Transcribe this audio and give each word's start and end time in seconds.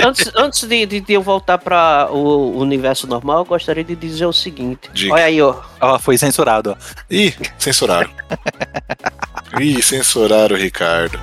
antes 0.00 0.30
antes 0.34 0.64
de, 0.64 0.86
de, 0.86 1.00
de 1.00 1.12
eu 1.12 1.22
voltar 1.22 1.58
para 1.58 2.08
o 2.10 2.58
universo 2.58 3.06
normal, 3.06 3.38
eu 3.38 3.44
gostaria 3.44 3.84
de 3.84 3.96
dizer 3.96 4.26
o 4.26 4.32
seguinte. 4.32 4.90
Diga. 4.92 5.14
Olha 5.14 5.24
aí, 5.24 5.40
ó. 5.40 5.56
Ó, 5.80 5.98
foi 5.98 6.18
censurado, 6.18 6.76
ó. 6.76 7.04
Ih, 7.10 7.34
censuraram. 7.58 8.10
Ih, 9.58 9.82
censuraram 9.82 10.54
o 10.54 10.58
Ricardo. 10.58 11.18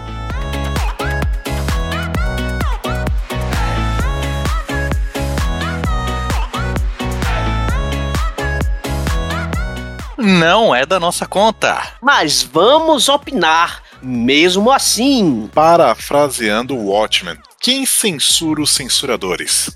Não 10.18 10.74
é 10.74 10.88
da 10.88 11.00
nossa 11.00 11.27
conta. 11.27 11.80
Mas 12.02 12.41
vamos 12.41 13.10
opinar, 13.10 13.84
mesmo 14.02 14.72
assim. 14.72 15.48
Parafraseando 15.54 16.76
o 16.76 16.88
Watchmen. 16.88 17.38
Quem 17.66 17.84
censura 17.84 18.62
os 18.62 18.70
censuradores? 18.70 19.76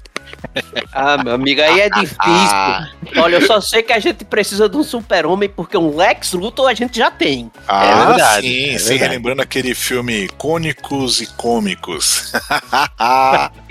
Ah, 0.93 1.17
meu 1.23 1.33
amigo, 1.33 1.59
aí 1.59 1.79
é 1.79 1.89
difícil. 1.99 3.17
Olha, 3.17 3.37
eu 3.37 3.47
só 3.47 3.59
sei 3.59 3.81
que 3.81 3.91
a 3.91 3.97
gente 3.97 4.23
precisa 4.23 4.69
de 4.69 4.77
um 4.77 4.83
super-homem, 4.83 5.49
porque 5.49 5.75
um 5.75 5.95
Lex 5.95 6.33
Luthor 6.33 6.69
a 6.69 6.75
gente 6.75 6.99
já 6.99 7.09
tem. 7.09 7.51
Ah, 7.67 8.05
verdade, 8.05 8.47
sim, 8.47 8.75
é 8.75 8.77
sim, 8.77 8.95
relembrando 8.95 9.41
aquele 9.41 9.73
filme 9.73 10.27
Cônicos 10.37 11.19
e 11.19 11.25
Cômicos. 11.25 12.31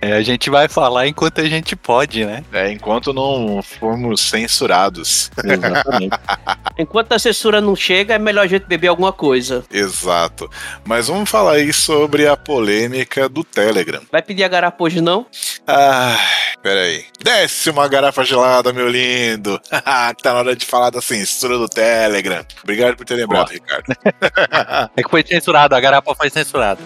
É, 0.00 0.12
a 0.12 0.22
gente 0.22 0.48
vai 0.50 0.68
falar 0.68 1.08
enquanto 1.08 1.40
a 1.40 1.48
gente 1.48 1.74
pode, 1.74 2.24
né? 2.24 2.44
é, 2.52 2.70
enquanto 2.70 3.12
não 3.12 3.62
formos 3.62 4.20
censurados. 4.20 5.30
Exatamente. 5.42 6.16
Enquanto 6.76 7.12
a 7.12 7.18
censura 7.20 7.60
não 7.60 7.76
chega, 7.76 8.14
é 8.14 8.18
melhor 8.18 8.42
a 8.42 8.48
gente 8.48 8.64
beber 8.64 8.88
alguma 8.88 9.12
coisa. 9.12 9.64
Exato. 9.70 10.50
Mas 10.84 11.06
vamos 11.06 11.30
falar 11.30 11.52
aí 11.52 11.72
sobre 11.72 12.26
a 12.26 12.36
polêmica 12.36 13.28
do 13.28 13.44
Telegram. 13.44 14.02
Vai 14.10 14.22
pedir 14.22 14.42
a 14.42 14.48
garapa 14.48 14.82
hoje, 14.82 15.00
não? 15.00 15.24
Ah, 15.68 16.18
peraí. 16.60 17.04
Desce 17.22 17.70
uma 17.70 17.86
garrafa 17.86 18.24
gelada, 18.24 18.72
meu 18.72 18.88
lindo. 18.88 19.60
tá 19.70 20.32
na 20.32 20.34
hora 20.34 20.56
de 20.56 20.66
falar 20.66 20.90
da 20.90 21.00
censura 21.00 21.56
do 21.56 21.68
Telegram. 21.68 22.44
Obrigado 22.64 22.96
por 22.96 23.06
ter 23.06 23.14
lembrado, 23.14 23.50
Ricardo. 23.50 23.84
É 24.96 25.02
que 25.02 25.10
foi 25.10 25.24
censurado, 25.26 25.74
a 25.74 25.80
garapa 25.80 26.14
foi 26.14 26.30
censurada. 26.30 26.80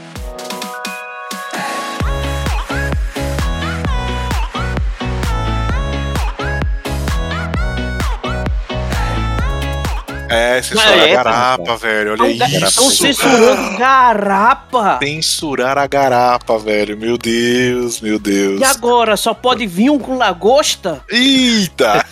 É, 10.29 10.61
censura 10.63 10.91
Ah, 10.91 10.97
é, 10.97 11.11
a 11.13 11.15
garapa, 11.23 11.77
velho. 11.77 12.13
Olha 12.21 12.27
Estão 12.47 12.89
isso. 12.89 12.97
censurando 13.03 13.79
garapa. 13.79 14.99
Censurar 15.03 15.79
a 15.79 15.87
garapa, 15.87 16.59
velho. 16.59 16.97
Meu 16.99 17.17
Deus, 17.17 18.01
meu 18.01 18.19
Deus. 18.19 18.61
E 18.61 18.65
agora, 18.65 19.17
só 19.17 19.33
pode 19.33 19.67
vir 19.67 19.91
um 19.91 19.99
com 19.99 20.17
lagosta? 20.19 21.01
Eita! 21.11 22.05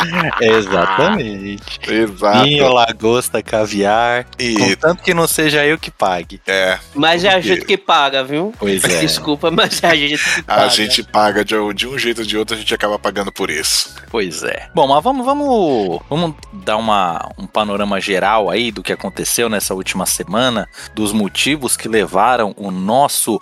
Exatamente. 0.40 1.80
Exato. 1.88 2.44
Vinho, 2.44 2.72
lagosta, 2.72 3.42
caviar. 3.42 4.26
E 4.38 4.54
Contanto 4.54 5.02
que 5.02 5.12
não 5.14 5.26
seja 5.26 5.64
eu 5.66 5.78
que 5.78 5.90
pague. 5.90 6.40
é, 6.46 6.78
Mas 6.94 7.24
é 7.24 7.30
a 7.34 7.40
gente 7.40 7.64
que 7.64 7.76
paga, 7.76 8.22
viu? 8.22 8.52
Pois 8.58 8.84
é. 8.84 9.00
Desculpa, 9.00 9.50
mas 9.50 9.82
é 9.82 9.86
a 9.88 9.94
gente 9.96 10.22
que 10.22 10.42
paga. 10.42 10.62
a 10.62 10.68
gente 10.68 11.02
paga 11.02 11.44
de, 11.44 11.54
de 11.74 11.86
um 11.88 11.98
jeito 11.98 12.18
ou 12.20 12.26
de 12.26 12.36
outro, 12.38 12.54
a 12.54 12.58
gente 12.58 12.74
acaba 12.74 12.98
pagando 12.98 13.32
por 13.32 13.50
isso. 13.50 13.94
Pois 14.10 14.42
é. 14.42 14.68
Bom, 14.74 14.86
mas 14.86 15.02
vamos, 15.02 15.24
vamos, 15.24 16.00
vamos 16.08 16.34
dar 16.52 16.76
uma, 16.76 17.28
um 17.38 17.46
panorama 17.46 17.63
geral 18.00 18.50
aí 18.50 18.70
do 18.70 18.82
que 18.82 18.92
aconteceu 18.92 19.48
nessa 19.48 19.74
última 19.74 20.06
semana, 20.06 20.68
dos 20.94 21.12
motivos 21.12 21.76
que 21.76 21.88
levaram 21.88 22.54
o 22.56 22.70
nosso 22.70 23.40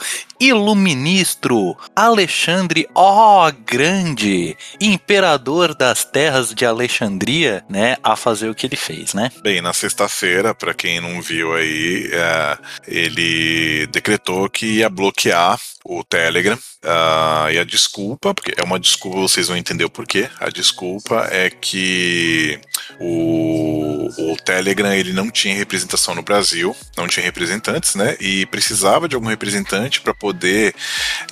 iluministro 0.49 1.77
Alexandre, 1.95 2.89
ó 2.95 3.51
grande, 3.65 4.57
imperador 4.81 5.75
das 5.75 6.05
terras 6.05 6.55
de 6.55 6.65
Alexandria, 6.65 7.65
né, 7.69 7.97
a 8.03 8.17
fazer 8.17 8.49
o 8.49 8.55
que 8.55 8.67
ele 8.67 8.77
fez, 8.77 9.15
né? 9.15 9.31
Bem, 9.43 9.61
na 9.61 9.73
sexta-feira, 9.73 10.55
pra 10.55 10.75
quem 10.75 11.01
não 11.01 11.23
viu 11.23 11.55
aí, 11.55 12.11
é, 12.13 12.59
ele 12.87 13.87
decretou 13.89 14.49
que 14.51 14.79
ia 14.79 14.89
bloquear 14.89 15.59
o 15.85 16.03
Telegram. 16.05 16.59
ah, 16.85 17.49
e 17.53 17.59
a 17.59 17.65
desculpa, 17.65 18.35
porque 18.35 18.55
é 18.57 18.65
uma 18.65 18.79
desculpa, 18.79 19.19
vocês 19.19 19.49
vão 19.49 19.57
entender 19.57 19.85
o 19.85 19.91
porquê. 19.91 20.29
A 20.41 20.49
desculpa 20.49 21.29
é 21.31 21.49
que 21.51 22.59
o, 23.01 24.09
o 24.33 24.37
Telegram 24.45 24.93
ele 24.93 25.13
não 25.13 25.31
tinha 25.31 25.55
representação 25.55 26.15
no 26.15 26.23
Brasil, 26.23 26.75
não 26.97 27.07
tinha 27.07 27.25
representantes, 27.25 27.95
né? 27.95 28.17
E 28.21 28.47
precisava 28.47 29.09
de 29.09 29.15
algum 29.15 29.29
representante 29.29 30.01
para 30.01 30.15
poder 30.15 30.31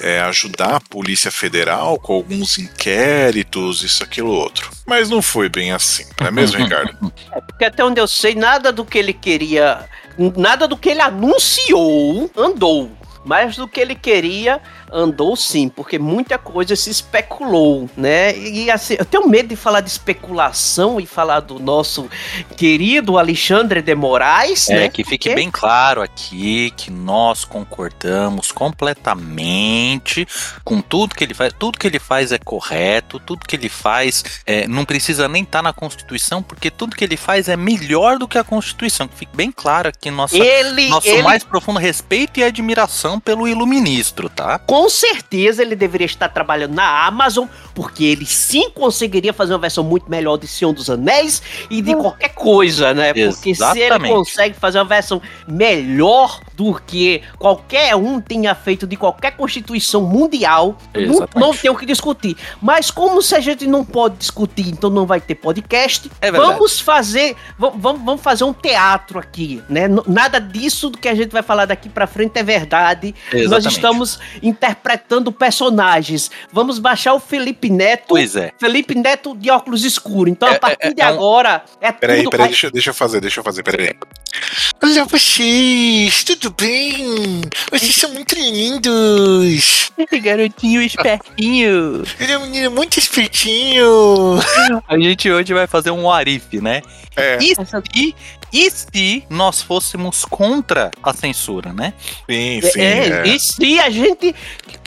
é, 0.01 0.21
ajudar 0.23 0.77
a 0.77 0.81
Polícia 0.81 1.31
Federal 1.31 1.99
com 1.99 2.15
alguns 2.15 2.59
inquéritos, 2.59 3.83
isso, 3.83 4.03
aquilo, 4.03 4.31
outro. 4.31 4.71
Mas 4.87 5.11
não 5.11 5.23
foi 5.23 5.49
bem 5.49 5.73
assim, 5.73 6.07
não 6.21 6.27
é 6.27 6.31
mesmo, 6.31 6.59
Ricardo? 6.63 7.13
Porque 7.47 7.65
até 7.65 7.85
onde 7.85 8.01
eu 8.01 8.09
sei, 8.09 8.35
nada 8.35 8.73
do 8.73 8.85
que 8.85 8.99
ele 8.99 9.13
queria. 9.13 9.89
Nada 10.37 10.69
do 10.69 10.77
que 10.77 10.91
ele 10.91 11.01
anunciou 11.01 12.31
andou. 12.37 12.91
Mas 13.25 13.57
do 13.57 13.69
que 13.69 13.81
ele 13.81 13.95
queria, 13.95 14.61
andou 14.93 15.37
sim, 15.37 15.69
porque 15.69 15.99
muita 15.99 16.39
coisa 16.39 16.75
se 16.77 16.91
especulou, 16.91 17.89
né? 17.97 18.37
E 18.37 18.71
assim, 18.71 18.97
eu 18.99 19.05
tenho 19.05 19.29
medo 19.29 19.49
de 19.49 19.57
falar 19.57 19.81
de 19.81 19.91
especulação 19.91 21.01
e 21.01 21.07
falar 21.07 21.41
do 21.41 21.59
nosso 21.59 22.09
querido 22.57 23.19
Alexandre 23.19 23.83
de 23.83 23.95
Moraes, 23.95 24.69
É, 24.69 24.75
né? 24.81 24.89
que 24.89 25.05
fique 25.05 25.29
Porque- 25.29 25.35
bem 25.35 25.51
claro 25.51 26.03
aqui 26.03 26.73
que 26.77 26.91
nós 26.91 27.45
concordamos 27.45 28.51
completamente 28.53 30.27
com 30.65 30.81
tudo 30.81 31.15
que 31.15 31.25
ele 31.25 31.35
faz. 31.35 31.53
Tudo 31.59 31.79
que 31.79 31.87
ele 31.87 31.99
faz 31.99 32.33
é 32.33 32.39
correto, 32.39 33.19
tudo 33.21 33.47
que 33.47 33.57
ele 33.57 33.69
faz 33.69 34.25
é, 34.47 34.67
não 34.67 34.85
precisa 34.85 35.29
nem 35.29 35.43
estar 35.43 35.63
na 35.63 35.73
Constituição, 35.73 36.43
porque 36.43 36.71
tudo 36.71 36.97
que 36.97 37.05
ele 37.05 37.17
faz 37.17 37.49
é 37.49 37.57
melhor 37.57 38.19
do 38.19 38.27
que 38.29 38.39
a 38.39 38.45
Constituição. 38.45 39.07
Que 39.09 39.17
fique 39.17 39.37
bem 39.37 39.51
claro 39.53 39.89
aqui 39.89 40.11
nossa, 40.11 40.37
Ele, 40.37 40.89
nosso 40.89 41.09
ele 41.09 41.23
mais 41.23 41.45
profundo 41.45 41.79
respeito 41.79 42.41
e 42.41 42.45
admiração 42.45 43.19
pelo 43.21 43.47
iluministro, 43.47 44.29
tá? 44.29 44.59
com 44.59 44.80
certeza 44.89 45.63
ele 45.63 45.75
deveria 45.75 46.07
estar 46.07 46.29
trabalhando 46.29 46.75
na 46.75 47.07
Amazon, 47.07 47.47
porque 47.75 48.05
ele 48.05 48.27
sim 48.27 48.71
conseguiria 48.71 49.33
fazer 49.33 49.53
uma 49.53 49.59
versão 49.59 49.83
muito 49.85 50.11
melhor 50.11 50.37
de 50.37 50.47
Senhor 50.47 50.73
dos 50.73 50.89
Anéis 50.89 51.43
e 51.69 51.83
de 51.83 51.95
qualquer 51.95 52.31
coisa, 52.31 52.95
né? 52.95 53.13
Porque 53.13 53.55
se 53.55 53.63
ele 53.63 53.83
Exatamente. 53.83 54.15
consegue 54.15 54.55
fazer 54.59 54.79
uma 54.79 54.85
versão 54.85 55.21
melhor 55.47 56.41
do 56.55 56.75
que 56.75 57.23
qualquer 57.39 57.97
um 57.97 58.21
tenha 58.21 58.55
feito 58.55 58.87
de 58.87 58.97
qualquer 58.97 59.33
constituição 59.33 60.03
mundial, 60.03 60.77
não, 60.95 61.03
Exatamente. 61.03 61.31
não 61.37 61.57
tem 61.57 61.71
o 61.71 61.77
que 61.77 61.87
discutir. 61.87 62.37
Mas 62.61 62.91
como 62.91 63.23
se 63.23 63.35
a 63.35 63.41
gente 63.41 63.67
não 63.67 63.85
pode 63.85 64.17
discutir, 64.17 64.69
então 64.69 64.91
não 64.91 65.07
vai 65.07 65.21
ter 65.21 65.35
podcast, 65.35 66.11
É 66.21 66.31
vamos 66.31 66.81
fazer, 66.81 67.37
vamos, 67.59 67.81
vamos, 67.81 68.21
fazer 68.21 68.45
um 68.45 68.53
teatro 68.53 69.19
aqui, 69.19 69.63
né? 69.69 69.89
Nada 70.07 70.39
disso 70.39 70.91
do 70.91 70.99
que 70.99 71.09
a 71.09 71.15
gente 71.15 71.31
vai 71.31 71.43
falar 71.43 71.65
daqui 71.65 71.89
pra 71.89 72.07
frente 72.07 72.39
é 72.39 72.43
verdade. 72.43 73.15
Nós 73.33 73.43
Exatamente. 73.43 73.75
estamos 73.75 74.19
interpretando 74.71 75.33
personagens. 75.33 76.31
Vamos 76.53 76.79
baixar 76.79 77.15
o 77.15 77.21
Felipe 77.21 77.69
Neto. 77.69 78.05
Pois 78.09 78.37
é. 78.37 78.53
Felipe 78.59 78.95
Neto 78.95 79.37
de 79.37 79.51
óculos 79.51 79.85
escuros. 79.85 80.31
Então, 80.33 80.49
É, 80.49 80.55
a 80.55 80.59
partir 80.59 80.87
é, 80.89 80.95
de 80.95 81.01
é 81.03 81.07
um- 81.07 81.09
agora, 81.09 81.65
é 81.81 81.93
Peraí, 81.93 82.19
tudo. 82.23 82.31
peraí, 82.31 82.45
vai- 82.45 82.49
deixa, 82.49 82.71
deixa 82.71 82.91
eu 82.91 82.95
fazer, 82.95 83.21
deixa 83.21 83.41
eu 83.41 83.45
fazer, 83.45 83.63
peraí. 83.63 83.91
Olha 84.83 85.05
vocês, 85.05 86.25
tudo 86.25 86.51
bem? 86.51 87.43
Vocês 87.71 87.95
são 87.95 88.13
muito 88.13 88.35
lindos. 88.35 89.91
Garotinho 90.23 90.83
espertinho. 90.83 92.03
Ele 92.19 92.33
é 92.33 92.39
um 92.39 92.43
menino 92.43 92.71
muito 92.71 92.99
espertinho. 92.99 94.39
A 94.89 94.99
gente 94.99 95.31
hoje 95.31 95.53
vai 95.53 95.67
fazer 95.67 95.91
um 95.91 96.11
Arif, 96.11 96.61
né? 96.61 96.83
É, 97.17 97.39
E 97.41 97.55
se, 97.55 98.15
e 98.53 98.71
se 98.71 99.25
nós 99.29 99.61
fôssemos 99.61 100.25
contra 100.25 100.91
a 101.03 101.13
censura, 101.13 101.73
né? 101.73 101.93
sim, 102.29 102.61
sim. 102.63 102.81
é, 102.81 103.09
é. 103.09 103.29
E 103.29 103.39
se 103.39 103.81
a 103.81 103.91
gente 103.91 104.35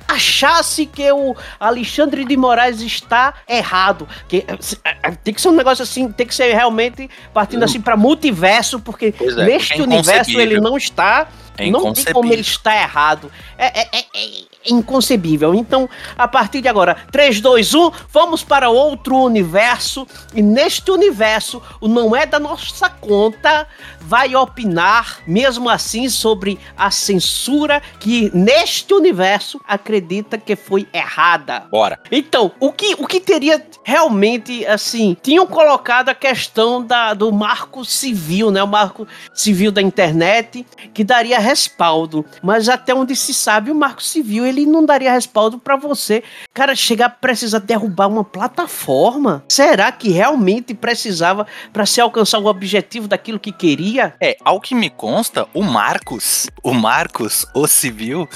achasse 0.08 0.86
que 0.86 1.12
o 1.12 1.36
Alexandre 1.60 2.26
de 2.26 2.38
Moraes 2.38 2.82
está 2.82 3.34
errado, 3.48 4.08
que 4.28 4.46
é, 4.84 5.12
tem 5.24 5.34
que 5.34 5.42
ser 5.42 5.50
um 5.50 5.56
negócio 5.56 5.84
assim, 5.84 6.12
tem 6.12 6.28
que 6.28 6.36
ser 6.36 6.54
realmente 6.54 7.10
partindo 7.34 7.64
assim 7.64 7.82
para 7.82 7.98
multiverso, 7.98 8.80
porque 8.80 9.14
é, 9.20 9.46
neste 9.46 9.80
é 9.80 9.84
universo 9.84 10.40
ele 10.40 10.60
não 10.60 10.78
está 10.78 11.28
É 11.58 11.70
não 11.70 11.94
tem 11.94 12.06
como 12.06 12.32
ele 12.32 12.42
está 12.42 12.76
errado. 12.76 13.32
É, 13.58 13.82
é- 13.82 13.90
é- 13.94 14.06
é 14.14 14.44
inconcebível. 14.66 15.54
Então, 15.54 15.90
a 16.18 16.28
partir 16.28 16.62
de 16.62 16.68
agora, 16.68 16.96
3, 17.12 17.42
2, 17.42 17.74
1, 17.74 17.92
vamos 18.10 18.44
para 18.44 18.70
outro 18.70 19.18
universo. 19.18 20.08
E 20.34 20.42
neste 20.42 20.90
universo, 20.92 21.62
o 21.82 21.88
não 21.88 22.16
é 22.16 22.26
da 22.26 22.40
nossa 22.40 22.90
conta 22.90 23.68
vai 24.02 24.36
opinar, 24.36 25.20
mesmo 25.26 25.70
assim, 25.70 26.10
sobre 26.10 26.60
a 26.78 26.92
censura 26.92 27.82
que 28.00 28.30
neste 28.34 28.94
universo 28.94 29.60
acredita 29.68 30.38
que 30.38 30.56
foi 30.56 30.88
errada. 30.94 31.66
Bora. 31.72 32.00
Então, 32.12 32.52
o 32.60 32.72
que, 32.72 32.96
o 32.96 33.08
que 33.08 33.20
teria 33.20 33.66
realmente, 33.84 34.66
assim, 34.66 35.16
tinham 35.22 35.48
colocado 35.48 36.10
a 36.10 36.16
questão 36.16 36.84
da, 36.86 37.14
do 37.14 37.32
marco 37.32 37.86
civil, 37.86 38.52
né? 38.52 38.62
O 38.62 38.68
marco 38.68 39.08
civil 39.34 39.72
da 39.72 39.82
internet, 39.82 40.66
que 40.94 41.04
daria 41.04 41.40
respaldo. 41.44 42.26
Mas 42.42 42.70
até 42.70 42.94
onde 42.94 43.16
se 43.16 43.34
sabe, 43.34 43.72
o 43.72 43.76
Marco 43.76 44.02
Civil 44.02 44.46
ele 44.46 44.66
não 44.66 44.86
daria 44.86 45.12
respaldo 45.12 45.60
para 45.60 45.76
você. 45.76 46.24
Cara, 46.54 46.76
chegar 46.76 47.10
precisa 47.10 47.60
derrubar 47.60 48.08
uma 48.08 48.24
plataforma. 48.24 49.44
Será 49.48 49.92
que 49.92 50.10
realmente 50.10 50.74
precisava 50.74 51.46
para 51.72 51.86
se 51.86 52.02
alcançar 52.02 52.40
o 52.40 52.48
objetivo 52.48 53.08
daquilo 53.08 53.40
que 53.40 53.52
queria? 53.52 54.16
É, 54.20 54.38
ao 54.44 54.60
que 54.60 54.74
me 54.74 54.90
consta, 54.90 55.48
o 55.54 55.62
Marcos, 55.62 56.48
o 56.64 56.74
Marcos, 56.74 57.46
o 57.54 57.68
civil, 57.68 58.28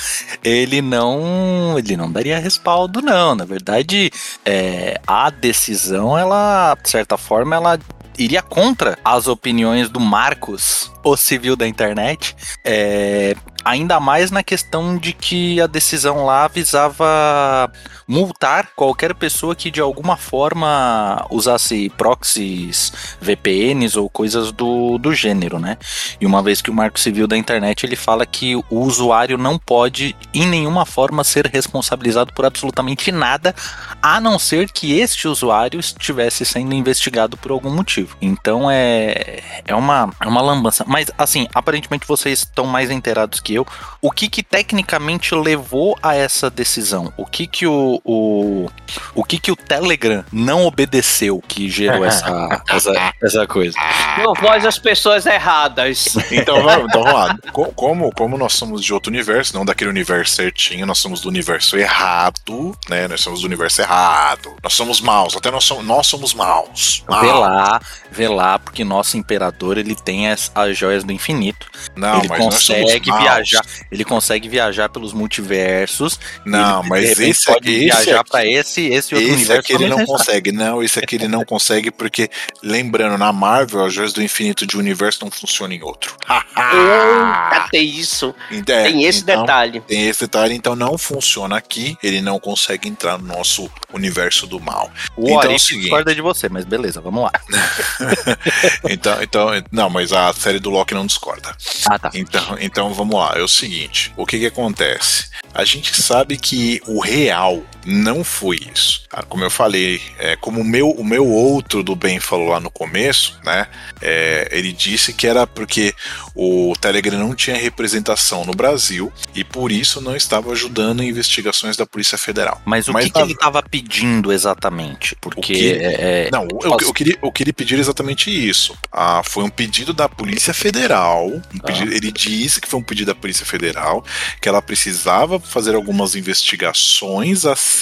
ele 0.43 0.81
não, 0.81 1.77
ele 1.77 1.95
não 1.95 2.11
daria 2.11 2.39
respaldo 2.39 3.01
não. 3.01 3.35
Na 3.35 3.45
verdade, 3.45 4.11
é, 4.45 4.99
a 5.07 5.29
decisão, 5.29 6.17
ela, 6.17 6.75
de 6.81 6.89
certa 6.89 7.17
forma, 7.17 7.55
ela 7.55 7.79
iria 8.17 8.41
contra 8.41 8.97
as 9.05 9.27
opiniões 9.27 9.89
do 9.89 9.99
Marcos, 9.99 10.91
o 11.09 11.17
civil 11.17 11.55
da 11.55 11.67
internet, 11.67 12.35
é, 12.63 13.35
ainda 13.67 13.99
mais 13.99 14.31
na 14.31 14.41
questão 14.41 14.97
de 14.97 15.11
que 15.11 15.59
a 15.59 15.67
decisão 15.67 16.25
lá 16.25 16.47
visava 16.47 17.69
multar 18.07 18.69
qualquer 18.75 19.13
pessoa 19.13 19.53
que 19.53 19.69
de 19.69 19.81
alguma 19.81 20.15
forma 20.15 21.25
usasse 21.29 21.89
proxies, 21.97 22.93
VPNs 23.19 23.99
ou 23.99 24.09
coisas 24.09 24.53
do, 24.53 24.97
do 24.97 25.13
gênero, 25.13 25.59
né? 25.59 25.77
E 26.21 26.25
uma 26.25 26.41
vez 26.41 26.61
que 26.61 26.69
o 26.69 26.73
Marco 26.73 26.97
Civil 26.97 27.27
da 27.27 27.35
internet 27.35 27.85
ele 27.85 27.97
fala 27.97 28.25
que 28.25 28.55
o 28.55 28.65
usuário 28.69 29.37
não 29.37 29.59
pode 29.59 30.15
em 30.33 30.47
nenhuma 30.47 30.85
forma 30.85 31.23
ser 31.23 31.47
responsabilizado 31.47 32.31
por 32.31 32.45
absolutamente 32.45 33.11
nada, 33.11 33.53
a 34.01 34.21
não 34.21 34.39
ser 34.39 34.71
que 34.71 34.97
este 34.97 35.27
usuário 35.27 35.79
estivesse 35.79 36.45
sendo 36.45 36.73
investigado 36.73 37.35
por 37.35 37.51
algum 37.51 37.69
motivo. 37.69 38.15
Então 38.21 38.71
é, 38.71 39.41
é, 39.65 39.75
uma, 39.75 40.09
é 40.21 40.27
uma 40.27 40.41
lambança. 40.41 40.85
Mas 40.97 41.11
assim, 41.15 41.47
aparentemente 41.53 42.07
vocês 42.07 42.39
estão 42.39 42.65
mais 42.65 42.89
inteirados 42.89 43.39
que 43.39 43.53
eu. 43.53 43.67
O 44.01 44.09
que 44.09 44.27
que 44.27 44.41
tecnicamente 44.41 45.35
levou 45.35 45.95
a 46.01 46.15
essa 46.15 46.49
decisão? 46.49 47.13
O 47.15 47.23
que 47.23 47.45
que 47.45 47.67
o, 47.67 48.01
o, 48.03 48.67
o 49.13 49.23
que 49.23 49.37
que 49.37 49.51
o 49.51 49.55
Telegram 49.55 50.25
não 50.33 50.65
obedeceu 50.65 51.39
que 51.47 51.69
gerou 51.69 52.03
essa, 52.03 52.63
essa, 52.67 53.13
essa 53.21 53.45
coisa? 53.45 53.77
Não 54.17 54.33
voz 54.33 54.65
as 54.65 54.79
pessoas 54.79 55.27
erradas. 55.27 56.15
Então 56.31 56.63
vamos, 56.63 56.85
então 56.89 57.03
vamos 57.03 57.13
lá. 57.13 57.37
Como, 57.51 58.11
como 58.11 58.35
nós 58.35 58.53
somos 58.53 58.83
de 58.83 58.91
outro 58.91 59.11
universo, 59.11 59.55
não 59.55 59.63
daquele 59.63 59.91
universo 59.91 60.33
certinho, 60.33 60.87
nós 60.87 60.97
somos 60.97 61.21
do 61.21 61.29
universo 61.29 61.77
errado, 61.77 62.75
né? 62.89 63.07
Nós 63.07 63.21
somos 63.21 63.41
do 63.41 63.45
universo 63.45 63.81
errado. 63.81 64.55
Nós 64.63 64.73
somos 64.73 64.99
maus, 64.99 65.37
até 65.37 65.51
nós 65.51 65.63
somos, 65.63 65.85
nós 65.85 66.07
somos 66.07 66.33
maus. 66.33 67.03
maus. 67.07 67.21
Vê 67.21 67.31
lá, 67.31 67.81
vê 68.09 68.27
lá, 68.27 68.57
porque 68.57 68.83
nosso 68.83 69.15
imperador 69.15 69.77
ele 69.77 69.93
tem 69.93 70.29
as, 70.29 70.51
as 70.55 70.75
joias 70.87 71.03
do 71.03 71.11
infinito. 71.11 71.67
Não, 71.95 72.19
ele 72.19 72.27
somos 72.29 72.55
consegue 72.55 73.11
viajar, 73.11 73.61
ele 73.91 74.05
consegue 74.05 74.47
viajar 74.49 74.87
pelos 74.89 75.11
multiversos. 75.13 76.17
Não, 76.45 76.79
ele, 76.81 76.89
mas 76.89 77.01
de 77.01 77.07
repente, 77.09 77.29
esse 77.31 77.45
pode 77.45 77.57
aqui- 77.69 77.79
viajar 77.79 78.23
para 78.23 78.45
esse, 78.45 78.85
esse 78.87 79.13
outro 79.13 79.27
Esse 79.27 79.35
universo. 79.37 79.59
aqui 79.59 79.73
ele 79.73 79.87
não 79.89 80.05
consegue, 80.05 80.51
não. 80.51 80.81
Esse 80.83 80.99
aqui 80.99 81.15
ele 81.15 81.27
não 81.27 81.43
consegue 81.43 81.91
porque, 81.91 82.29
lembrando, 82.63 83.17
na 83.17 83.33
Marvel, 83.33 83.83
as 83.85 83.93
joias 83.93 84.13
do 84.13 84.23
infinito 84.23 84.65
de 84.65 84.77
um 84.77 84.79
universo 84.79 85.19
não 85.23 85.31
funcionam 85.31 85.75
em 85.75 85.83
outro. 85.83 86.15
Tem 87.71 87.85
isso. 87.85 88.33
É, 88.51 88.83
Tem 88.83 89.03
esse 89.03 89.21
então, 89.21 89.41
detalhe. 89.41 89.81
Tem 89.81 90.07
esse 90.07 90.21
detalhe, 90.21 90.53
então 90.55 90.75
não 90.75 90.97
funciona 90.97 91.57
aqui. 91.57 91.97
Ele 92.01 92.21
não 92.21 92.39
consegue 92.39 92.87
entrar 92.87 93.17
no 93.17 93.27
nosso 93.27 93.69
universo 93.93 94.47
do 94.47 94.59
mal. 94.59 94.89
O 95.15 95.27
Então 95.29 95.51
é 95.51 95.55
o 95.55 95.59
seguinte. 95.59 95.81
discorda 95.83 96.15
de 96.15 96.21
você, 96.21 96.47
mas 96.49 96.63
beleza, 96.65 97.01
vamos 97.01 97.23
lá. 97.23 97.31
Então, 98.89 99.21
então, 99.21 99.49
não, 99.71 99.89
mas 99.89 100.11
a 100.13 100.31
série 100.33 100.59
do 100.59 100.66
Loki 100.69 100.93
não 100.93 101.05
discorda. 101.05 101.55
Ah, 101.89 101.99
tá. 101.99 102.11
Então, 102.13 102.57
então 102.59 102.93
vamos 102.93 103.15
lá, 103.15 103.33
é 103.35 103.41
o 103.41 103.47
seguinte: 103.47 104.13
o 104.15 104.25
que 104.25 104.39
que 104.39 104.45
acontece? 104.47 105.29
A 105.53 105.63
gente 105.65 105.95
sabe 106.01 106.37
que 106.37 106.81
o 106.87 106.99
real 106.99 107.63
não 107.89 108.21
foi 108.21 108.59
isso. 108.73 109.03
Ah, 109.11 109.23
Como 109.23 109.43
eu 109.45 109.49
falei, 109.49 110.01
é, 110.19 110.35
como 110.35 110.59
o 110.59 110.63
meu, 110.63 110.89
o 110.89 111.03
meu 111.05 111.25
outro 111.25 111.81
do 111.81 111.95
bem 111.95 112.19
falou 112.19 112.49
lá 112.49 112.59
no 112.59 112.69
começo, 112.69 113.39
né? 113.45 113.65
é, 114.01 114.49
ele 114.51 114.73
disse 114.73 115.13
que 115.13 115.25
era 115.25 115.47
porque 115.47 115.93
o 116.35 116.73
Telegram 116.79 117.17
não 117.17 117.33
tinha 117.33 117.55
representação 117.55 118.43
no 118.43 118.53
Brasil 118.53 119.11
e 119.33 119.43
por 119.43 119.71
isso 119.71 120.01
não 120.01 120.15
estava 120.17 120.51
ajudando 120.51 121.01
em 121.01 121.07
investigações 121.07 121.77
da 121.77 121.85
Polícia 121.85 122.17
Federal. 122.17 122.61
Mas 122.65 122.89
o 122.89 122.93
Mas 122.93 123.05
que, 123.05 123.11
que 123.11 123.19
ele 123.19 123.31
estava 123.31 123.63
pedindo 123.63 124.33
exatamente? 124.33 125.15
Porque 125.21 125.41
que- 125.53 125.71
é, 125.71 126.25
é, 126.27 126.29
Não, 126.31 126.45
eu, 126.61 126.77
eu, 126.81 126.93
queria, 126.93 127.17
eu 127.23 127.31
queria 127.31 127.53
pedir 127.53 127.79
exatamente 127.79 128.29
isso. 128.29 128.77
Ah, 128.91 129.21
foi 129.23 129.43
um 129.45 129.49
pedido 129.49 129.93
da 129.93 130.09
Polícia 130.09 130.53
Federal. 130.53 131.27
um 131.27 131.59
pedido- 131.59 131.93
ele 131.93 132.11
disse 132.11 132.59
que 132.59 132.67
foi 132.67 132.79
um 132.79 132.83
pedido 132.83 133.07
da 133.07 133.15
Polícia 133.15 133.45
Federal 133.45 134.03
que 134.41 134.49
ela 134.49 134.61
precisava 134.61 135.39
fazer 135.39 135.73
algumas 135.73 136.15
investigações 136.15 137.45
acerca 137.45 137.76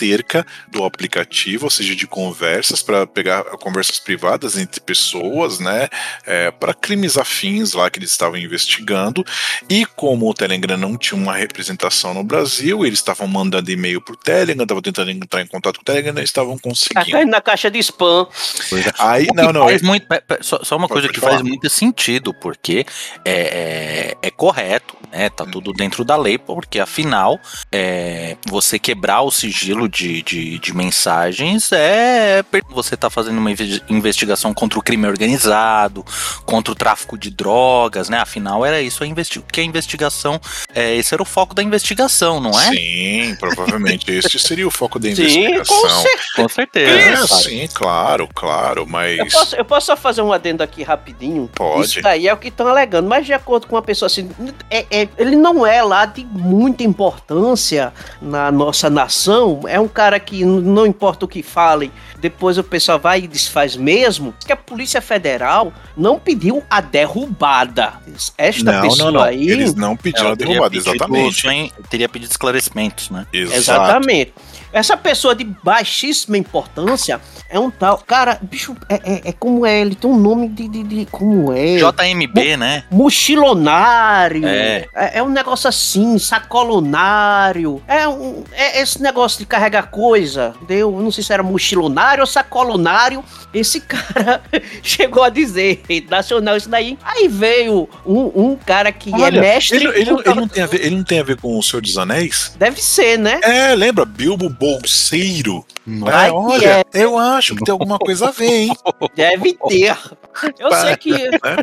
do 0.72 0.84
aplicativo, 0.84 1.66
ou 1.66 1.70
seja, 1.70 1.96
de 1.96 2.08
conversas 2.08 2.82
para 2.82 3.06
pegar 3.08 3.44
conversas 3.60 4.00
privadas 4.00 4.58
entre 4.58 4.80
pessoas, 4.82 5.60
né, 5.60 5.88
para 6.60 6.74
crimes 6.74 7.18
afins 7.18 7.74
lá 7.74 7.90
que 7.90 8.00
eles 8.00 8.12
estavam 8.12 8.38
investigando. 8.38 9.24
E 9.70 9.86
como 9.86 10.30
o 10.30 10.34
Telegram 10.34 10.78
não 10.78 10.98
tinha 10.98 11.20
uma 11.20 11.36
representação 11.36 12.14
no 12.14 12.24
Brasil, 12.24 12.86
eles 12.86 13.00
estavam 13.00 13.28
mandando 13.28 13.72
e-mail 13.72 14.02
pro 14.02 14.16
Telegram, 14.16 14.64
estavam 14.64 14.82
tentando 14.82 15.12
entrar 15.12 15.42
em 15.42 15.48
contato 15.48 15.76
com 15.78 15.82
o 15.82 15.86
Telegram, 15.86 16.14
não 16.14 16.22
estavam 16.22 16.58
conseguindo. 16.58 17.12
caindo 17.12 17.30
na 17.32 17.42
caixa 17.42 17.70
de 17.70 17.80
spam. 17.80 18.28
Aí, 19.00 19.26
O 19.26 19.28
que 19.28 19.34
não, 19.36 19.54
não, 19.54 19.66
faz 19.66 19.82
muito, 19.82 20.08
pe- 20.08 20.22
pe- 20.22 20.40
só, 20.42 20.60
só 20.64 20.76
uma 20.78 20.88
coisa 20.88 21.10
que 21.10 21.20
falar. 21.20 21.34
faz 21.34 21.42
muito 21.44 21.70
sentido, 21.70 22.34
porque 22.34 22.86
é, 23.24 24.14
é, 24.22 24.28
é 24.28 24.32
correto, 24.32 24.96
né? 25.12 25.30
Tá 25.30 25.46
tudo 25.46 25.72
dentro 25.74 26.04
da 26.04 26.16
lei, 26.16 26.38
porque 26.38 26.80
afinal, 26.80 27.40
é, 27.72 28.38
você 28.48 28.78
quebrar 28.80 29.22
o 29.22 29.32
sigilo 29.32 29.85
de, 29.88 30.22
de, 30.22 30.60
de 30.60 30.76
mensagens 30.76 31.72
é. 31.72 32.44
per- 32.44 32.64
Você 32.70 32.96
tá 32.98 33.10
fazendo 33.10 33.38
uma 33.38 33.52
inve- 33.52 33.82
investigação 33.90 34.54
contra 34.54 34.78
o 34.80 34.82
crime 34.82 35.08
organizado, 35.08 36.04
contra 36.46 36.72
o 36.72 36.76
tráfico 36.76 37.18
de 37.18 37.30
drogas, 37.30 38.10
né? 38.10 38.20
Afinal, 38.20 38.66
era 38.66 38.82
isso 38.82 39.04
a 39.04 39.08
investi 39.08 39.42
que 39.52 39.60
a 39.62 39.64
investigação. 39.64 40.40
É, 40.74 40.96
esse 40.96 41.14
era 41.14 41.22
o 41.22 41.26
foco 41.26 41.54
da 41.54 41.62
investigação, 41.64 42.40
não 42.40 42.52
é? 42.60 42.70
Sim, 42.72 43.36
provavelmente 43.40 44.10
este 44.12 44.40
seria 44.40 44.68
o 44.68 44.72
foco 44.72 45.00
da 45.00 45.08
Sim, 45.10 45.16
com 45.16 45.22
investigação. 45.24 46.02
certeza. 46.02 46.26
Com 46.36 46.50
certeza. 46.50 47.24
É, 47.24 47.28
sim, 47.28 47.68
claro, 47.74 48.28
claro, 48.34 48.86
mas. 48.88 49.18
Eu 49.20 49.28
posso, 49.28 49.56
eu 49.56 49.66
posso 49.66 49.86
só 49.88 49.98
fazer 49.98 50.22
um 50.22 50.32
adendo 50.34 50.64
aqui 50.64 50.84
rapidinho? 50.84 51.50
Pode. 51.54 51.86
Isso 51.86 52.02
daí 52.02 52.28
é 52.28 52.34
o 52.34 52.38
que 52.38 52.48
estão 52.50 52.68
alegando, 52.68 53.08
mas 53.08 53.26
de 53.26 53.34
acordo 53.34 53.68
com 53.68 53.76
uma 53.76 53.82
pessoa 53.82 54.08
assim, 54.08 54.30
é- 54.70 54.86
é- 54.90 55.08
ele 55.18 55.36
não 55.36 55.66
é 55.66 55.82
lá 55.84 56.06
de 56.06 56.26
muita 56.26 56.84
importância 56.84 57.94
na 58.22 58.52
nossa 58.52 58.90
nação. 58.90 59.62
É 59.68 59.80
um 59.80 59.88
cara 59.88 60.20
que 60.20 60.44
não 60.46 60.86
importa 60.86 61.26
o 61.26 61.28
que 61.28 61.42
falem, 61.44 61.92
depois 62.20 62.58
o 62.58 62.64
pessoal 62.64 63.00
vai 63.00 63.20
e 63.20 63.28
desfaz 63.28 63.76
mesmo. 63.76 64.34
Que 64.46 64.52
a 64.52 64.56
Polícia 64.56 65.02
Federal 65.02 65.74
não 65.96 66.20
pediu 66.20 66.64
a 66.70 66.82
derrubada. 66.82 67.94
Esta 68.38 68.72
não, 68.72 68.82
pessoa 68.82 69.12
não, 69.12 69.20
não. 69.20 69.26
aí. 69.26 69.50
Eles 69.50 69.76
não 69.76 69.96
pediram 69.96 70.32
a 70.32 70.36
teria 70.36 70.54
derrubada, 70.54 70.72
pedido 70.72 70.90
exatamente. 70.96 71.48
em- 71.48 71.72
teria 71.90 72.10
pedido 72.10 72.32
esclarecimentos, 72.32 73.10
né? 73.10 73.26
Exato. 73.32 73.58
Exatamente. 73.58 74.34
Essa 74.76 74.98
pessoa 74.98 75.34
de 75.34 75.46
baixíssima 75.64 76.38
importância 76.38 77.22
é 77.50 77.58
um 77.58 77.72
tal. 77.72 77.98
Cara, 78.00 78.38
bicho, 78.42 78.76
é, 78.90 78.96
é- 78.96 79.22
é 79.30 79.32
como 79.32 79.66
é? 79.66 79.80
Ele 79.80 79.96
tem 79.96 80.12
um 80.12 80.18
nome 80.18 80.50
de. 80.50 80.68
de, 80.68 80.84
de- 80.84 81.06
como 81.06 81.54
é? 81.54 81.78
JMB, 81.78 82.58
né? 82.58 82.84
Mochilonário. 82.92 84.46
É. 84.46 84.86
é. 84.94 85.20
é 85.20 85.24
um 85.24 85.30
negócio 85.30 85.70
assim, 85.70 86.20
sacolonário. 86.20 87.82
É, 87.88 88.08
um, 88.08 88.44
é 88.52 88.82
esse 88.82 89.02
negócio 89.02 89.40
de 89.40 89.46
carregar 89.46 89.84
coisa. 89.90 90.54
Entendeu? 90.62 90.94
Eu 90.94 91.02
não 91.02 91.12
sei 91.12 91.24
se 91.24 91.32
era 91.32 91.42
mochilonário 91.44 92.22
ou 92.22 92.28
sacolonário. 92.28 93.24
Esse 93.54 93.80
cara 93.80 94.42
chegou 94.84 95.24
a 95.24 95.30
dizer, 95.30 95.84
nacional, 96.10 96.58
isso 96.58 96.68
daí. 96.70 96.98
Aí 97.04 97.28
veio 97.30 97.88
um, 98.06 98.32
um 98.36 98.56
cara 98.58 98.92
que 98.92 99.10
Olha, 99.14 99.38
é 99.38 99.42
mestre. 99.42 99.78
Ele, 99.78 99.88
ele- 99.88 100.12
ele 100.26 100.34
não 100.36 100.48
tem 100.48 100.64
a 100.64 100.68
ver, 100.68 100.86
ele 100.86 100.96
não 100.98 101.04
tem 101.04 101.20
a 101.20 101.24
ver 101.24 101.40
com 101.40 101.58
o 101.58 101.64
Senhor 101.64 101.82
dos 101.82 101.98
Anéis? 101.98 102.54
Deve 102.58 102.82
ser, 102.82 103.18
né? 103.18 103.40
É, 103.42 103.74
lembra? 103.76 104.04
Bilbo 104.06 104.50
Bolseiro. 104.66 105.66
É, 105.88 106.32
olha, 106.32 106.80
é. 106.80 106.84
eu 106.94 107.18
acho 107.18 107.56
que 107.56 107.64
tem 107.64 107.72
alguma 107.72 108.00
coisa 108.00 108.30
a 108.30 108.32
ver, 108.32 108.50
hein? 108.50 108.78
Deve 109.16 109.54
ter. 109.68 109.96
Eu 110.58 110.72
sei 110.72 110.98
que 110.98 111.12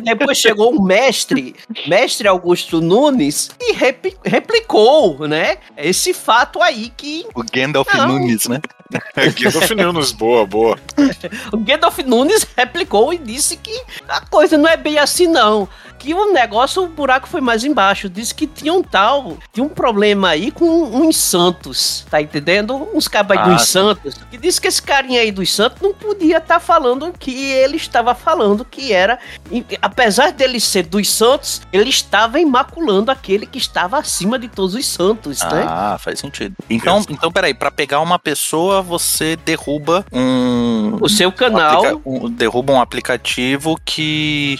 depois 0.01 0.37
chegou 0.37 0.73
um 0.73 0.81
mestre, 0.81 1.53
mestre 1.85 2.27
Augusto 2.27 2.79
Nunes, 2.79 3.51
e 3.59 3.73
replicou, 4.23 5.27
né? 5.27 5.57
Esse 5.77 6.13
fato 6.13 6.61
aí 6.61 6.91
que 6.95 7.25
O 7.35 7.43
Gandalf 7.43 7.93
Não. 7.93 8.07
Nunes, 8.07 8.47
né? 8.47 8.61
Do 9.75 9.75
Nunes, 9.75 10.11
boa, 10.11 10.45
boa. 10.45 10.77
o 11.51 11.57
Gandalf 11.57 11.97
Nunes 11.99 12.47
replicou 12.55 13.13
e 13.13 13.17
disse 13.17 13.57
que 13.57 13.81
a 14.07 14.21
coisa 14.21 14.57
não 14.57 14.69
é 14.69 14.77
bem 14.77 14.97
assim, 14.97 15.27
não. 15.27 15.67
que 16.03 16.13
o 16.13 16.33
negócio, 16.33 16.83
o 16.83 16.87
buraco 16.87 17.27
foi 17.27 17.39
mais 17.39 17.63
embaixo. 17.63 18.09
Disse 18.09 18.35
que 18.35 18.45
tinha 18.45 18.73
um 18.73 18.83
tal, 18.83 19.37
tinha 19.53 19.63
um 19.63 19.69
problema 19.69 20.29
aí 20.29 20.51
com 20.51 20.65
uns 20.65 21.17
Santos, 21.17 22.05
tá 22.09 22.21
entendendo? 22.21 22.89
Uns 22.93 23.07
cabas 23.07 23.37
Ah, 23.37 23.43
dos 23.49 23.61
sim. 23.63 23.71
Santos. 23.73 24.15
Que 24.29 24.37
disse 24.37 24.61
que 24.61 24.67
esse 24.67 24.81
carinha 24.81 25.21
aí 25.21 25.31
dos 25.31 25.51
Santos 25.51 25.81
não 25.81 25.93
podia 25.93 26.37
estar 26.37 26.59
falando 26.59 27.07
o 27.07 27.13
que 27.13 27.31
ele 27.51 27.77
estava 27.77 28.13
falando, 28.13 28.63
que 28.63 28.93
era. 28.93 29.17
e- 29.51 29.65
Apesar 29.81 30.31
dele 30.31 30.59
ser 30.59 30.83
dos 30.83 31.09
Santos, 31.11 31.61
ele 31.71 31.89
estava 31.89 32.39
imaculando 32.39 33.11
aquele 33.11 33.45
que 33.45 33.57
estava 33.57 33.97
acima 33.97 34.37
de 34.37 34.47
todos 34.47 34.75
os 34.75 34.85
Santos, 34.85 35.39
né? 35.41 35.65
Ah, 35.67 35.97
faz 35.99 36.19
sentido. 36.19 36.55
Então, 36.69 37.03
então 37.09 37.31
peraí, 37.31 37.53
pra 37.53 37.71
pegar 37.71 37.99
uma 37.99 38.19
pessoa, 38.19 38.81
você 38.81 39.35
derruba 39.35 40.05
um. 40.11 40.97
O 41.01 41.09
seu 41.09 41.31
canal. 41.31 42.01
um- 42.05 42.29
derruba 42.29 42.73
um 42.73 42.79
aplicativo 42.81 43.75
que 43.83 44.59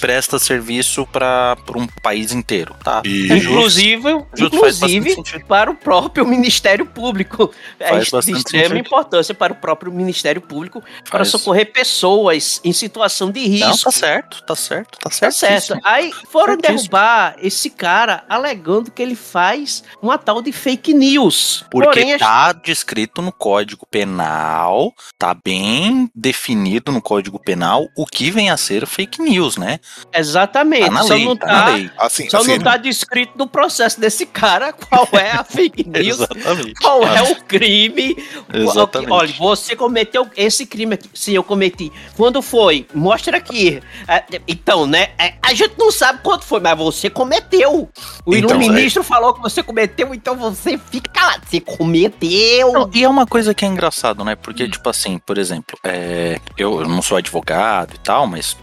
presta 0.00 0.38
serviço 0.38 1.06
para 1.06 1.56
um 1.76 1.86
país 2.02 2.32
inteiro, 2.32 2.74
tá? 2.82 3.02
E 3.04 3.32
Inclusive, 3.32 4.10
Justo, 4.34 4.56
inclusive 4.56 5.16
para 5.48 5.70
o 5.70 5.74
próprio 5.74 6.24
Ministério 6.26 6.86
Público. 6.86 7.52
É 7.78 7.90
de 7.98 8.02
extrema 8.02 8.22
sentido. 8.22 8.76
importância 8.76 9.34
para 9.34 9.52
o 9.52 9.56
próprio 9.56 9.92
Ministério 9.92 10.40
Público 10.40 10.82
para 11.08 11.18
Faz- 11.20 11.28
socorrer 11.30 11.72
pessoas 11.72 12.60
em 12.64 12.72
situação 12.72 13.30
de 13.30 13.40
risco. 13.46 13.68
Não, 13.68 13.76
tá 13.76 13.90
certo, 13.90 14.42
tá 14.44 14.54
certo, 14.54 14.98
tá 14.98 15.10
Tá 15.10 15.30
certo. 15.30 15.34
certo. 15.34 15.78
Aí 15.84 16.12
foram 16.30 16.54
Certíssimo. 16.54 16.76
derrubar 16.78 17.36
esse 17.38 17.70
cara 17.70 18.24
alegando 18.28 18.90
que 18.90 19.02
ele 19.02 19.14
faz 19.14 19.82
uma 20.00 20.18
tal 20.18 20.40
de 20.42 20.52
fake 20.52 20.92
news. 20.94 21.64
Porque 21.70 22.00
Porém, 22.00 22.18
tá 22.18 22.52
descrito 22.52 23.20
no 23.22 23.32
Código 23.32 23.86
Penal, 23.90 24.92
tá 25.18 25.34
bem 25.34 26.10
definido 26.14 26.92
no 26.92 27.00
Código 27.02 27.38
Penal 27.38 27.88
o 27.96 28.06
que 28.06 28.30
vem 28.30 28.50
a 28.50 28.56
ser 28.56 28.86
fake 28.86 29.20
news, 29.20 29.56
né? 29.56 29.78
exatamente. 30.12 30.84
Tá 30.86 30.90
na 30.90 31.02
só 31.02 31.14
lei, 31.14 31.24
não 31.24 31.36
tá 31.36 31.46
tá, 31.46 31.52
na 31.52 31.66
lei. 31.74 31.90
assim, 31.98 32.30
só 32.30 32.38
assim, 32.38 32.56
não 32.56 32.58
tá 32.64 32.76
descrito 32.76 33.32
no 33.36 33.46
processo 33.46 34.00
desse 34.00 34.26
cara 34.26 34.72
qual 34.72 35.08
é 35.12 35.30
a 35.32 35.44
fake 35.44 35.84
news. 35.88 36.20
Exatamente. 36.20 36.74
Qual 36.74 37.02
é 37.02 37.22
o 37.22 37.34
crime? 37.58 38.16
Exatamente. 38.52 39.12
Olha, 39.12 39.32
você 39.38 39.76
cometeu 39.76 40.26
esse 40.36 40.64
crime 40.66 40.94
aqui. 40.94 41.08
Sim, 41.14 41.32
eu 41.34 41.44
cometi. 41.44 41.92
Quando 42.16 42.40
foi? 42.40 42.86
Mostra 42.94 43.36
aqui. 43.36 43.80
É, 44.08 44.24
Então, 44.48 44.86
né? 44.86 45.10
é, 45.18 45.34
A 45.42 45.54
gente 45.54 45.74
não 45.78 45.90
sabe 45.90 46.20
quando 46.22 46.42
foi, 46.42 46.60
mas 46.60 46.76
você 46.78 47.10
cometeu. 47.10 47.88
O 48.24 48.34
Então, 48.34 48.50
iluministro 48.60 49.02
falou 49.02 49.34
que 49.34 49.40
você 49.42 49.62
cometeu, 49.62 50.14
então 50.14 50.36
você 50.36 50.78
fica 50.78 51.10
calado. 51.10 51.42
Você 51.46 51.60
cometeu. 51.60 52.72
Não, 52.72 52.90
e 52.92 53.04
é 53.04 53.08
uma 53.08 53.26
coisa 53.26 53.54
que 53.54 53.64
é 53.64 53.68
engraçado, 53.68 54.24
né? 54.24 54.34
Porque, 54.34 54.68
tipo 54.68 54.88
assim, 54.88 55.18
por 55.18 55.38
exemplo, 55.38 55.76
é, 55.84 56.40
eu, 56.56 56.80
eu 56.80 56.88
não 56.88 57.02
sou 57.02 57.16
advogado 57.18 57.94
e 57.94 57.98
tal, 57.98 58.26
mas 58.26 58.56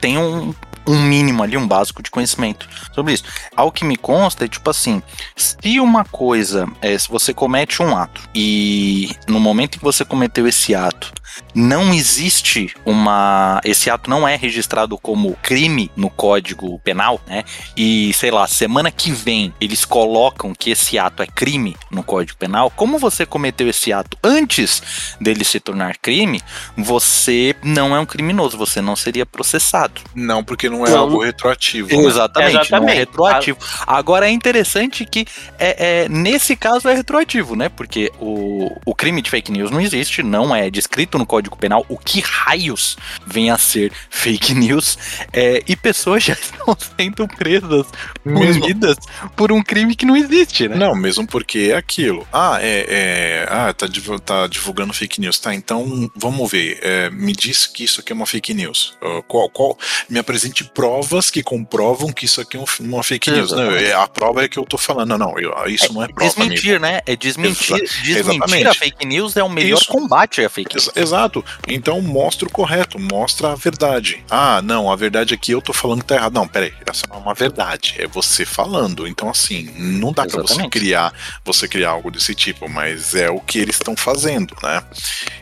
tenho 0.00 0.20
um, 0.20 0.54
um 0.86 1.00
mínimo 1.02 1.42
ali, 1.42 1.56
um 1.56 1.66
básico 1.66 2.02
de 2.02 2.10
conhecimento 2.10 2.68
sobre 2.92 3.14
isso. 3.14 3.24
Ao 3.56 3.70
que 3.70 3.84
me 3.84 3.96
consta 3.96 4.44
é 4.44 4.48
tipo 4.48 4.68
assim: 4.70 5.02
se 5.36 5.80
uma 5.80 6.04
coisa, 6.04 6.68
é, 6.80 6.96
se 6.98 7.08
você 7.08 7.32
comete 7.32 7.82
um 7.82 7.96
ato 7.96 8.22
e 8.34 9.10
no 9.26 9.40
momento 9.40 9.76
em 9.76 9.78
que 9.78 9.84
você 9.84 10.04
cometeu 10.04 10.46
esse 10.46 10.74
ato, 10.74 11.12
não 11.54 11.92
existe 11.92 12.72
uma. 12.84 13.60
Esse 13.64 13.90
ato 13.90 14.08
não 14.08 14.26
é 14.26 14.36
registrado 14.36 14.96
como 14.98 15.36
crime 15.42 15.90
no 15.96 16.10
Código 16.10 16.78
Penal, 16.80 17.20
né? 17.26 17.44
E 17.76 18.12
sei 18.14 18.30
lá, 18.30 18.46
semana 18.46 18.90
que 18.90 19.10
vem 19.10 19.52
eles 19.60 19.84
colocam 19.84 20.54
que 20.54 20.70
esse 20.70 20.98
ato 20.98 21.22
é 21.22 21.26
crime 21.26 21.76
no 21.90 22.02
Código 22.02 22.38
Penal. 22.38 22.70
Como 22.70 22.98
você 22.98 23.26
cometeu 23.26 23.68
esse 23.68 23.92
ato 23.92 24.16
antes 24.22 25.16
dele 25.20 25.44
se 25.44 25.58
tornar 25.58 25.96
crime, 25.98 26.40
você 26.76 27.54
não 27.62 27.94
é 27.94 28.00
um 28.00 28.06
criminoso, 28.06 28.56
você 28.56 28.80
não 28.80 28.94
seria 28.94 29.26
processado. 29.26 30.00
Não, 30.14 30.44
porque 30.44 30.68
não 30.70 30.86
é 30.86 30.92
algo 30.92 31.22
retroativo. 31.22 31.88
né? 31.88 32.04
Exatamente, 32.04 32.52
não 32.52 32.60
é 32.60 32.62
Exatamente. 32.62 32.98
retroativo. 32.98 33.58
Agora 33.86 34.26
é 34.26 34.30
interessante 34.30 35.04
que 35.04 35.26
é, 35.58 36.04
é, 36.04 36.08
nesse 36.08 36.56
caso 36.56 36.88
é 36.88 36.94
retroativo, 36.94 37.56
né? 37.56 37.68
Porque 37.68 38.10
o, 38.20 38.70
o 38.84 38.94
crime 38.94 39.20
de 39.22 39.30
fake 39.30 39.52
news 39.52 39.70
não 39.70 39.80
existe, 39.80 40.22
não 40.22 40.54
é 40.54 40.70
descrito 40.70 41.18
no 41.18 41.26
Código 41.26 41.56
Penal 41.56 41.84
o 41.88 41.98
que 41.98 42.20
raios 42.20 42.96
vem 43.26 43.50
a 43.50 43.58
ser 43.58 43.92
fake 44.08 44.54
news 44.54 44.98
é, 45.32 45.62
e 45.66 45.76
pessoas 45.76 46.22
já 46.24 46.34
estão 46.34 46.76
sendo 46.96 47.26
presas, 47.28 47.86
Mesmo- 48.24 48.60
punidas 48.62 48.96
por 49.36 49.52
um 49.52 49.62
crime 49.62 49.94
que 49.94 50.06
não 50.06 50.16
existe, 50.16 50.68
né? 50.68 50.76
Não, 50.76 50.94
mesmo 50.94 51.26
porque 51.26 51.70
é 51.72 51.76
aquilo. 51.76 52.26
Ah, 52.32 52.58
é. 52.60 52.86
é 52.88 53.46
ah, 53.48 53.72
tá, 53.72 53.86
tá 54.24 54.46
divulgando 54.46 54.92
fake 54.92 55.20
news. 55.20 55.38
Tá, 55.38 55.54
então 55.54 56.10
vamos 56.14 56.50
ver. 56.50 56.78
É, 56.82 57.10
me 57.10 57.32
diz 57.32 57.66
que 57.66 57.84
isso 57.84 58.00
aqui 58.00 58.12
é 58.12 58.14
uma 58.14 58.26
fake 58.26 58.54
news. 58.54 58.96
Ah, 59.02 59.22
qual, 59.26 59.48
qual? 59.50 59.78
Me 60.08 60.18
apresente 60.18 60.59
provas 60.64 61.30
que 61.30 61.42
comprovam 61.42 62.12
que 62.12 62.24
isso 62.24 62.40
aqui 62.40 62.56
é 62.56 62.60
um- 62.60 62.64
uma 62.80 63.02
fake 63.02 63.30
news. 63.30 63.52
Não, 63.52 63.62
Exatamente. 63.62 63.84
é, 63.90 63.94
a 63.94 64.06
prova 64.06 64.44
é 64.44 64.48
que 64.48 64.58
eu 64.58 64.64
tô 64.64 64.76
falando. 64.78 65.08
Não, 65.10 65.18
não, 65.18 65.38
eu- 65.38 65.54
isso 65.68 65.92
não 65.92 66.02
é 66.02 66.08
prova. 66.08 66.22
amigo. 66.22 66.50
Desmentir, 66.50 66.80
né? 66.80 67.00
É 67.06 67.16
desmentir. 67.16 67.74
Exa- 67.76 68.02
desmentir 68.02 68.16
exatamente. 68.18 68.66
a 68.68 68.74
fake 68.74 69.06
news 69.06 69.36
é 69.36 69.42
o 69.42 69.48
melhor 69.48 69.78
Isso. 69.80 69.88
combate 69.90 70.44
à 70.44 70.48
fake 70.50 70.74
news. 70.74 70.88
Ex- 70.88 70.96
Exato. 70.96 71.44
Então 71.68 72.00
mostra 72.00 72.46
o 72.48 72.50
correto, 72.52 72.98
mostra 72.98 73.52
a 73.52 73.54
verdade. 73.54 74.24
Ah, 74.30 74.60
não, 74.62 74.90
a 74.90 74.96
verdade 74.96 75.34
aqui 75.34 75.52
eu 75.52 75.60
tô 75.62 75.72
falando 75.72 76.00
que 76.00 76.06
tá 76.06 76.16
errado. 76.16 76.34
Não, 76.34 76.46
peraí, 76.46 76.72
essa 76.86 77.06
não 77.08 77.16
é 77.16 77.18
uma 77.18 77.34
verdade, 77.34 77.94
é 77.98 78.06
você 78.06 78.44
falando. 78.44 79.06
Então, 79.06 79.28
assim, 79.30 79.70
não 79.76 80.12
dá 80.12 80.26
pra 80.26 80.42
você 80.42 80.68
criar, 80.68 81.12
você 81.44 81.66
criar 81.66 81.90
algo 81.90 82.10
desse 82.10 82.34
tipo, 82.34 82.68
mas 82.68 83.14
é 83.14 83.30
o 83.30 83.40
que 83.40 83.58
eles 83.58 83.76
estão 83.76 83.96
fazendo, 83.96 84.54
né? 84.62 84.82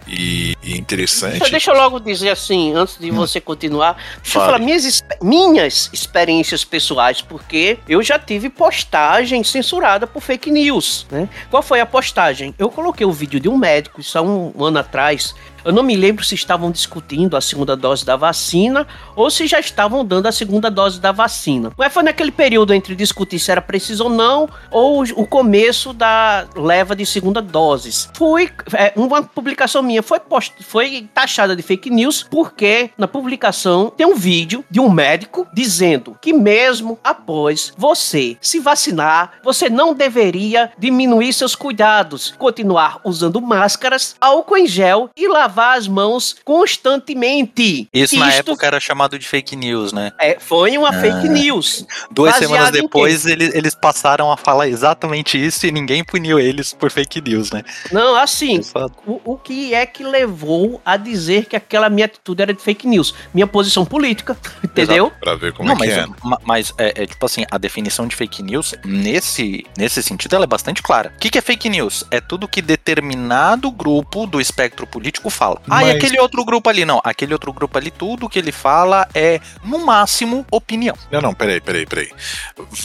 E, 0.07 0.55
e 0.63 0.77
interessante. 0.79 1.39
Deixa, 1.39 1.51
deixa 1.51 1.71
eu 1.71 1.77
logo 1.77 1.99
dizer 2.01 2.31
assim, 2.31 2.73
antes 2.75 2.99
de 2.99 3.11
Hum. 3.11 3.15
você 3.17 3.41
continuar, 3.41 3.95
deixa 4.23 4.39
eu 4.39 4.43
Fale. 4.43 4.47
falar 4.47 4.59
minhas, 4.59 5.03
minhas 5.23 5.91
experiências 5.93 6.65
pessoais, 6.65 7.21
porque 7.21 7.79
eu 7.89 8.03
já 8.03 8.19
tive 8.19 8.49
postagem 8.49 9.43
censurada 9.43 10.07
por 10.07 10.21
fake 10.21 10.51
news, 10.51 11.07
né? 11.11 11.29
Qual 11.51 11.63
foi 11.63 11.81
a 11.81 11.87
postagem? 11.87 12.55
Eu 12.59 12.71
coloquei 12.71 13.07
o 13.07 13.13
vídeo 13.13 13.41
de 13.41 13.49
um 13.49 13.57
médico, 13.57 14.01
isso 14.01 14.19
há 14.19 14.23
um, 14.23 14.53
um 14.57 14.65
ano 14.65 14.79
atrás. 14.79 15.35
Eu 15.65 15.73
não 15.73 15.83
me 15.83 15.97
lembro 15.97 16.25
se 16.25 16.35
estavam 16.35 16.71
discutindo 16.71 17.37
a 17.37 17.41
segunda 17.41 17.77
dose 17.77 18.05
da 18.05 18.17
vacina 18.17 18.87
ou 19.15 19.31
se 19.31 19.47
já 19.47 19.61
estavam 19.61 20.05
dando 20.05 20.27
a 20.27 20.33
segunda 20.33 20.71
dose 20.71 21.01
da 21.01 21.13
vacina. 21.13 21.73
Mas 21.77 21.93
foi 21.93 22.03
naquele 22.03 22.31
período 22.31 22.73
entre 22.73 22.95
discutir 22.95 23.39
se 23.39 23.51
era 23.51 23.61
preciso 23.61 24.05
ou 24.05 24.11
não, 24.11 24.49
ou 24.71 25.03
o 25.03 25.27
começo 25.27 25.93
da 25.93 26.47
leva 26.57 26.95
de 26.95 27.05
segunda 27.05 27.43
doses. 27.43 28.09
Foi 28.15 28.51
é, 28.75 28.93
uma 28.97 29.23
publicação 29.23 29.83
minha 29.83 30.03
foi, 30.03 30.21
post, 30.21 30.55
foi 30.63 31.09
taxada 31.13 31.55
de 31.55 31.63
fake 31.63 31.91
news 31.91 32.27
porque 32.31 32.91
na 32.97 33.09
publicação 33.09 33.93
tem 33.97 34.07
um 34.07 34.15
vídeo 34.15 34.65
de 34.71 34.81
um 34.81 34.91
médico 34.91 35.47
dizendo 35.53 36.17
que 36.21 36.33
mesmo 36.33 36.99
após 37.03 37.73
você 37.77 38.37
se 38.41 38.61
vacinar, 38.61 39.33
você 39.43 39.69
não 39.69 39.95
deveria 39.95 40.71
diminuir 40.79 41.33
seus 41.33 41.55
cuidados, 41.55 42.35
continuar 42.39 43.01
usando 43.05 43.41
máscaras, 43.41 44.17
álcool 44.21 44.57
em 44.57 44.67
gel 44.67 45.11
e 45.17 45.27
lavar 45.29 45.48
as 45.57 45.89
mãos 45.89 46.37
constantemente. 46.45 47.89
Isso 47.93 48.19
na 48.19 48.29
Isto 48.29 48.51
época 48.51 48.67
era 48.67 48.81
chamado 48.81 49.19
de 49.19 49.27
fake 49.27 49.57
news, 49.57 49.93
né? 49.93 50.13
é, 50.19 50.39
foi 50.39 50.77
uma 50.77 50.89
Ah. 50.91 51.01
fake 51.01 51.29
news. 51.29 51.87
Duas 52.11 52.37
semanas 52.37 52.69
em 52.71 52.83
depois, 52.83 53.27
eles, 53.27 53.55
eles 53.55 53.75
passaram 53.75 54.31
a 54.33 54.37
falar 54.37 54.69
exatamente 54.69 55.43
isso 55.43 55.67
e 55.67 55.71
ninguém 55.73 56.03
puniu 56.05 56.39
eles 56.39 56.73
por 56.73 56.91
fake 56.91 57.21
news, 57.21 57.51
né? 57.51 57.63
Não, 57.93 58.15
assim, 58.17 58.57
Exato. 58.59 58.93
o, 59.07 59.21
o 59.25 59.37
que 59.39 59.75
é 59.75 59.85
que 59.87 60.03
levou 60.05 60.81
a 60.85 60.97
dizer 60.97 61.47
que 61.47 61.57
aquela 61.57 61.89
minha 61.89 62.07
atitude 62.07 62.43
era 62.43 62.53
de 62.55 62.63
fake 62.63 62.87
news? 62.87 63.15
Minha 63.33 63.47
posição 63.47 63.85
política, 63.85 64.37
entendeu? 64.63 65.13
Pra 65.21 65.35
ver 65.35 65.53
como 65.53 65.69
Não, 65.69 65.75
é 65.77 65.79
que 65.79 65.87
mas, 65.87 65.97
é. 65.97 66.07
ma- 66.25 66.41
mas 66.45 66.75
é, 66.79 67.03
é 67.03 67.07
tipo 67.07 67.25
assim, 67.25 67.45
a 67.51 67.59
definição 67.59 68.07
de 68.07 68.15
fake 68.17 68.43
news, 68.43 68.75
nesse, 68.85 69.65
nesse 69.77 70.03
sentido, 70.03 70.35
ela 70.35 70.45
é 70.45 70.49
bastante 70.49 70.83
clara. 70.83 71.13
O 71.17 71.19
que, 71.19 71.31
que 71.31 71.39
é 71.39 71.41
fake 71.43 71.69
news? 71.69 72.05
É 72.11 72.21
tudo 72.21 72.49
que 72.49 72.61
determinado 72.63 73.71
grupo 73.71 74.27
do 74.27 74.41
espectro 74.41 74.87
político 74.87 75.31
fala. 75.39 75.61
Ah, 75.71 75.83
e 75.83 75.87
Mas- 75.87 75.97
aquele 75.97 76.19
outro 76.21 76.45
grupo 76.45 76.69
ali? 76.69 76.85
Não, 76.85 77.01
aquele 77.05 77.33
outro 77.33 77.53
grupo 77.53 77.79
ali, 77.79 77.91
tudo 77.91 78.29
que 78.29 78.39
ele 78.39 78.53
fala 78.53 79.07
é, 79.15 79.41
no 79.65 79.79
máximo, 79.87 80.45
opinião. 80.51 80.95
Não, 81.11 81.21
não, 81.21 81.33
peraí, 81.35 81.61
peraí, 81.61 81.87
peraí. 81.87 82.11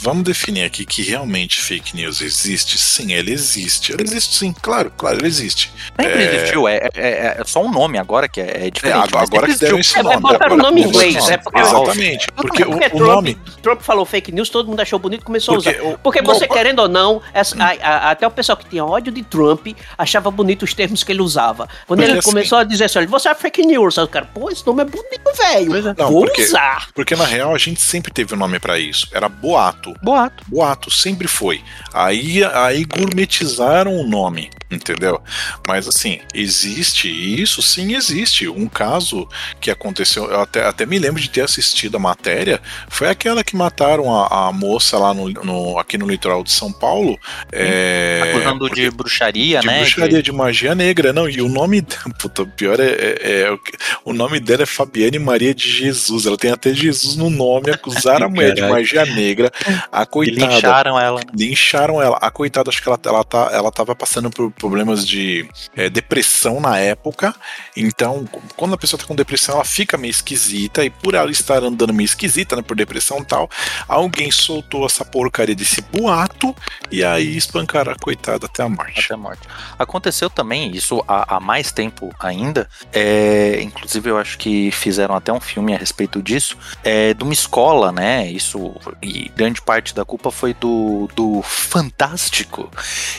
Vamos 0.02 0.22
definir 0.24 0.64
aqui 0.64 0.84
que 0.86 1.02
realmente 1.02 1.60
fake 1.60 1.96
news 1.96 2.20
existe? 2.20 2.78
Sim, 2.78 3.12
ele 3.12 3.32
existe. 3.32 3.92
Ele 3.92 4.02
existe 4.04 4.36
sim, 4.36 4.52
claro, 4.62 4.90
claro, 4.96 5.18
ele 5.18 5.26
existe. 5.26 5.72
Sempre 6.00 6.22
É. 6.24 6.34
existiu, 6.36 6.68
é, 6.68 6.88
é- 6.94 7.36
é 7.40 7.42
só 7.44 7.62
um 7.62 7.70
nome 7.70 7.98
agora 7.98 8.28
que 8.28 8.40
é, 8.40 8.44
é 8.44 8.66
É, 8.66 8.70
diferente. 8.70 8.96
agora, 8.96 9.10
mas 9.20 9.28
agora 9.30 9.46
que 9.48 9.58
deram 9.58 9.78
esse 9.78 9.98
É, 9.98 10.02
nome. 10.02 10.16
botaram 10.16 10.36
agora 10.36 10.54
o 10.54 10.56
nome 10.56 10.82
em 10.82 10.88
inglês, 10.88 11.14
nome. 11.16 11.32
é 11.32 11.36
porque- 11.36 11.60
Exatamente. 11.60 12.26
Porque, 12.32 12.62
o, 12.62 12.70
Porque 12.70 12.86
o 12.86 12.90
Trump, 12.90 13.00
nome. 13.10 13.34
Trump 13.62 13.80
falou 13.80 14.04
fake 14.04 14.30
news, 14.32 14.48
todo 14.48 14.68
mundo 14.68 14.80
achou 14.80 14.98
bonito 14.98 15.22
e 15.22 15.24
começou 15.24 15.54
Porque 15.56 15.68
a 15.70 15.72
usar. 15.72 15.82
o- 15.94 15.98
Porque 15.98 16.20
não, 16.22 16.34
você, 16.34 16.46
querendo 16.46 16.78
ou 16.80 16.88
não, 16.88 17.20
essa- 17.32 17.56
a- 17.62 17.70
a- 17.82 18.10
até 18.10 18.26
o 18.26 18.30
pessoal 18.30 18.56
que 18.56 18.66
tinha 18.66 18.84
ódio 18.84 19.12
de 19.12 19.22
Trump 19.22 19.66
achava 19.98 20.30
bonito 20.30 20.62
os 20.64 20.74
termos 20.74 21.02
que 21.02 21.10
ele 21.12 21.22
usava. 21.22 21.68
Quando 21.86 22.00
Porque 22.00 22.10
ele 22.12 22.18
assim- 22.18 22.30
começou 22.44 22.58
a 22.58 22.64
dizer 22.64 22.84
assim, 22.84 22.98
olha, 22.98 23.08
você 23.08 23.28
é 23.28 23.34
fake 23.34 23.64
news, 23.66 23.98
aí 23.98 24.04
o 24.04 24.08
cara, 24.08 24.26
pô, 24.26 24.50
esse 24.50 24.66
nome 24.66 24.82
é 24.82 24.84
bonito, 24.84 25.32
velho. 25.36 25.94
Não, 25.96 26.10
Vou 26.10 26.24
porque- 26.26 26.42
usar. 26.42 26.88
Porque 26.94 27.16
na 27.16 27.24
real 27.24 27.54
a 27.54 27.58
gente 27.58 27.80
sempre 27.80 28.12
teve 28.12 28.34
um 28.34 28.38
nome 28.38 28.58
pra 28.58 28.78
isso. 28.78 29.08
Era 29.12 29.28
boato. 29.28 29.94
Boato. 30.02 30.44
Boato, 30.46 30.90
sempre 30.90 31.26
foi. 31.26 31.62
Aí, 31.92 32.42
aí 32.44 32.84
gourmetizaram 32.84 33.94
o 33.96 34.06
nome, 34.06 34.50
entendeu? 34.70 35.20
Mas 35.66 35.88
assim, 35.88 36.20
existe 36.34 37.08
isso? 37.08 37.62
Sim, 37.62 37.94
existe. 37.94 38.48
Um 38.48 38.68
caso 38.68 39.28
que 39.60 39.70
aconteceu, 39.70 40.24
eu 40.30 40.40
até, 40.40 40.64
até 40.66 40.86
me 40.86 40.98
lembro 40.98 41.20
de 41.20 41.28
ter 41.30 41.42
assistido 41.42 41.96
a 41.96 42.00
matéria 42.00 42.60
foi 42.88 43.08
aquela 43.08 43.42
que 43.42 43.56
mataram 43.56 44.14
a, 44.14 44.48
a 44.48 44.52
moça 44.52 44.98
lá 44.98 45.14
no, 45.14 45.28
no, 45.28 45.78
aqui 45.78 45.96
no 45.98 46.06
litoral 46.06 46.42
de 46.44 46.52
São 46.52 46.72
Paulo. 46.72 47.18
É, 47.52 48.20
Acusando 48.30 48.68
de 48.70 48.90
bruxaria, 48.90 49.60
de 49.60 49.66
né? 49.66 49.80
bruxaria, 49.80 50.22
de... 50.22 50.32
magia 50.32 50.74
negra. 50.74 51.12
Não, 51.12 51.28
e 51.28 51.40
o 51.40 51.48
nome. 51.48 51.84
O 52.42 52.46
pior 52.46 52.78
é, 52.80 52.86
é, 52.86 53.42
é, 53.42 53.58
O 54.04 54.12
nome 54.12 54.40
dela 54.40 54.62
é 54.62 54.66
Fabiane 54.66 55.18
Maria 55.18 55.54
de 55.54 55.68
Jesus. 55.68 56.26
Ela 56.26 56.36
tem 56.36 56.50
até 56.50 56.72
Jesus 56.72 57.16
no 57.16 57.30
nome. 57.30 57.70
Acusaram 57.70 58.26
a 58.26 58.28
mulher 58.28 58.54
de 58.54 58.62
magia 58.62 59.04
negra. 59.04 59.52
A 59.90 60.04
coitada. 60.06 60.40
E 60.40 60.54
lincharam 60.54 61.00
ela. 61.00 61.20
Lincharam 61.34 62.02
ela. 62.02 62.18
A 62.20 62.30
coitada, 62.30 62.70
acho 62.70 62.82
que 62.82 62.88
ela, 62.88 62.98
ela, 63.04 63.24
tá, 63.24 63.50
ela 63.52 63.70
tava 63.70 63.94
passando 63.94 64.30
por 64.30 64.50
problemas 64.50 65.06
de 65.06 65.48
é, 65.76 65.88
depressão 65.88 66.60
na 66.60 66.78
época. 66.78 67.34
Então, 67.76 68.28
quando 68.56 68.74
a 68.74 68.78
pessoa 68.78 69.00
tá 69.00 69.06
com 69.06 69.14
depressão, 69.14 69.56
ela 69.56 69.64
fica 69.64 69.96
meio 69.96 70.10
esquisita. 70.10 70.84
E 70.84 70.90
por 70.90 71.14
ela 71.14 71.30
estar 71.30 71.62
andando 71.62 71.92
meio 71.92 72.06
esquisita, 72.06 72.56
né? 72.56 72.62
Por 72.62 72.76
depressão 72.76 73.18
e 73.18 73.24
tal, 73.24 73.48
alguém 73.88 74.30
soltou 74.30 74.86
essa 74.86 75.04
porcaria 75.04 75.54
desse 75.54 75.80
boato. 75.82 76.54
E 76.90 77.04
aí 77.04 77.36
espancaram 77.36 77.92
a 77.92 77.96
coitada 77.96 78.46
até 78.46 78.62
a 78.62 78.68
morte. 78.68 79.00
Até 79.04 79.14
a 79.14 79.16
morte. 79.16 79.42
Aconteceu 79.78 80.28
também 80.28 80.74
isso 80.74 81.02
há, 81.06 81.36
há 81.36 81.40
mais 81.40 81.72
tempo 81.72 82.14
ainda. 82.24 82.68
É, 82.92 83.60
inclusive, 83.60 84.10
eu 84.10 84.18
acho 84.18 84.38
que 84.38 84.70
fizeram 84.70 85.14
até 85.14 85.32
um 85.32 85.40
filme 85.40 85.74
a 85.74 85.78
respeito 85.78 86.22
disso. 86.22 86.56
É, 86.82 87.14
de 87.14 87.22
uma 87.22 87.32
escola, 87.32 87.92
né? 87.92 88.30
Isso. 88.30 88.74
E 89.02 89.30
grande 89.36 89.60
parte 89.60 89.94
da 89.94 90.04
culpa 90.04 90.30
foi 90.30 90.54
do, 90.54 91.08
do 91.14 91.42
Fantástico. 91.42 92.70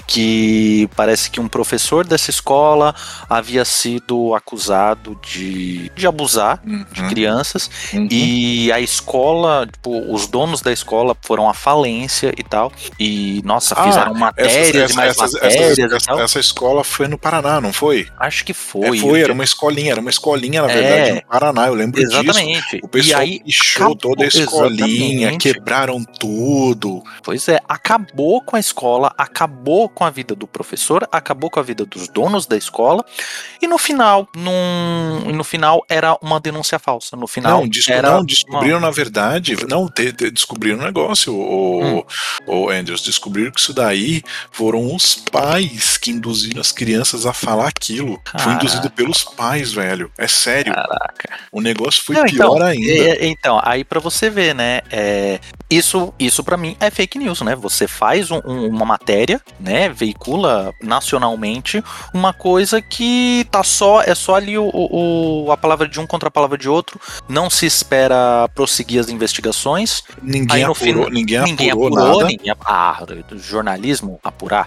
Que 0.08 0.90
parece 0.96 1.30
que 1.30 1.40
um 1.40 1.48
professor 1.48 2.06
dessa 2.06 2.30
escola 2.30 2.96
havia 3.30 3.66
sido 3.66 4.34
acusado 4.34 5.20
de, 5.22 5.90
de 5.96 6.08
abusar 6.08 6.62
uhum. 6.66 6.86
de 6.92 7.04
crianças. 7.08 7.70
Uhum. 7.94 8.08
E 8.12 8.72
a 8.72 8.80
escola, 8.80 9.68
tipo, 9.72 10.14
os 10.14 10.28
donos 10.28 10.62
da 10.62 10.72
escola 10.72 11.16
foram 11.22 11.50
à 11.50 11.54
falência 11.54 12.34
e 12.38 12.44
tal. 12.44 12.72
E, 13.00 13.42
nossa, 13.44 13.76
fizeram 13.76 14.12
ah, 14.12 14.20
matérias 14.20 14.76
essas, 14.76 14.92
e 14.92 14.96
mais 14.96 15.10
essas, 15.12 15.34
matérias 15.34 15.80
essas. 15.80 16.20
Essa 16.20 16.40
escola 16.40 16.84
foi 16.84 17.08
no 17.08 17.18
Paraná, 17.18 17.60
não 17.62 17.74
foi? 17.74 18.08
Acho 18.18 18.46
que 18.46 18.54
foi. 18.54 18.95
É, 18.96 19.02
foi, 19.02 19.22
era 19.22 19.34
uma 19.34 19.44
escolinha, 19.44 19.92
era 19.92 20.02
uma 20.02 20.10
escolinha, 20.10 20.62
na 20.62 20.68
verdade, 20.68 21.10
é, 21.10 21.14
no 21.16 21.26
Paraná, 21.26 21.68
eu 21.68 21.74
lembro 21.74 22.02
exatamente. 22.02 22.62
disso. 22.62 22.80
O 22.84 22.88
pessoal 22.88 23.22
e 23.22 23.24
aí, 23.24 23.40
pichou 23.44 23.96
toda 23.96 24.24
a 24.24 24.28
escolinha, 24.28 25.30
exatamente. 25.30 25.54
quebraram 25.54 26.04
tudo. 26.04 27.04
Pois 27.24 27.48
é, 27.48 27.60
acabou 27.68 28.42
com 28.42 28.56
a 28.56 28.60
escola, 28.60 29.14
acabou 29.18 29.90
com 29.90 30.04
a 30.04 30.10
vida 30.10 30.36
do 30.36 30.48
professor, 30.48 31.08
acabou 31.12 31.50
com 31.50 31.60
a 31.60 31.64
vida 31.64 31.86
dos 31.86 32.08
donos 32.08 32.46
da 32.46 32.58
escola, 32.58 33.04
e 33.62 33.68
no 33.68 33.78
final, 33.78 34.28
num, 34.36 35.32
no 35.34 35.44
final 35.44 35.86
era 35.90 36.18
uma 36.22 36.40
denúncia 36.40 36.80
falsa. 36.80 37.16
No 37.16 37.28
final, 37.28 37.62
não, 37.62 37.68
desco 37.68 37.92
era 37.92 38.12
não 38.12 38.26
descobriram 38.26 38.78
uma... 38.78 38.88
na 38.88 38.92
verdade, 38.92 39.56
não 39.68 39.88
te, 39.88 40.12
te, 40.12 40.30
descobriram 40.32 40.80
um 40.80 40.84
negócio, 40.84 41.34
o, 41.34 41.84
hum. 41.84 42.04
o 42.48 42.70
Andrews, 42.70 43.02
descobriram 43.02 43.52
que 43.52 43.60
isso 43.60 43.74
daí 43.74 44.24
foram 44.52 44.94
os 44.94 45.16
pais 45.16 45.98
que 45.98 46.12
induziram 46.12 46.62
as 46.62 46.72
crianças 46.72 47.26
a 47.26 47.34
falar 47.34 47.68
aquilo. 47.68 48.20
Caraca. 48.20 48.44
Foi 48.44 48.54
induzido 48.54 48.85
pelos 48.90 49.24
pais, 49.24 49.74
velho. 49.74 50.12
É 50.18 50.28
sério. 50.28 50.74
Caraca. 50.74 51.40
O 51.52 51.62
negócio 51.62 52.04
foi 52.04 52.16
não, 52.16 52.24
pior 52.26 52.56
então, 52.56 52.68
ainda. 52.68 52.92
É, 52.92 53.28
então, 53.28 53.62
aí 53.64 53.84
para 53.84 54.00
você 54.00 54.30
ver, 54.30 54.54
né? 54.54 54.82
É, 54.92 55.40
isso, 55.70 56.14
isso 56.20 56.44
para 56.44 56.58
mim 56.58 56.76
é 56.80 56.90
fake 56.90 57.18
news, 57.18 57.42
né? 57.42 57.56
Você 57.56 57.88
faz 57.88 58.32
um, 58.32 58.42
um, 58.46 58.68
uma 58.68 58.86
matéria, 58.86 59.42
né? 59.60 59.90
Veicula 59.90 60.74
nacionalmente 60.82 61.84
uma 62.14 62.34
coisa 62.34 62.82
que 62.82 63.48
tá 63.50 63.64
só 63.64 64.02
é 64.02 64.14
só 64.14 64.36
ali 64.36 64.58
o, 64.58 64.70
o, 64.74 65.52
a 65.52 65.58
palavra 65.58 65.88
de 65.88 66.00
um 66.00 66.06
contra 66.06 66.28
a 66.28 66.32
palavra 66.32 66.58
de 66.58 66.70
outro. 66.70 67.00
Não 67.28 67.50
se 67.50 67.66
espera 67.66 68.48
prosseguir 68.54 69.00
as 69.00 69.10
investigações. 69.10 70.04
Ninguém 70.22 70.64
apurou, 70.64 71.10
ninguém, 71.10 71.42
ninguém 71.42 71.72
apurou, 71.72 71.98
apurou 71.98 72.20
nada. 72.20 72.26
Ninguém, 72.28 72.54
ah, 72.66 73.06
jornalismo 73.38 74.20
apurar. 74.24 74.66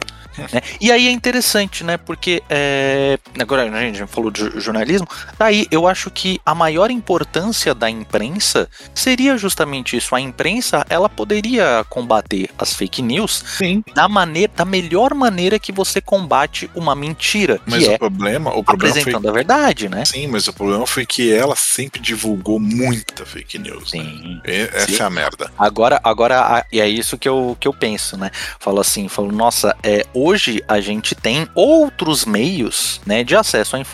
Né? 0.53 0.61
E 0.81 0.93
aí 0.93 1.09
é 1.09 1.11
interessante, 1.11 1.83
né? 1.83 1.97
Porque 1.97 2.43
é, 2.49 3.19
agora 3.39 3.63
a 3.63 3.81
gente 3.81 4.07
falou 4.09 4.31
de 4.31 4.61
jornalismo. 4.61 5.07
Daí 5.39 5.67
eu 5.71 5.87
acho 5.87 6.11
que 6.11 6.41
a 6.45 6.55
maior 6.55 6.91
importância 6.91 7.75
da 7.75 7.89
imprensa 7.89 8.69
seria 8.95 9.37
justamente 9.37 9.97
isso. 9.97 10.15
A 10.15 10.21
imprensa 10.21 10.85
ela 10.89 11.09
poderia 11.09 11.85
combater 11.89 12.51
as 12.59 12.75
fake 12.75 13.03
news 13.03 13.45
Sim. 13.59 13.85
da 13.95 14.09
maneira, 14.09 14.53
da 14.55 14.65
melhor 14.65 15.15
maneira 15.15 15.59
que 15.59 15.73
você 15.73 16.01
combate 16.01 16.71
uma 16.75 16.95
mentira. 16.95 17.61
Mas 17.67 17.87
o 17.87 17.93
é 17.93 17.99
problema, 17.99 18.55
o 18.55 18.65
problema 18.65 18.91
apresentando 18.91 19.23
foi... 19.23 19.31
a 19.31 19.35
verdade, 19.35 19.89
né? 19.89 20.05
Sim, 20.05 20.27
mas 20.29 20.49
o 20.49 20.53
problema 20.53 20.87
foi 20.87 21.05
que 21.07 21.33
ela 21.33 21.57
sempre 21.57 22.01
divulgou 22.01 22.59
muita 22.59 23.25
fake 23.25 23.59
news. 23.59 23.93
Né? 23.93 24.01
Sim. 24.01 24.41
Né? 24.47 24.69
Essa 24.73 24.87
Sim. 24.87 25.03
é 25.03 25.03
a 25.03 25.11
merda. 25.11 25.51
Agora, 25.59 26.01
agora 26.03 26.67
e 26.73 26.81
é 26.81 26.89
isso 26.89 27.19
que 27.19 27.29
eu, 27.29 27.57
que 27.59 27.69
eu 27.69 27.73
penso, 27.73 28.17
né? 28.17 28.31
Falo 28.59 28.81
assim, 28.81 29.09
falo, 29.09 29.33
nossa, 29.33 29.77
é, 29.83 30.07
hoje 30.15 30.63
a 30.67 30.81
gente 30.81 31.15
tem 31.15 31.49
outros 31.55 32.25
meios, 32.25 33.01
né, 33.07 33.25
de 33.25 33.37
acesso 33.37 33.77
à 33.77 33.79
informação. 33.79 33.88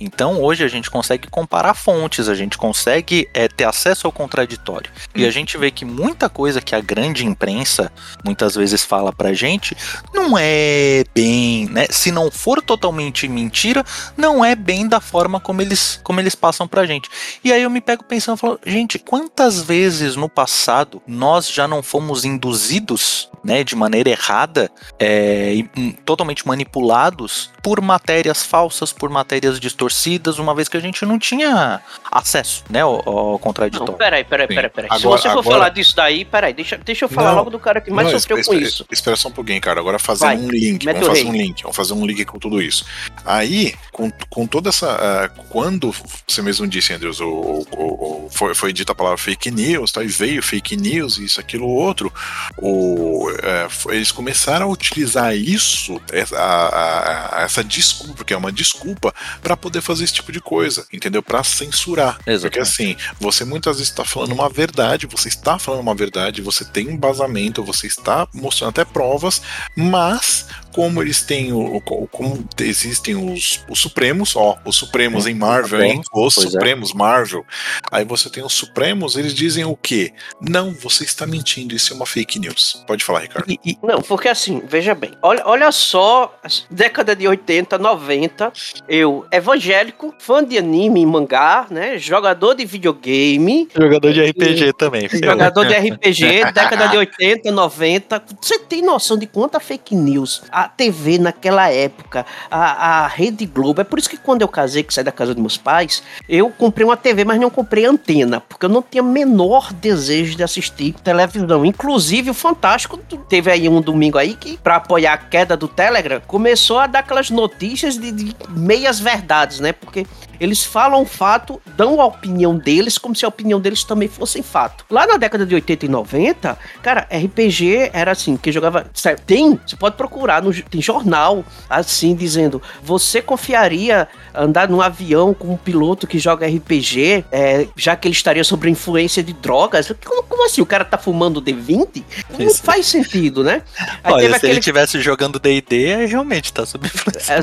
Então, 0.00 0.42
hoje 0.42 0.64
a 0.64 0.68
gente 0.68 0.90
consegue 0.90 1.28
comparar 1.28 1.74
fontes, 1.74 2.28
a 2.28 2.34
gente 2.34 2.56
consegue 2.56 3.28
é, 3.32 3.48
ter 3.48 3.64
acesso 3.64 4.06
ao 4.06 4.12
contraditório. 4.12 4.90
E 5.14 5.24
a 5.24 5.30
gente 5.30 5.56
vê 5.56 5.70
que 5.70 5.84
muita 5.84 6.28
coisa 6.28 6.60
que 6.60 6.74
a 6.74 6.80
grande 6.80 7.24
imprensa 7.24 7.92
muitas 8.24 8.54
vezes 8.54 8.82
fala 8.82 9.12
pra 9.12 9.32
gente 9.32 9.76
não 10.14 10.36
é 10.38 11.04
bem, 11.14 11.66
né? 11.66 11.86
Se 11.90 12.10
não 12.10 12.30
for 12.30 12.62
totalmente 12.62 13.28
mentira, 13.28 13.84
não 14.16 14.44
é 14.44 14.54
bem 14.54 14.88
da 14.88 15.00
forma 15.00 15.38
como 15.38 15.62
eles, 15.62 16.00
como 16.02 16.20
eles 16.20 16.34
passam 16.34 16.66
pra 16.66 16.86
gente. 16.86 17.08
E 17.44 17.52
aí 17.52 17.62
eu 17.62 17.70
me 17.70 17.80
pego 17.80 18.04
pensando, 18.04 18.36
falo, 18.36 18.58
gente, 18.64 18.98
quantas 18.98 19.62
vezes 19.62 20.16
no 20.16 20.28
passado 20.28 21.02
nós 21.06 21.50
já 21.50 21.68
não 21.68 21.82
fomos 21.82 22.24
induzidos, 22.24 23.28
né, 23.44 23.62
de 23.62 23.76
maneira 23.76 24.10
errada, 24.10 24.70
é, 24.98 25.54
hum, 25.76 25.92
totalmente 26.04 26.46
manipulados 26.46 27.50
por 27.66 27.80
matérias 27.80 28.44
falsas, 28.44 28.92
por 28.92 29.10
matérias 29.10 29.58
distorcidas, 29.58 30.38
uma 30.38 30.54
vez 30.54 30.68
que 30.68 30.76
a 30.76 30.80
gente 30.80 31.04
não 31.04 31.18
tinha 31.18 31.80
acesso, 32.12 32.62
né, 32.70 32.82
ao, 32.82 33.02
ao 33.08 33.40
contraditório. 33.40 33.90
Não, 33.90 33.98
peraí, 33.98 34.22
peraí, 34.22 34.46
peraí, 34.46 34.70
peraí. 34.70 34.88
Agora, 34.88 35.20
Se 35.20 35.24
você 35.24 35.28
for 35.34 35.40
agora... 35.40 35.56
falar 35.56 35.68
disso 35.70 35.96
daí, 35.96 36.24
peraí, 36.24 36.54
deixa, 36.54 36.78
deixa 36.78 37.06
eu 37.06 37.08
falar 37.08 37.30
não, 37.30 37.38
logo 37.38 37.50
do 37.50 37.58
cara 37.58 37.80
que 37.80 37.90
mais 37.90 38.06
não, 38.06 38.20
sofreu 38.20 38.38
espera, 38.38 38.56
com 38.60 38.64
isso. 38.64 38.86
Espera 38.88 39.16
só 39.16 39.30
um 39.30 39.32
pouquinho, 39.32 39.60
cara. 39.60 39.80
Agora 39.80 39.98
fazendo 39.98 40.44
um 40.44 40.48
link. 40.48 40.84
Vamos 40.84 41.08
fazer 41.08 41.24
um 41.24 41.32
link. 41.32 41.62
Vamos 41.62 41.76
fazer 41.76 41.92
um 41.94 42.06
link 42.06 42.24
com 42.24 42.38
tudo 42.38 42.62
isso. 42.62 42.86
Aí, 43.24 43.74
com, 43.90 44.12
com 44.30 44.46
toda 44.46 44.68
essa. 44.68 44.94
Uh, 44.94 45.44
quando 45.48 45.92
você 46.24 46.42
mesmo 46.42 46.68
disse, 46.68 46.92
Andrews, 46.92 47.18
o, 47.18 47.26
o, 47.26 48.26
o, 48.26 48.28
foi, 48.30 48.54
foi 48.54 48.72
dita 48.72 48.92
a 48.92 48.94
palavra 48.94 49.18
fake 49.18 49.50
news, 49.50 49.90
tá, 49.90 50.04
e 50.04 50.06
veio 50.06 50.40
fake 50.40 50.76
news, 50.76 51.18
isso, 51.18 51.40
aquilo, 51.40 51.66
outro, 51.66 52.12
o, 52.58 53.28
uh, 53.28 53.92
eles 53.92 54.12
começaram 54.12 54.66
a 54.66 54.68
utilizar 54.68 55.34
isso, 55.34 56.00
essa, 56.12 56.36
a, 56.36 57.40
a, 57.40 57.42
essa 57.42 57.55
desculpa, 57.62 58.14
porque 58.14 58.34
é 58.34 58.36
uma 58.36 58.52
desculpa, 58.52 59.14
para 59.42 59.56
poder 59.56 59.80
fazer 59.80 60.04
esse 60.04 60.14
tipo 60.14 60.32
de 60.32 60.40
coisa, 60.40 60.86
entendeu? 60.92 61.22
Para 61.22 61.42
censurar. 61.44 62.18
Exatamente. 62.26 62.40
Porque 62.42 62.60
assim, 62.60 62.96
você 63.20 63.44
muitas 63.44 63.76
vezes 63.76 63.90
está 63.90 64.04
falando 64.04 64.32
uma 64.32 64.48
verdade, 64.48 65.06
você 65.06 65.28
está 65.28 65.58
falando 65.58 65.80
uma 65.80 65.94
verdade, 65.94 66.42
você 66.42 66.64
tem 66.64 66.90
embasamento, 66.90 67.62
você 67.62 67.86
está 67.86 68.26
mostrando 68.32 68.70
até 68.70 68.84
provas, 68.84 69.42
mas 69.76 70.46
como 70.76 71.02
eles 71.02 71.22
têm 71.22 71.54
o. 71.54 71.80
Como 71.80 72.46
existem 72.60 73.16
os, 73.16 73.64
os 73.66 73.80
Supremos, 73.80 74.36
ó, 74.36 74.58
os 74.62 74.76
Supremos 74.76 75.26
em 75.26 75.32
Marvel, 75.34 75.82
hein? 75.82 76.02
Os 76.12 76.34
pois 76.34 76.48
é. 76.48 76.50
Supremos 76.50 76.90
é. 76.90 76.94
Marvel. 76.94 77.46
Aí 77.90 78.04
você 78.04 78.28
tem 78.28 78.44
os 78.44 78.52
Supremos, 78.52 79.16
eles 79.16 79.32
dizem 79.32 79.64
o 79.64 79.74
quê? 79.74 80.12
Não, 80.38 80.74
você 80.74 81.04
está 81.04 81.26
mentindo, 81.26 81.74
isso 81.74 81.94
é 81.94 81.96
uma 81.96 82.04
fake 82.04 82.38
news. 82.38 82.84
Pode 82.86 83.02
falar, 83.02 83.20
Ricardo. 83.20 83.50
E, 83.50 83.58
e, 83.64 83.78
não, 83.82 84.02
porque 84.02 84.28
assim, 84.28 84.62
veja 84.68 84.94
bem, 84.94 85.12
olha, 85.22 85.42
olha 85.46 85.72
só, 85.72 86.38
década 86.70 87.16
de 87.16 87.26
80, 87.26 87.78
90, 87.78 88.52
eu, 88.86 89.26
evangélico, 89.32 90.14
fã 90.18 90.44
de 90.44 90.58
anime 90.58 91.00
e 91.00 91.06
mangá, 91.06 91.66
né? 91.70 91.96
Jogador 91.96 92.54
de 92.54 92.66
videogame. 92.66 93.66
Jogador 93.74 94.12
de 94.12 94.22
RPG 94.26 94.64
e, 94.66 94.72
também. 94.74 95.08
Jogador 95.08 95.64
de 95.64 95.74
RPG, 95.74 96.52
década 96.52 96.88
de 96.88 96.98
80, 96.98 97.50
90. 97.50 98.22
Você 98.42 98.58
tem 98.58 98.82
noção 98.82 99.16
de 99.16 99.26
quanta 99.26 99.58
fake 99.58 99.94
news 99.94 100.42
a 100.52 100.65
TV 100.68 101.18
naquela 101.18 101.70
época, 101.70 102.26
a, 102.50 103.04
a 103.04 103.06
Rede 103.06 103.46
Globo. 103.46 103.80
É 103.80 103.84
por 103.84 103.98
isso 103.98 104.08
que 104.08 104.16
quando 104.16 104.42
eu 104.42 104.48
casei, 104.48 104.82
que 104.82 104.92
saí 104.92 105.04
da 105.04 105.12
casa 105.12 105.34
dos 105.34 105.40
meus 105.40 105.56
pais, 105.56 106.02
eu 106.28 106.50
comprei 106.50 106.84
uma 106.86 106.96
TV, 106.96 107.24
mas 107.24 107.40
não 107.40 107.50
comprei 107.50 107.84
antena, 107.84 108.40
porque 108.40 108.66
eu 108.66 108.70
não 108.70 108.82
tinha 108.82 109.02
menor 109.02 109.72
desejo 109.72 110.36
de 110.36 110.42
assistir 110.42 110.92
televisão. 110.94 111.64
Inclusive, 111.64 112.30
o 112.30 112.34
Fantástico 112.34 112.98
teve 113.28 113.50
aí 113.50 113.68
um 113.68 113.80
domingo 113.80 114.18
aí 114.18 114.34
que, 114.34 114.56
para 114.58 114.76
apoiar 114.76 115.14
a 115.14 115.18
queda 115.18 115.56
do 115.56 115.68
Telegram, 115.68 116.20
começou 116.26 116.78
a 116.78 116.86
dar 116.86 117.00
aquelas 117.00 117.30
notícias 117.30 117.98
de, 117.98 118.12
de 118.12 118.34
meias 118.50 119.00
verdades, 119.00 119.60
né? 119.60 119.72
Porque 119.72 120.06
Eles 120.40 120.64
falam 120.64 121.04
fato, 121.04 121.60
dão 121.76 122.00
a 122.00 122.06
opinião 122.06 122.56
deles 122.56 122.98
como 122.98 123.14
se 123.14 123.24
a 123.24 123.28
opinião 123.28 123.60
deles 123.60 123.84
também 123.84 124.08
fosse 124.08 124.42
fato. 124.42 124.84
Lá 124.90 125.06
na 125.06 125.16
década 125.16 125.46
de 125.46 125.54
80 125.54 125.86
e 125.86 125.88
90, 125.88 126.58
cara, 126.82 127.06
RPG 127.10 127.90
era 127.92 128.12
assim, 128.12 128.36
que 128.36 128.52
jogava. 128.52 128.86
Tem, 129.26 129.58
você 129.66 129.76
pode 129.76 129.96
procurar, 129.96 130.42
no, 130.42 130.52
tem 130.52 130.80
jornal 130.80 131.44
assim, 131.68 132.14
dizendo: 132.14 132.60
você 132.82 133.20
confiaria 133.22 134.08
andar 134.34 134.68
num 134.68 134.80
avião 134.80 135.32
com 135.32 135.52
um 135.52 135.56
piloto 135.56 136.06
que 136.06 136.18
joga 136.18 136.46
RPG, 136.46 137.24
é, 137.32 137.66
já 137.76 137.96
que 137.96 138.08
ele 138.08 138.14
estaria 138.14 138.44
sob 138.44 138.68
influência 138.68 139.22
de 139.22 139.32
drogas? 139.32 139.92
Como, 140.04 140.22
como 140.24 140.46
assim? 140.46 140.60
O 140.60 140.66
cara 140.66 140.84
tá 140.84 140.98
fumando 140.98 141.40
D20? 141.40 142.02
Não 142.30 142.46
Isso. 142.46 142.62
faz 142.62 142.86
sentido, 142.86 143.42
né? 143.42 143.62
Olha, 144.04 144.28
se 144.30 144.36
aquele... 144.36 144.52
ele 144.52 144.58
estivesse 144.60 145.00
jogando 145.00 145.38
D&D, 145.38 146.06
realmente 146.06 146.52
tá 146.52 146.66
sob 146.66 146.86
influência. 146.86 147.36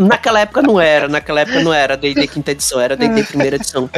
Naquela 0.00 0.40
época 0.40 0.62
não 0.62 0.80
era, 0.80 1.08
naquela 1.08 1.40
época 1.40 1.60
não 1.60 1.72
era 1.72 1.96
D&D 1.96 2.26
quinta 2.34 2.50
edição, 2.50 2.80
era 2.80 2.96
D&D 2.96 3.22
primeira 3.24 3.56
edição. 3.56 3.88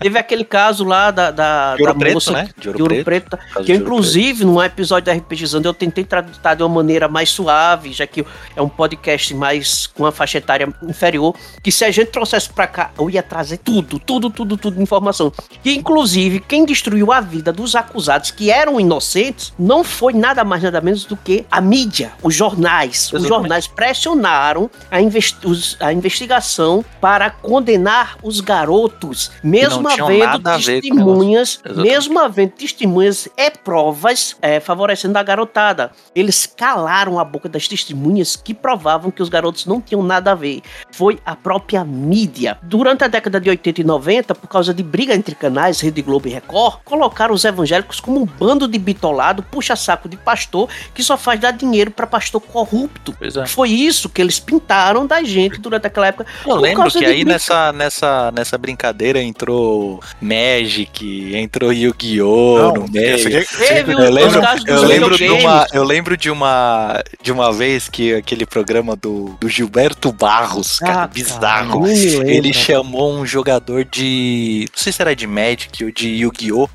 Teve 0.00 0.18
aquele 0.18 0.44
caso 0.44 0.84
lá 0.84 1.10
da, 1.10 1.30
da, 1.30 1.76
de 1.76 1.82
Ouro 1.82 1.94
da 1.94 1.98
Preto, 1.98 2.14
moça 2.14 2.32
né? 2.32 2.48
de 2.58 2.68
Ouro, 2.68 2.76
de 2.76 2.82
Ouro 2.82 3.04
Preto, 3.04 3.30
Preto 3.30 3.64
que 3.64 3.72
eu, 3.72 3.76
inclusive, 3.76 4.44
num 4.44 4.62
episódio 4.62 5.06
da 5.06 5.12
RPGizando, 5.12 5.68
eu 5.68 5.74
tentei 5.74 6.04
tratar 6.04 6.54
de 6.54 6.62
uma 6.62 6.68
maneira 6.68 7.08
mais 7.08 7.30
suave, 7.30 7.92
já 7.92 8.06
que 8.06 8.24
é 8.56 8.60
um 8.60 8.68
podcast 8.68 9.32
mais 9.34 9.86
com 9.86 10.02
uma 10.02 10.12
faixa 10.12 10.38
etária 10.38 10.68
inferior, 10.82 11.34
que 11.62 11.70
se 11.70 11.84
a 11.84 11.90
gente 11.90 12.08
trouxesse 12.10 12.48
pra 12.50 12.66
cá, 12.66 12.90
eu 12.98 13.08
ia 13.08 13.22
trazer 13.22 13.58
tudo, 13.58 13.98
tudo, 13.98 14.28
tudo, 14.28 14.56
tudo 14.56 14.76
de 14.76 14.82
informação. 14.82 15.32
E, 15.64 15.76
inclusive, 15.76 16.40
quem 16.40 16.64
destruiu 16.64 17.12
a 17.12 17.20
vida 17.20 17.52
dos 17.52 17.76
acusados, 17.76 18.30
que 18.30 18.50
eram 18.50 18.80
inocentes, 18.80 19.52
não 19.58 19.84
foi 19.84 20.12
nada 20.12 20.42
mais, 20.42 20.62
nada 20.62 20.80
menos 20.80 21.04
do 21.04 21.16
que 21.16 21.46
a 21.50 21.60
mídia, 21.60 22.12
os 22.22 22.34
jornais. 22.34 23.04
Exatamente. 23.04 23.22
Os 23.22 23.28
jornais 23.28 23.66
pressionaram 23.66 24.70
a, 24.90 25.00
investi 25.00 25.46
a 25.80 25.92
investigação 25.92 26.84
para 27.00 27.30
condenar 27.30 27.83
os 28.22 28.40
garotos, 28.40 29.30
mesmo 29.42 29.88
havendo 29.88 30.38
testemunhas, 30.40 31.60
mesmo 31.76 32.18
havendo 32.18 32.52
testemunhas 32.52 33.28
e 33.36 33.50
provas 33.50 34.36
é, 34.40 34.60
favorecendo 34.60 35.18
a 35.18 35.22
garotada. 35.22 35.90
Eles 36.14 36.46
calaram 36.46 37.18
a 37.18 37.24
boca 37.24 37.48
das 37.48 37.68
testemunhas 37.68 38.36
que 38.36 38.54
provavam 38.54 39.10
que 39.10 39.22
os 39.22 39.28
garotos 39.28 39.66
não 39.66 39.80
tinham 39.80 40.02
nada 40.02 40.32
a 40.32 40.34
ver. 40.34 40.62
Foi 40.92 41.18
a 41.24 41.34
própria 41.34 41.84
mídia. 41.84 42.58
Durante 42.62 43.04
a 43.04 43.08
década 43.08 43.40
de 43.40 43.50
80 43.50 43.80
e 43.80 43.84
90, 43.84 44.34
por 44.34 44.48
causa 44.48 44.72
de 44.72 44.82
briga 44.82 45.14
entre 45.14 45.34
canais, 45.34 45.80
Rede 45.80 46.02
Globo 46.02 46.28
e 46.28 46.32
Record, 46.32 46.78
colocaram 46.84 47.34
os 47.34 47.44
evangélicos 47.44 48.00
como 48.00 48.20
um 48.20 48.26
bando 48.26 48.68
de 48.68 48.78
bitolado, 48.78 49.42
puxa-saco 49.42 50.08
de 50.08 50.16
pastor, 50.16 50.68
que 50.94 51.02
só 51.02 51.16
faz 51.16 51.40
dar 51.40 51.52
dinheiro 51.52 51.90
para 51.90 52.06
pastor 52.06 52.40
corrupto. 52.40 53.14
É. 53.20 53.46
Foi 53.46 53.70
isso 53.70 54.08
que 54.08 54.20
eles 54.20 54.38
pintaram 54.38 55.06
da 55.06 55.22
gente 55.22 55.60
durante 55.60 55.86
aquela 55.86 56.06
época. 56.06 56.26
Eu 56.46 56.56
lembro 56.56 56.90
que 56.90 57.04
aí 57.04 57.24
nessa, 57.24 57.72
nessa, 57.74 58.30
nessa 58.32 58.56
brincadeira 58.56 59.20
entrou 59.20 60.00
Magic, 60.20 61.34
entrou 61.34 61.72
Yu-Gi-Oh! 61.72 62.72
no 62.72 62.88
meio. 62.88 63.16
Eu 63.18 64.06
lembro, 64.06 64.64
eu 64.66 64.82
lembro 64.82 65.16
de 65.16 65.28
uma, 65.28 65.66
eu 65.72 65.84
lembro 65.84 66.16
de 66.16 66.30
uma, 66.30 67.04
de 67.22 67.32
uma 67.32 67.52
vez 67.52 67.88
que 67.88 68.14
aquele 68.14 68.46
programa 68.46 68.96
do, 68.96 69.36
do 69.40 69.48
Gilberto 69.48 70.12
Barros, 70.12 70.78
cara, 70.78 71.02
ah, 71.02 71.06
bizarro. 71.06 71.82
Cara, 71.82 72.30
ele 72.30 72.52
chamou 72.52 73.12
um 73.12 73.26
jogador 73.26 73.84
de. 73.84 74.66
Não 74.72 74.78
sei 74.78 74.92
se 74.92 75.02
era 75.02 75.14
de 75.14 75.26
Magic 75.26 75.84
ou 75.84 75.90
de 75.90 76.08
Yu-Gi-Oh! 76.08 76.68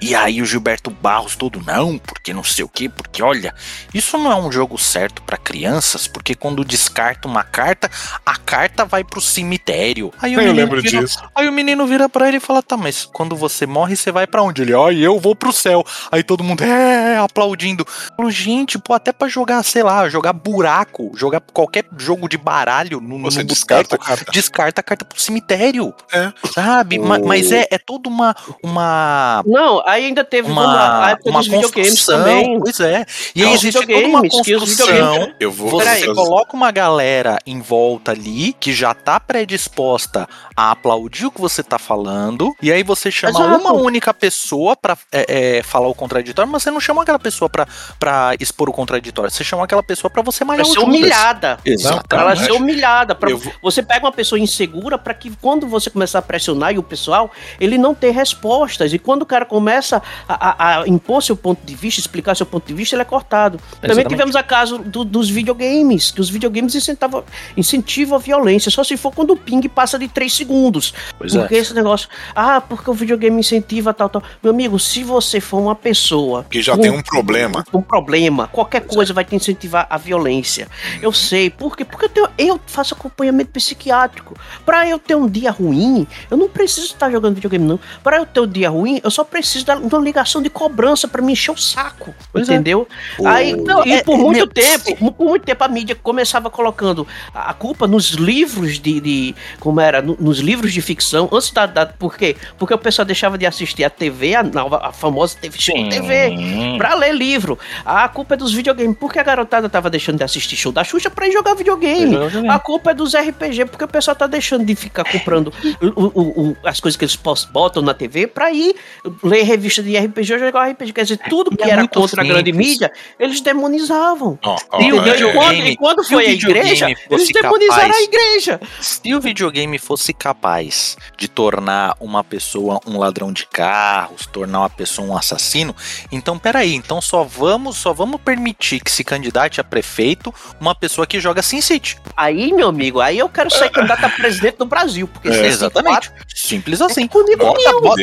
E 0.00 0.14
aí 0.14 0.42
o 0.42 0.46
Gilberto 0.46 0.90
Barros 0.90 1.36
todo, 1.36 1.62
não, 1.64 1.98
porque 1.98 2.34
não 2.34 2.44
sei 2.44 2.64
o 2.64 2.68
que, 2.68 2.88
porque 2.88 3.22
olha, 3.22 3.54
isso 3.94 4.18
não 4.18 4.30
é 4.30 4.36
um 4.36 4.52
jogo 4.52 4.76
certo 4.78 5.22
para 5.22 5.38
crianças, 5.38 6.06
porque 6.06 6.34
quando 6.34 6.64
descarta 6.64 7.26
uma 7.26 7.42
carta, 7.42 7.90
a 8.24 8.36
carta 8.36 8.84
vai 8.84 9.02
pro 9.02 9.20
cemitério. 9.20 10.12
Aí 10.20 10.36
o 10.36 10.40
eu 10.40 10.52
lembro 10.52 10.82
vira, 10.82 11.00
disso. 11.00 11.22
Aí 11.34 11.48
o 11.48 11.52
menino 11.52 11.86
vira 11.86 12.08
para 12.08 12.28
ele 12.28 12.36
e 12.36 12.40
fala, 12.40 12.62
tá, 12.62 12.76
mas 12.76 13.06
quando 13.06 13.34
você 13.34 13.66
morre, 13.66 13.96
você 13.96 14.12
vai 14.12 14.26
para 14.26 14.42
onde? 14.42 14.62
Ele, 14.62 14.74
ó, 14.74 14.90
e 14.90 15.02
eu 15.02 15.18
vou 15.18 15.34
pro 15.34 15.52
céu. 15.52 15.84
Aí 16.12 16.22
todo 16.22 16.44
mundo, 16.44 16.62
é, 16.62 17.16
aplaudindo. 17.16 17.86
Falo, 18.16 18.30
gente, 18.30 18.78
pô, 18.78 18.92
até 18.92 19.12
para 19.12 19.28
jogar, 19.28 19.62
sei 19.62 19.82
lá, 19.82 20.08
jogar 20.08 20.32
buraco, 20.34 21.12
jogar 21.16 21.40
qualquer 21.40 21.86
jogo 21.96 22.28
de 22.28 22.36
baralho 22.36 23.00
no, 23.00 23.18
você 23.20 23.38
no 23.38 23.44
descarta 23.44 23.96
a 23.96 23.98
carta. 23.98 24.30
Descarta 24.30 24.80
a 24.80 24.84
carta 24.84 25.04
pro 25.04 25.20
cemitério. 25.20 25.94
É. 26.12 26.32
Sabe? 26.52 26.98
O... 26.98 27.26
Mas 27.26 27.50
é, 27.50 27.66
é 27.70 27.78
toda 27.78 28.08
uma, 28.08 28.34
uma. 28.62 29.42
Não, 29.46 29.85
aí 29.86 30.06
ainda 30.06 30.24
teve 30.24 30.50
uma, 30.50 30.66
lá, 30.66 31.06
a 31.06 31.10
época 31.10 31.30
uma 31.30 31.38
dos 31.38 31.48
videogames 31.48 32.04
também. 32.04 32.58
Pois 32.58 32.80
é. 32.80 33.06
E 33.34 33.44
aí 33.44 33.52
existe 33.52 33.86
toda 33.86 34.06
uma 34.06 34.28
construção. 34.28 35.32
Eu 35.38 35.52
vou 35.52 35.70
você 35.70 36.12
coloca 36.12 36.54
uma 36.54 36.70
galera 36.70 37.38
em 37.46 37.60
volta 37.60 38.10
ali 38.10 38.52
que 38.52 38.72
já 38.72 38.92
tá 38.92 39.20
predisposta 39.20 40.28
a 40.56 40.72
aplaudir 40.72 41.26
o 41.26 41.30
que 41.30 41.40
você 41.40 41.62
tá 41.62 41.78
falando. 41.78 42.54
E 42.60 42.72
aí 42.72 42.82
você 42.82 43.10
chama 43.10 43.38
Exato. 43.38 43.60
uma 43.60 43.72
única 43.72 44.12
pessoa 44.12 44.76
pra 44.76 44.96
é, 45.12 45.58
é, 45.58 45.62
falar 45.62 45.88
o 45.88 45.94
contraditório, 45.94 46.50
mas 46.50 46.62
você 46.62 46.70
não 46.70 46.80
chama 46.80 47.02
aquela 47.02 47.18
pessoa 47.18 47.48
pra, 47.48 47.66
pra 47.98 48.34
expor 48.40 48.68
o 48.68 48.72
contraditório. 48.72 49.30
Você 49.30 49.44
chama 49.44 49.64
aquela 49.64 49.82
pessoa 49.82 50.10
pra 50.10 50.22
você 50.22 50.44
malhar 50.44 50.64
pra 50.64 50.74
ser 50.74 50.80
humilhada. 50.80 51.58
Exato. 51.64 52.08
Pra 52.08 52.22
ela 52.22 52.36
ser 52.36 52.52
humilhada. 52.52 53.14
Pra, 53.14 53.34
vou... 53.34 53.52
Você 53.62 53.82
pega 53.82 54.04
uma 54.04 54.12
pessoa 54.12 54.38
insegura 54.38 54.98
para 54.98 55.14
que 55.14 55.30
quando 55.40 55.66
você 55.66 55.90
começar 55.90 56.18
a 56.18 56.22
pressionar 56.22 56.74
e 56.74 56.78
o 56.78 56.82
pessoal, 56.82 57.30
ele 57.60 57.78
não 57.78 57.94
ter 57.94 58.10
respostas. 58.10 58.92
E 58.92 58.98
quando 58.98 59.22
o 59.22 59.26
cara 59.26 59.44
começa 59.44 59.75
a, 59.78 60.02
a, 60.28 60.80
a 60.80 60.88
impor 60.88 61.22
seu 61.22 61.36
ponto 61.36 61.64
de 61.64 61.74
vista, 61.74 62.00
explicar 62.00 62.34
seu 62.34 62.46
ponto 62.46 62.66
de 62.66 62.74
vista, 62.74 62.94
ele 62.94 63.02
é 63.02 63.04
cortado. 63.04 63.58
Exatamente. 63.58 63.88
Também 63.88 64.06
tivemos 64.06 64.36
a 64.36 64.42
caso 64.42 64.78
do, 64.78 65.04
dos 65.04 65.28
videogames, 65.30 66.10
que 66.10 66.20
os 66.20 66.30
videogames 66.30 66.74
incentivam, 66.74 67.24
incentivam 67.56 68.16
a 68.16 68.20
violência, 68.20 68.70
só 68.70 68.82
se 68.82 68.96
for 68.96 69.12
quando 69.12 69.32
o 69.32 69.36
ping 69.36 69.68
passa 69.68 69.98
de 69.98 70.08
3 70.08 70.32
segundos. 70.32 70.94
Pois 71.18 71.34
porque 71.34 71.54
é. 71.54 71.58
esse 71.58 71.74
negócio, 71.74 72.08
ah, 72.34 72.60
porque 72.60 72.90
o 72.90 72.94
videogame 72.94 73.38
incentiva 73.38 73.92
tal, 73.92 74.08
tal. 74.08 74.22
Meu 74.42 74.52
amigo, 74.52 74.78
se 74.78 75.02
você 75.02 75.40
for 75.40 75.58
uma 75.58 75.74
pessoa 75.74 76.44
que 76.48 76.62
já 76.62 76.74
com, 76.74 76.82
tem 76.82 76.90
um 76.90 77.02
problema, 77.02 77.64
um 77.72 77.82
problema, 77.82 78.48
qualquer 78.48 78.80
pois 78.80 78.94
coisa 78.94 79.12
é. 79.12 79.14
vai 79.14 79.24
te 79.24 79.34
incentivar 79.34 79.86
a 79.90 79.96
violência. 79.96 80.68
Eu 81.02 81.12
sei, 81.12 81.50
por 81.50 81.76
quê? 81.76 81.84
Porque 81.84 82.06
eu, 82.06 82.08
tenho, 82.08 82.28
eu 82.38 82.60
faço 82.66 82.94
acompanhamento 82.94 83.50
psiquiátrico. 83.50 84.34
Para 84.64 84.88
eu 84.88 84.98
ter 84.98 85.14
um 85.14 85.28
dia 85.28 85.50
ruim, 85.50 86.06
eu 86.30 86.36
não 86.36 86.48
preciso 86.48 86.86
estar 86.86 87.10
jogando 87.10 87.34
videogame, 87.34 87.64
não. 87.64 87.80
Para 88.02 88.18
eu 88.18 88.26
ter 88.26 88.40
um 88.40 88.46
dia 88.46 88.70
ruim, 88.70 89.00
eu 89.02 89.10
só 89.10 89.24
preciso 89.24 89.65
de 89.74 89.94
uma 89.94 90.02
ligação 90.02 90.40
de 90.40 90.48
cobrança 90.48 91.08
para 91.08 91.20
me 91.20 91.32
encher 91.32 91.52
o 91.52 91.56
saco. 91.56 92.14
Pois 92.32 92.48
é. 92.48 92.54
entendeu? 92.54 92.86
É. 93.20 93.26
Aí, 93.26 93.56
não, 93.56 93.84
e 93.84 94.02
por 94.02 94.14
é, 94.14 94.18
muito 94.18 94.36
meu... 94.36 94.46
tempo, 94.46 95.12
por 95.12 95.26
muito 95.26 95.44
tempo 95.44 95.64
a 95.64 95.68
mídia 95.68 95.94
começava 95.94 96.48
colocando 96.50 97.06
a 97.34 97.52
culpa 97.52 97.86
nos 97.86 98.10
livros 98.10 98.78
de. 98.78 99.00
de 99.00 99.34
como 99.58 99.80
era? 99.80 100.00
No, 100.00 100.16
nos 100.18 100.38
livros 100.38 100.72
de 100.72 100.80
ficção. 100.80 101.28
Antes 101.32 101.50
da, 101.50 101.66
da. 101.66 101.86
Por 101.86 102.16
quê? 102.16 102.36
Porque 102.58 102.74
o 102.74 102.78
pessoal 102.78 103.04
deixava 103.04 103.36
de 103.36 103.46
assistir 103.46 103.84
a 103.84 103.90
TV, 103.90 104.34
a, 104.34 104.42
nova, 104.42 104.80
a 104.82 104.92
famosa 104.92 105.36
TV, 105.40 105.58
show 105.58 105.74
TV, 105.88 106.36
pra 106.78 106.94
ler 106.94 107.14
livro. 107.14 107.58
A 107.84 108.08
culpa 108.08 108.34
é 108.34 108.36
dos 108.36 108.52
videogames. 108.52 108.96
Porque 108.98 109.18
a 109.18 109.22
garotada 109.22 109.68
tava 109.68 109.90
deixando 109.90 110.18
de 110.18 110.24
assistir 110.24 110.56
show 110.56 110.72
da 110.72 110.84
Xuxa 110.84 111.10
pra 111.10 111.26
ir 111.26 111.32
jogar 111.32 111.54
videogame. 111.54 112.16
A 112.48 112.58
culpa 112.58 112.90
é 112.90 112.94
dos 112.94 113.14
RPG, 113.14 113.66
porque 113.66 113.84
o 113.84 113.88
pessoal 113.88 114.14
tá 114.14 114.26
deixando 114.26 114.64
de 114.64 114.74
ficar 114.74 115.04
comprando 115.04 115.52
o, 115.80 116.02
o, 116.04 116.48
o, 116.50 116.56
as 116.64 116.80
coisas 116.80 116.96
que 116.96 117.04
eles 117.04 117.16
botam 117.50 117.82
na 117.82 117.94
TV 117.94 118.26
pra 118.26 118.52
ir 118.52 118.76
ler 119.22 119.42
revista 119.56 119.82
de 119.82 119.96
RPG 119.96 120.34
ou 120.34 120.38
jogar 120.38 120.70
RPG. 120.70 120.92
Quer 120.92 121.02
dizer, 121.02 121.18
tudo 121.28 121.56
que 121.56 121.64
é 121.64 121.70
era 121.70 121.88
contra 121.88 122.08
simples. 122.08 122.30
a 122.30 122.32
grande 122.32 122.52
mídia, 122.52 122.92
eles 123.18 123.40
demonizavam. 123.40 124.38
Oh, 124.44 124.56
oh, 124.72 124.80
e, 124.80 124.88
é, 124.88 125.32
quando, 125.32 125.54
e 125.54 125.76
quando 125.76 126.04
foi 126.04 126.26
a 126.26 126.30
igreja, 126.30 126.86
eles 127.10 127.28
demonizaram 127.28 127.88
capaz, 127.88 127.96
a 127.96 128.02
igreja. 128.02 128.60
Se 128.80 129.14
o 129.14 129.20
videogame 129.20 129.78
fosse 129.78 130.12
capaz 130.12 130.96
de 131.16 131.28
tornar 131.28 131.96
uma 132.00 132.22
pessoa 132.22 132.80
um 132.86 132.98
ladrão 132.98 133.32
de 133.32 133.46
carros, 133.46 134.26
tornar 134.26 134.60
uma 134.60 134.70
pessoa 134.70 135.08
um 135.08 135.16
assassino, 135.16 135.74
então 136.12 136.38
peraí, 136.38 136.74
então 136.74 137.00
só 137.00 137.24
vamos, 137.24 137.76
só 137.76 137.92
vamos 137.92 138.20
permitir 138.20 138.80
que 138.80 138.90
se 138.90 139.02
candidate 139.02 139.60
a 139.60 139.64
prefeito 139.64 140.32
uma 140.60 140.74
pessoa 140.74 141.06
que 141.06 141.18
joga 141.18 141.42
SimCity. 141.42 141.98
Aí, 142.16 142.52
meu 142.52 142.68
amigo, 142.68 143.00
aí 143.00 143.18
eu 143.18 143.28
quero 143.28 143.50
ser 143.50 143.70
candidato 143.70 144.04
a 144.04 144.08
presidente 144.10 144.58
do 144.58 144.66
Brasil, 144.66 145.08
porque 145.08 145.28
é, 145.28 145.46
exatamente. 145.46 146.10
Simples 146.34 146.80
assim. 146.80 147.04
É 147.04 147.36
bota, 147.36 147.80
bota, 147.80 148.02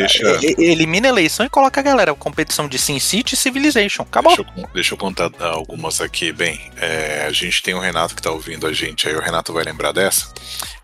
elimina 0.57 1.07
a 1.07 1.09
eleição 1.09 1.42
e 1.45 1.49
coloca 1.49 1.79
a 1.79 1.83
galera 1.83 2.13
competição 2.15 2.67
de 2.67 2.77
SimCity 2.77 3.35
e 3.35 3.37
Civilization. 3.37 4.03
Acabou. 4.03 4.35
Deixa 4.35 4.51
eu, 4.55 4.69
deixa 4.73 4.93
eu 4.93 4.97
contar 4.97 5.31
algumas 5.39 6.01
aqui. 6.01 6.31
Bem, 6.31 6.71
é, 6.77 7.25
a 7.27 7.31
gente 7.31 7.61
tem 7.61 7.73
o 7.73 7.79
Renato 7.79 8.15
que 8.15 8.21
tá 8.21 8.31
ouvindo 8.31 8.67
a 8.67 8.73
gente 8.73 9.07
aí. 9.07 9.15
O 9.15 9.21
Renato 9.21 9.53
vai 9.53 9.63
lembrar 9.63 9.91
dessa. 9.91 10.31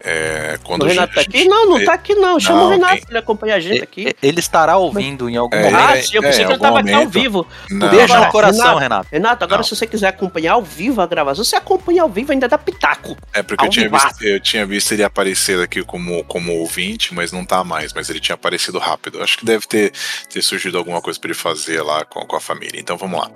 É, 0.02 0.58
quando 0.64 0.84
o 0.84 0.86
Renato 0.86 1.14
tá 1.14 1.22
aqui? 1.22 1.46
Não, 1.46 1.66
não 1.66 1.84
tá 1.84 1.94
aqui 1.94 2.16
não. 2.16 2.40
Chama 2.40 2.60
não, 2.60 2.68
o 2.68 2.70
Renato, 2.70 3.06
ele 3.10 3.18
acompanha 3.18 3.56
a 3.56 3.60
gente 3.60 3.84
aqui. 3.84 4.16
Ele 4.24 4.40
estará 4.40 4.78
ouvindo 4.78 5.30
em 5.30 5.36
algum 5.36 5.56
é, 5.56 5.64
momento. 5.64 5.90
Ah, 5.90 6.02
sim, 6.02 6.16
eu 6.16 6.22
pensei 6.22 6.44
é, 6.44 6.48
que 6.48 6.54
ele 6.54 6.60
tava 6.60 6.78
momento. 6.78 6.96
aqui 6.96 7.06
ao 7.06 7.10
vivo. 7.10 7.48
Não, 7.70 7.90
Beijo 7.90 8.18
no 8.18 8.32
coração, 8.32 8.78
Renato. 8.78 9.08
Renato, 9.12 9.44
agora 9.44 9.60
não. 9.60 9.64
se 9.64 9.76
você 9.76 9.86
quiser 9.86 10.08
acompanhar 10.08 10.54
ao 10.54 10.64
vivo 10.64 11.02
a 11.02 11.08
gravação, 11.08 11.44
você 11.44 11.56
acompanha 11.56 12.04
ao 12.04 12.10
vivo 12.10 12.32
ainda 12.32 12.48
dá 12.48 12.58
pitaco. 12.58 13.18
É 13.34 13.44
porque 13.44 13.66
eu 13.66 13.70
tinha, 13.70 13.90
visto, 13.90 14.24
eu 14.24 14.40
tinha 14.40 14.66
visto 14.66 14.92
ele 14.94 15.04
aparecer 15.04 15.60
aqui 15.62 15.84
como, 15.84 16.24
como 16.24 16.54
ouvinte, 16.54 17.14
mas 17.14 17.32
não 17.32 17.44
tá 17.44 17.64
mais. 17.64 17.94
Mas 17.94 18.10
ele 18.10 18.20
tinha 18.20 18.36
aparecido 18.36 18.80
rápido. 18.80 19.22
Acho 19.22 19.38
que 19.38 19.46
deve 19.46 19.68
ter, 19.68 19.92
ter 20.30 20.42
surgido 20.42 20.78
alguma 20.78 21.02
coisa 21.02 21.20
para 21.20 21.30
ele 21.30 21.38
fazer 21.38 21.82
lá 21.82 22.06
com, 22.06 22.26
com 22.26 22.36
a 22.36 22.42
família. 22.42 22.80
Então 22.80 22.96
vamos 22.96 23.20
lá. 23.20 23.30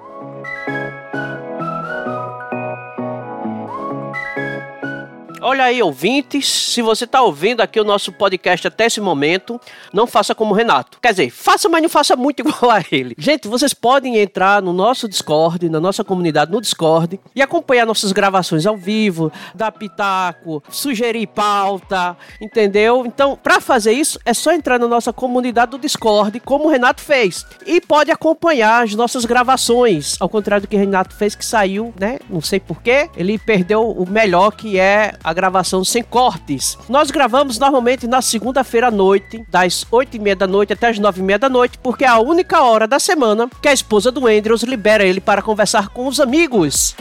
Olha 5.45 5.65
aí, 5.65 5.84
ouvintes, 5.84 6.47
se 6.47 6.82
você 6.82 7.06
tá 7.06 7.21
ouvindo 7.21 7.60
aqui 7.60 7.77
o 7.77 7.84
nosso 7.84 8.13
podcast 8.13 8.65
até 8.65 8.86
esse 8.86 9.01
momento, 9.01 9.60
não 9.91 10.08
faça 10.08 10.34
como 10.34 10.53
o 10.53 10.56
Renato. 10.56 10.97
Quer 11.01 11.10
dizer, 11.10 11.29
faça, 11.32 11.67
mas 11.67 11.82
não 11.82 11.89
faça 11.89 12.15
muito 12.15 12.39
igual 12.47 12.71
a 12.71 12.82
ele. 12.89 13.13
Gente, 13.17 13.49
vocês 13.49 13.73
podem 13.73 14.17
entrar 14.19 14.62
no 14.62 14.71
nosso 14.71 15.06
Discord, 15.06 15.67
na 15.67 15.82
nossa 15.82 16.01
comunidade 16.01 16.49
no 16.49 16.62
Discord 16.62 17.19
e 17.36 17.41
acompanhar 17.41 17.86
nossas 17.86 18.13
gravações 18.13 18.65
ao 18.65 18.77
vivo, 18.77 19.34
dar 19.53 19.73
pitaco, 19.73 20.63
sugerir 20.69 21.27
pauta, 21.27 22.15
entendeu? 22.39 23.06
Então, 23.06 23.36
para 23.36 23.60
fazer 23.60 23.91
isso, 23.91 24.17
é 24.23 24.34
só 24.34 24.53
entrar 24.53 24.79
na 24.79 24.88
nossa 24.88 25.12
comunidade 25.12 25.71
do 25.71 25.77
Discord, 25.77 26.39
como 26.39 26.67
o 26.67 26.69
Renato 26.69 27.01
fez. 27.01 27.45
E 27.65 27.82
pode 27.82 28.10
acompanhar 28.12 28.86
as 28.86 28.95
nossas 28.95 29.25
gravações, 29.25 30.15
ao 30.21 30.29
contrário 30.29 30.62
do 30.62 30.69
que 30.69 30.77
o 30.77 30.79
Renato 30.79 31.13
fez, 31.13 31.36
que 31.36 31.43
saiu, 31.43 31.93
né? 31.99 32.17
Não 32.29 32.39
sei 32.39 32.62
porquê. 32.62 33.10
Ele 33.17 33.38
perdeu 33.38 33.91
o 33.91 34.10
melhor, 34.10 34.51
que 34.51 34.79
é 34.79 35.15
a 35.21 35.32
gravação 35.33 35.83
sem 35.83 36.03
cortes. 36.03 36.77
Nós 36.87 37.11
gravamos 37.11 37.59
normalmente 37.59 38.07
na 38.07 38.21
segunda-feira 38.21 38.87
à 38.87 38.91
noite, 38.91 39.43
das 39.49 39.85
8 39.91 40.17
e 40.17 40.19
meia 40.19 40.35
da 40.35 40.47
noite 40.47 40.73
até 40.73 40.89
as 40.89 40.99
9 40.99 41.19
e 41.19 41.23
meia 41.23 41.39
da 41.39 41.49
noite, 41.49 41.77
porque 41.77 42.03
é 42.03 42.07
a 42.07 42.19
única 42.19 42.61
hora 42.61 42.87
da 42.87 42.99
semana 42.99 43.49
que 43.61 43.67
a 43.67 43.73
esposa 43.73 44.11
do 44.11 44.27
Andrews 44.27 44.63
libera 44.63 45.03
ele 45.03 45.19
para 45.19 45.41
conversar 45.41 45.89
com 45.89 46.07
os 46.07 46.19
amigos. 46.19 46.95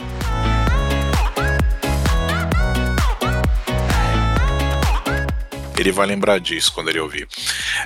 Ele 5.77 5.91
vai 5.91 6.05
lembrar 6.05 6.39
disso 6.39 6.71
quando 6.71 6.89
ele 6.89 6.99
ouvir. 6.99 7.27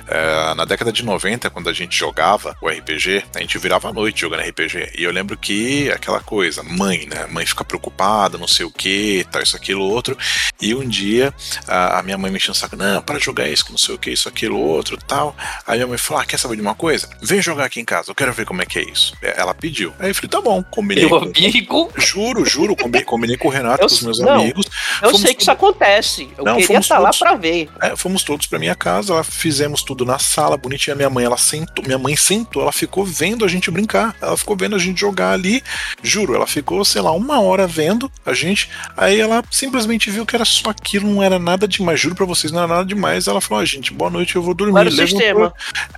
É, 0.06 0.54
na 0.54 0.64
década 0.64 0.92
de 0.92 1.02
90, 1.04 1.48
quando 1.50 1.68
a 1.68 1.72
gente 1.72 1.96
jogava 1.96 2.54
o 2.60 2.68
RPG, 2.68 3.24
a 3.34 3.40
gente 3.40 3.56
virava 3.58 3.88
à 3.88 3.92
noite 3.92 4.20
jogando 4.20 4.40
RPG. 4.42 4.92
E 4.98 5.02
eu 5.04 5.10
lembro 5.10 5.36
que 5.38 5.90
aquela 5.90 6.20
coisa, 6.20 6.62
mãe, 6.62 7.06
né? 7.06 7.26
Mãe 7.30 7.46
fica 7.46 7.64
preocupada, 7.64 8.36
não 8.36 8.46
sei 8.46 8.66
o 8.66 8.70
que, 8.70 9.26
tal, 9.30 9.42
isso, 9.42 9.56
aquilo, 9.56 9.82
outro. 9.84 10.16
E 10.60 10.74
um 10.74 10.86
dia 10.86 11.32
a, 11.66 11.98
a 11.98 12.02
minha 12.02 12.18
mãe 12.18 12.30
me 12.30 12.36
encheu 12.36 12.52
o 12.52 12.54
saco, 12.54 12.76
não, 12.76 13.00
para 13.00 13.18
jogar 13.18 13.48
isso, 13.48 13.64
não 13.70 13.78
sei 13.78 13.94
o 13.94 13.98
que, 13.98 14.10
isso, 14.10 14.28
aquilo, 14.28 14.58
outro, 14.58 14.96
tal. 14.98 15.34
Aí 15.66 15.78
minha 15.78 15.86
mãe 15.86 15.98
falou: 15.98 16.22
ah, 16.22 16.26
quer 16.26 16.38
saber 16.38 16.56
de 16.56 16.62
uma 16.62 16.74
coisa? 16.74 17.08
Vem 17.22 17.40
jogar 17.40 17.64
aqui 17.64 17.80
em 17.80 17.84
casa, 17.84 18.10
eu 18.10 18.14
quero 18.14 18.32
ver 18.32 18.44
como 18.44 18.60
é 18.62 18.66
que 18.66 18.78
é 18.78 18.82
isso. 18.82 19.14
É, 19.22 19.40
ela 19.40 19.54
pediu. 19.54 19.94
Aí 19.98 20.10
eu 20.10 20.14
falei, 20.14 20.28
tá 20.28 20.40
bom, 20.40 20.62
combinei. 20.62 21.06
Meu 21.06 21.18
com, 21.20 21.24
amigo. 21.26 21.92
Juro, 21.96 22.44
juro, 22.44 22.76
combinei, 22.76 23.04
combinei 23.04 23.36
com 23.36 23.48
o 23.48 23.50
Renato, 23.50 23.82
Eu- 23.84 23.88
com 23.88 23.94
os 23.94 24.02
meus 24.02 24.18
não, 24.20 24.34
amigos. 24.34 24.66
Eu 25.02 25.08
Fomos 25.10 25.22
sei 25.22 25.34
que 25.34 25.42
isso 25.42 25.50
acontece. 25.50 26.28
Eu 26.36 26.44
Não, 26.44 26.56
queria 26.56 26.78
estar 26.78 26.98
lá 26.98 27.06
todos. 27.10 27.18
pra 27.18 27.34
ver. 27.34 27.68
É, 27.80 27.94
fomos 27.96 28.22
todos 28.22 28.46
pra 28.46 28.58
minha 28.58 28.74
casa, 28.74 29.12
ela 29.12 29.24
fizemos 29.24 29.82
tudo 29.82 30.04
na 30.04 30.18
sala, 30.18 30.56
bonitinha. 30.56 30.96
Minha 30.96 31.10
mãe, 31.10 31.24
ela 31.24 31.36
sentou, 31.36 31.84
minha 31.84 31.98
mãe 31.98 32.16
sentou, 32.16 32.62
ela 32.62 32.72
ficou 32.72 33.04
vendo 33.04 33.44
a 33.44 33.48
gente 33.48 33.70
brincar, 33.70 34.14
ela 34.20 34.36
ficou 34.36 34.56
vendo 34.56 34.74
a 34.76 34.78
gente 34.78 35.00
jogar 35.00 35.32
ali. 35.32 35.62
Juro, 36.02 36.34
ela 36.34 36.46
ficou, 36.46 36.84
sei 36.84 37.00
lá, 37.02 37.12
uma 37.12 37.40
hora 37.40 37.66
vendo 37.66 38.10
a 38.24 38.32
gente. 38.32 38.68
Aí 38.96 39.20
ela 39.20 39.42
simplesmente 39.50 40.10
viu 40.10 40.26
que 40.26 40.34
era 40.34 40.44
só 40.44 40.70
aquilo, 40.70 41.08
não 41.08 41.22
era 41.22 41.38
nada 41.38 41.68
demais. 41.68 42.00
Juro 42.00 42.14
pra 42.14 42.26
vocês, 42.26 42.52
não 42.52 42.60
era 42.60 42.68
nada 42.68 42.84
demais. 42.84 43.26
Ela 43.28 43.40
falou: 43.40 43.62
ah, 43.62 43.64
gente, 43.64 43.92
boa 43.92 44.10
noite, 44.10 44.36
eu 44.36 44.42
vou 44.42 44.54
dormir. 44.54 44.72
Qual 44.72 44.80
era 44.82 44.90
o 44.90 44.92
Levantou. 44.92 45.18
sistema? 45.18 45.52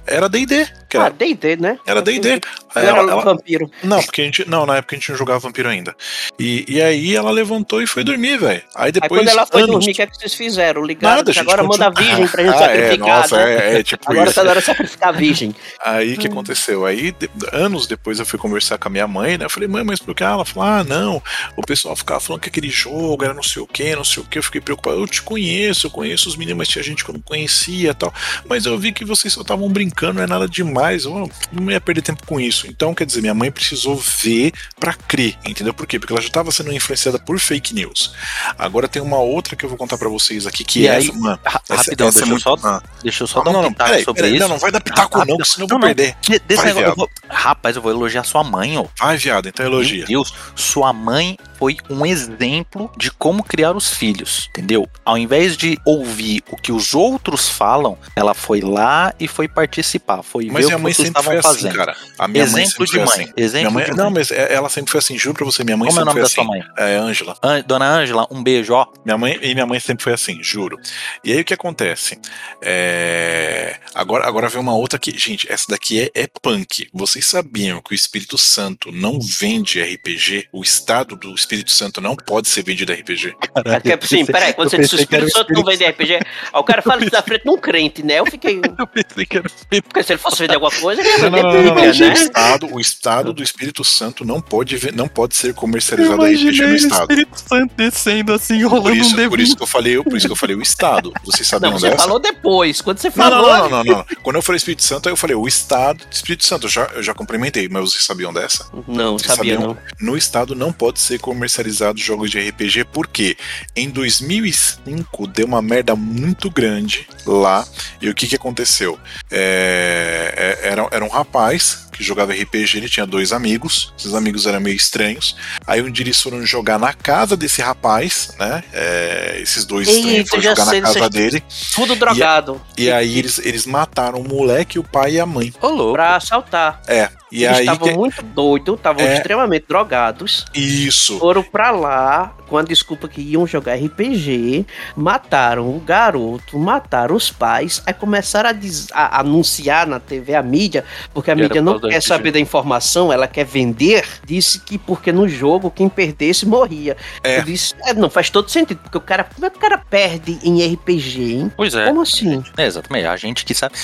Era 0.07 0.29
DD. 0.29 0.66
Ah, 0.95 0.97
Era, 0.99 1.11
D&D, 1.11 1.57
né? 1.57 1.79
era 1.87 2.03
D&D. 2.03 2.40
Aí 2.74 2.87
ela- 2.87 2.98
era 3.02 3.11
ela- 3.12 3.22
vampiro. 3.24 3.70
não, 3.83 4.02
porque 4.02 4.22
a 4.22 4.24
gente. 4.24 4.48
Não, 4.48 4.64
na 4.66 4.76
época 4.76 4.94
a 4.94 4.98
gente 4.98 5.11
não 5.11 5.18
jogava 5.18 5.38
vampiro 5.40 5.68
ainda. 5.68 5.94
E, 6.38 6.64
e 6.68 6.80
aí 6.83 7.14
ela 7.16 7.30
levantou 7.30 7.83
e 7.83 7.87
foi 7.87 8.04
dormir, 8.04 8.38
velho. 8.38 8.62
Aí 8.74 8.87
Aí 8.87 8.92
depois. 8.92 9.20
quando 9.20 9.28
ela 9.28 9.46
foi 9.46 9.62
anos- 9.62 9.72
dormir, 9.76 9.92
o 9.92 9.94
que 9.94 10.02
é 10.02 10.06
que 10.06 10.16
vocês 10.16 10.35
fizeram? 10.35 10.85
Ligaram 10.85 11.16
Nada, 11.18 11.33
gente. 11.33 11.40
agora 11.42 11.62
manda 11.62 11.87
a 11.87 11.90
virgem 11.90 12.26
pra 12.26 12.42
gente 12.44 12.54
ah, 12.54 12.56
é, 12.56 12.66
sacrificar, 12.76 13.09
nossa, 13.20 13.37
né? 13.37 13.54
é, 13.74 13.78
é 13.78 13.83
tipo 13.83 14.11
Agora 14.11 14.26
isso. 14.26 14.35
tá 14.35 14.44
na 14.44 14.50
hora 14.50 14.61
de 14.61 14.66
sacrificar 14.66 15.09
a 15.09 15.12
virgem. 15.12 15.54
Aí 15.85 16.14
o 16.14 16.18
que 16.18 16.26
aconteceu? 16.26 16.85
Aí, 16.87 17.12
de- 17.12 17.30
anos 17.52 17.87
depois, 17.87 18.18
eu 18.18 18.26
fui 18.26 18.38
conversar 18.38 18.78
com 18.78 18.88
a 18.88 18.90
minha 18.90 19.06
mãe, 19.06 19.37
né? 19.38 19.44
Eu 19.44 19.50
falei, 19.50 19.68
mãe, 19.68 19.85
mas 19.85 20.00
por 20.00 20.14
que? 20.14 20.22
Ela 20.24 20.44
falou, 20.44 20.68
ah, 20.68 20.85
não. 20.85 21.22
O 21.56 21.62
pessoal 21.62 21.94
ficava 21.96 22.20
falando 22.20 22.42
que 22.42 22.48
aquele 22.48 22.68
jogo 22.70 23.24
era 23.24 23.35
não 23.35 23.42
sei 23.42 23.62
o 23.62 23.66
que, 23.66 23.94
não 23.94 24.04
sei 24.04 24.22
o 24.22 24.26
que. 24.26 24.38
Eu 24.38 24.42
fiquei 24.42 24.61
preocupado. 24.61 24.96
Eu 25.00 25.06
te 25.06 25.22
conheço, 25.22 25.87
eu 25.87 25.90
conheço 25.90 26.28
os 26.28 26.37
meninos, 26.37 26.59
mas 26.59 26.68
tinha 26.68 26.83
gente 26.83 27.04
que 27.04 27.11
eu 27.11 27.14
não 27.14 27.20
conhecia 27.22 27.90
e 27.90 27.94
tal. 27.94 28.12
Mas 28.48 28.66
eu 28.66 28.78
vi 28.78 28.92
que 28.92 29.04
vocês 29.04 29.33
só 29.33 29.42
estavam 29.42 29.68
brincando, 29.68 30.14
não 30.14 30.22
é 30.22 30.26
nada 30.26 30.48
demais. 30.48 31.04
Eu 31.04 31.30
não 31.52 31.70
ia 31.70 31.80
perder 31.80 32.02
tempo 32.02 32.24
com 32.26 32.40
isso. 32.40 32.60
Então, 32.68 32.94
quer 32.94 33.05
dizer, 33.07 33.20
minha 33.20 33.35
mãe 33.35 33.51
precisou 33.51 33.96
ver 33.96 34.53
pra 34.79 34.92
crer, 34.94 35.37
entendeu? 35.44 35.73
Por 35.75 35.87
quê? 35.87 35.99
Porque 35.99 36.12
ela 36.12 36.20
já 36.20 36.29
estava 36.29 36.51
sendo 36.53 36.73
influenciada 36.73 37.18
por 37.18 37.38
fake 37.38 37.75
news. 37.75 38.12
Agora 38.59 38.88
tem 38.88 39.01
uma 39.03 39.18
outra 39.18 39.55
que 39.57 39.64
eu 39.64 39.68
vou 39.68 39.79
contar 39.79 39.96
pra 39.99 40.09
vocês 40.09 40.46
aqui, 40.46 40.64
que 40.64 40.81
E 40.81 40.87
é 40.87 40.96
aí, 40.96 41.09
essa, 41.09 41.18
mano. 41.18 41.38
Ra- 41.44 41.62
essa- 41.68 41.83
Rapidão, 41.83 42.09
essa 42.09 42.18
é 42.18 42.20
deixa, 42.23 42.25
eu 42.25 42.29
muito- 42.29 42.42
só, 42.42 42.68
Ah. 42.68 42.83
deixa 43.03 43.23
eu 43.23 43.27
só 43.27 43.42
dar 43.42 43.53
Não, 43.53 43.61
um 43.61 43.62
não, 43.64 43.73
pitaco 43.73 43.99
sobre 44.05 44.14
peraí, 44.14 44.33
isso. 44.33 44.40
não, 44.42 44.49
não 44.49 44.59
vai 44.59 44.70
dar 44.73 44.81
pitaco 44.81 45.12
não, 45.18 45.20
Rápido. 45.20 45.38
que 45.42 45.49
senão 45.49 45.64
eu 45.66 45.68
Não, 45.68 45.79
vou 45.79 45.88
não. 45.88 45.94
perder. 45.94 46.16
De- 46.23 46.38
desse 46.40 46.57
Vai, 46.62 46.66
negócio, 46.66 46.88
eu 46.88 46.96
vou- 46.96 47.11
Rapaz, 47.33 47.77
eu 47.77 47.83
vou 47.83 47.90
elogiar 47.93 48.25
sua 48.25 48.43
mãe, 48.43 48.77
ó. 48.77 48.85
Vai, 48.99 49.16
viado, 49.16 49.49
então 49.49 49.64
elogia. 49.64 49.99
Meu 49.99 50.07
Deus, 50.07 50.35
sua 50.57 50.93
mãe 50.93 51.38
foi 51.59 51.77
um 51.88 52.05
exemplo 52.05 52.90
de 52.97 53.11
como 53.11 53.43
criar 53.45 53.77
os 53.77 53.93
filhos, 53.95 54.49
entendeu? 54.51 54.88
Ao 55.05 55.16
invés 55.16 55.57
de 55.57 55.79
ouvir 55.87 56.43
o 56.51 56.57
que 56.57 56.73
os 56.73 56.95
outros 56.95 57.49
falam, 57.49 57.97
ela 58.16 58.35
foi 58.35 58.61
lá 58.61 59.14
e 59.21 59.29
foi 59.29 59.47
participar, 59.47 60.23
foi 60.23 60.47
Mas 60.47 60.66
ver 60.66 60.75
o 60.75 60.77
que 60.77 60.83
mãe 60.83 60.93
vocês 60.93 61.09
sempre 61.09 61.21
estavam 61.21 61.43
foi 61.43 61.51
assim, 61.51 61.61
fazendo. 61.62 61.77
cara. 61.77 61.97
A 62.19 62.27
minha 62.29 62.47
mãe 62.47 62.62
exemplo 62.64 62.71
sempre 62.71 62.85
de 62.87 62.90
foi 62.93 63.16
mãe, 63.16 63.25
assim. 63.25 63.33
exemplo 63.37 63.73
mãe, 63.73 63.85
de 63.85 63.90
não, 63.93 64.05
mãe. 64.05 64.14
mas 64.14 64.31
é- 64.31 64.53
ela 64.55 64.69
sempre 64.69 64.90
foi 64.90 64.99
assim, 64.99 65.19
juro 65.19 65.37
pra 65.37 65.45
você, 65.45 65.62
minha 65.62 65.77
mãe 65.77 65.88
Como 65.88 66.01
é 66.01 66.03
o 66.03 66.07
sempre 66.07 66.21
nome 66.23 66.29
foi 66.29 66.45
da 66.45 66.53
assim. 66.59 66.64
sua 66.75 66.77
mãe? 66.85 66.93
É 66.93 66.97
Ângela. 66.97 67.37
An- 67.43 67.62
Dona 67.66 67.87
Ângela, 67.87 68.27
um 68.31 68.43
beijo, 68.43 68.73
ó. 68.73 68.87
Minha 69.05 69.16
mãe 69.19 69.38
e 69.43 69.55
minha 69.55 69.66
mãe 69.66 69.79
sempre 69.79 70.03
foi 70.03 70.12
assim, 70.14 70.43
juro. 70.43 70.77
E 71.23 71.33
aí 71.33 71.40
o 71.40 71.45
que 71.45 71.55
acontece? 71.55 72.19
É, 72.62 73.77
Agora, 73.95 74.27
agora 74.27 74.49
vem 74.49 74.61
uma 74.61 74.75
outra 74.75 74.99
que, 74.99 75.16
gente, 75.19 75.51
essa 75.53 75.66
daqui 75.69 76.01
é, 76.14 76.23
é 76.23 76.29
punk. 76.43 76.88
Vocês 77.20 77.26
sabiam 77.26 77.83
que 77.83 77.92
o 77.92 77.94
Espírito 77.94 78.38
Santo 78.38 78.90
não 78.90 79.20
vende 79.20 79.78
RPG? 79.83 80.48
O 80.50 80.62
estado 80.62 81.14
do 81.16 81.35
Espírito 81.35 81.70
Santo 81.70 82.00
não 82.00 82.16
pode 82.16 82.48
ser 82.48 82.64
vendido 82.64 82.94
RPG? 82.94 83.35
É 83.66 83.96
que, 83.98 84.06
sim, 84.09 84.24
peraí, 84.24 84.54
quando 84.54 84.70
você 84.70 84.78
disse 84.78 84.94
o 84.94 85.00
Espírito 85.00 85.30
Santo 85.30 85.52
não 85.52 85.62
vende 85.62 85.85
RPG, 85.85 86.14
aí 86.14 86.20
o 86.54 86.64
cara 86.64 86.80
fala 86.80 87.02
isso 87.02 87.11
da 87.11 87.22
frente 87.22 87.42
de 87.44 87.50
um 87.50 87.59
crente, 87.59 88.02
né? 88.02 88.20
Eu 88.20 88.24
fiquei. 88.26 88.59
Eu 88.78 88.87
pensei 88.87 89.26
que 89.26 89.37
era 89.37 89.50
Porque 89.83 90.02
se 90.02 90.12
ele 90.14 90.18
fosse 90.18 90.38
vender 90.38 90.54
alguma 90.54 90.72
coisa, 90.72 91.02
ele 91.02 91.11
ia 91.11 91.18
vender 91.18 91.42
não, 91.42 91.52
não, 91.52 91.62
não, 91.62 91.74
não. 91.74 91.83
Bíblia, 91.83 92.06
O 92.06 92.09
né? 92.09 92.14
estado, 92.14 92.74
o 92.74 92.80
estado 92.80 93.33
do 93.35 93.42
Espírito 93.42 93.85
Santo 93.85 94.24
não 94.24 94.40
pode, 94.40 94.76
ver- 94.78 94.94
não 94.94 95.06
pode 95.06 95.37
ser 95.37 95.52
comercializado 95.52 96.24
RPG 96.24 96.62
no 96.62 96.74
estado. 96.74 97.11
Espírito 97.12 97.38
Santo 97.38 97.74
descendo 97.76 98.33
assim, 98.33 98.62
Por 98.62 98.70
rolando 98.70 98.96
isso, 98.96 99.28
por 99.28 99.40
isso 99.40 99.56
que 99.56 99.62
eu 99.62 99.66
falei, 99.66 100.02
por 100.02 100.16
isso 100.16 100.26
que 100.26 100.33
eu 100.33 100.37
falei 100.37 100.56
o 100.56 100.62
estado. 100.62 101.12
Vocês 101.24 101.46
sabiam 101.46 101.72
Não, 101.72 101.78
você 101.78 101.90
dessa? 101.90 102.04
falou 102.04 102.18
depois. 102.18 102.80
Quando 102.80 102.98
você 102.98 103.09
Não, 103.09 103.14
falou. 103.14 103.42
não, 103.48 103.59
não, 103.59 103.68
não, 103.68 103.85
não, 103.85 103.96
não. 103.98 104.06
Quando 104.22 104.37
eu 104.37 104.42
falei 104.42 104.56
Espírito 104.56 104.83
Santo, 104.85 105.06
aí 105.09 105.12
eu 105.12 105.16
falei 105.16 105.37
o 105.37 105.46
Estado 105.46 105.98
do 106.06 106.12
Espírito 106.12 106.44
Santo. 106.46 106.64
Eu 106.66 106.70
já, 106.70 106.85
eu 106.94 107.02
já 107.02 107.10
cumprimentei, 107.14 107.68
mas 107.68 107.90
vocês 107.90 108.05
sabiam 108.05 108.33
dessa? 108.33 108.66
Não, 108.87 109.18
Vocês 109.18 109.33
sabia 109.35 109.55
sabiam? 109.55 109.75
não. 109.75 109.79
No 110.09 110.16
Estado 110.16 110.55
não 110.55 110.73
pode 110.73 111.01
ser 111.01 111.18
comercializado 111.18 111.99
jogos 112.01 112.31
de 112.31 112.38
RPG, 112.40 112.85
porque 112.92 113.37
em 113.77 113.88
2005 113.90 115.27
deu 115.27 115.46
uma 115.46 115.62
merda 115.62 115.94
muito 115.96 116.51
grande 116.51 117.07
lá. 117.27 117.66
E 118.01 118.09
o 118.09 118.14
que 118.14 118.27
que 118.27 118.37
aconteceu? 118.37 118.99
É, 119.31 120.59
é- 120.62 120.68
era, 120.68 120.88
era 120.90 121.05
um 121.05 121.09
rapaz 121.09 121.88
que 122.00 122.06
jogava 122.06 122.32
RPG, 122.32 122.78
ele 122.78 122.88
tinha 122.88 123.06
dois 123.06 123.30
amigos. 123.30 123.92
Esses 123.98 124.14
amigos 124.14 124.46
eram 124.46 124.58
meio 124.58 124.74
estranhos. 124.74 125.36
Aí 125.66 125.82
um 125.82 125.90
dia 125.90 126.04
eles 126.04 126.20
foram 126.20 126.44
jogar 126.46 126.78
na 126.78 126.94
casa 126.94 127.36
desse 127.36 127.60
rapaz, 127.60 128.32
né? 128.38 128.64
É, 128.72 129.38
esses 129.40 129.66
dois 129.66 129.86
Eita, 129.86 129.98
estranhos 130.00 130.30
foram 130.30 130.42
jogar 130.42 130.64
sei 130.66 130.80
na 130.80 130.86
casa 130.88 130.98
dessa- 131.00 131.10
dele. 131.10 131.42
Tudo 131.74 131.94
drogado. 131.94 132.60
E 132.78 132.90
aí 132.90 133.18
eles, 133.18 133.38
eles 133.38 133.66
mataram 133.66 134.20
o 134.20 134.26
moleque, 134.26 134.78
o 134.78 134.82
pai 134.84 135.12
e 135.16 135.20
a 135.20 135.26
mãe. 135.26 135.52
Louco. 135.62 135.92
Pra 135.92 136.16
assaltar. 136.16 136.80
É. 136.88 137.10
E 137.33 137.45
Eles 137.45 137.61
estavam 137.61 137.88
que- 137.88 137.95
muito 137.95 138.23
doidos, 138.23 138.75
estavam 138.77 139.05
É. 139.05 139.14
extremamente 139.16 139.64
drogados. 139.69 140.45
Isso. 140.55 141.19
Foram 141.19 141.43
pra 141.43 141.71
lá 141.71 142.35
com 142.49 142.59
a 142.59 142.62
desculpa 142.62 143.07
que 143.07 143.21
iam 143.21 143.47
jogar 143.47 143.75
RPG, 143.77 144.66
mataram 144.97 145.69
o 145.77 145.79
garoto, 145.79 146.59
mataram 146.59 147.14
os 147.14 147.31
pais, 147.31 147.81
aí 147.87 147.95
começaram 147.95 148.51
a, 148.51 149.01
a 149.16 149.21
anunciar 149.21 149.87
na 149.87 150.01
TV, 150.01 150.35
a 150.35 150.43
mídia, 150.43 150.85
porque 151.14 151.31
a 151.31 151.37
Que 151.37 151.43
mídia 151.43 151.62
não 151.62 151.79
quer 151.79 152.03
saber 152.03 152.33
da 152.33 152.40
informação, 152.40 153.12
ela 153.12 153.29
quer 153.29 153.45
vender. 153.45 154.05
Disse 154.27 154.59
que 154.61 154.77
porque 154.77 155.12
no 155.12 155.29
jogo 155.29 155.71
quem 155.71 155.88
perdesse 155.88 156.45
morria. 156.45 156.97
É. 157.23 157.38
Eu 157.38 157.45
disse, 157.45 157.75
"É, 157.85 157.95
não 157.95 158.11
faz 158.11 158.29
todo 158.31 158.51
sentido, 158.51 158.79
porque 158.83 158.99
o 158.99 159.01
cara, 159.01 159.23
como 159.23 159.47
é 159.47 159.51
que 159.51 159.57
o 159.57 159.61
cara 159.61 159.79
perde 159.79 160.38
em 160.43 160.61
RPG, 160.75 161.35
hein? 161.35 161.53
Pois 161.57 161.75
é. 161.77 161.87
Como 161.87 162.03
assim? 162.03 162.43
É, 162.57 162.66
exatamente, 162.66 163.07
a 163.07 163.16
gente 163.16 163.45
que 163.45 163.55
sabe. 163.55 163.75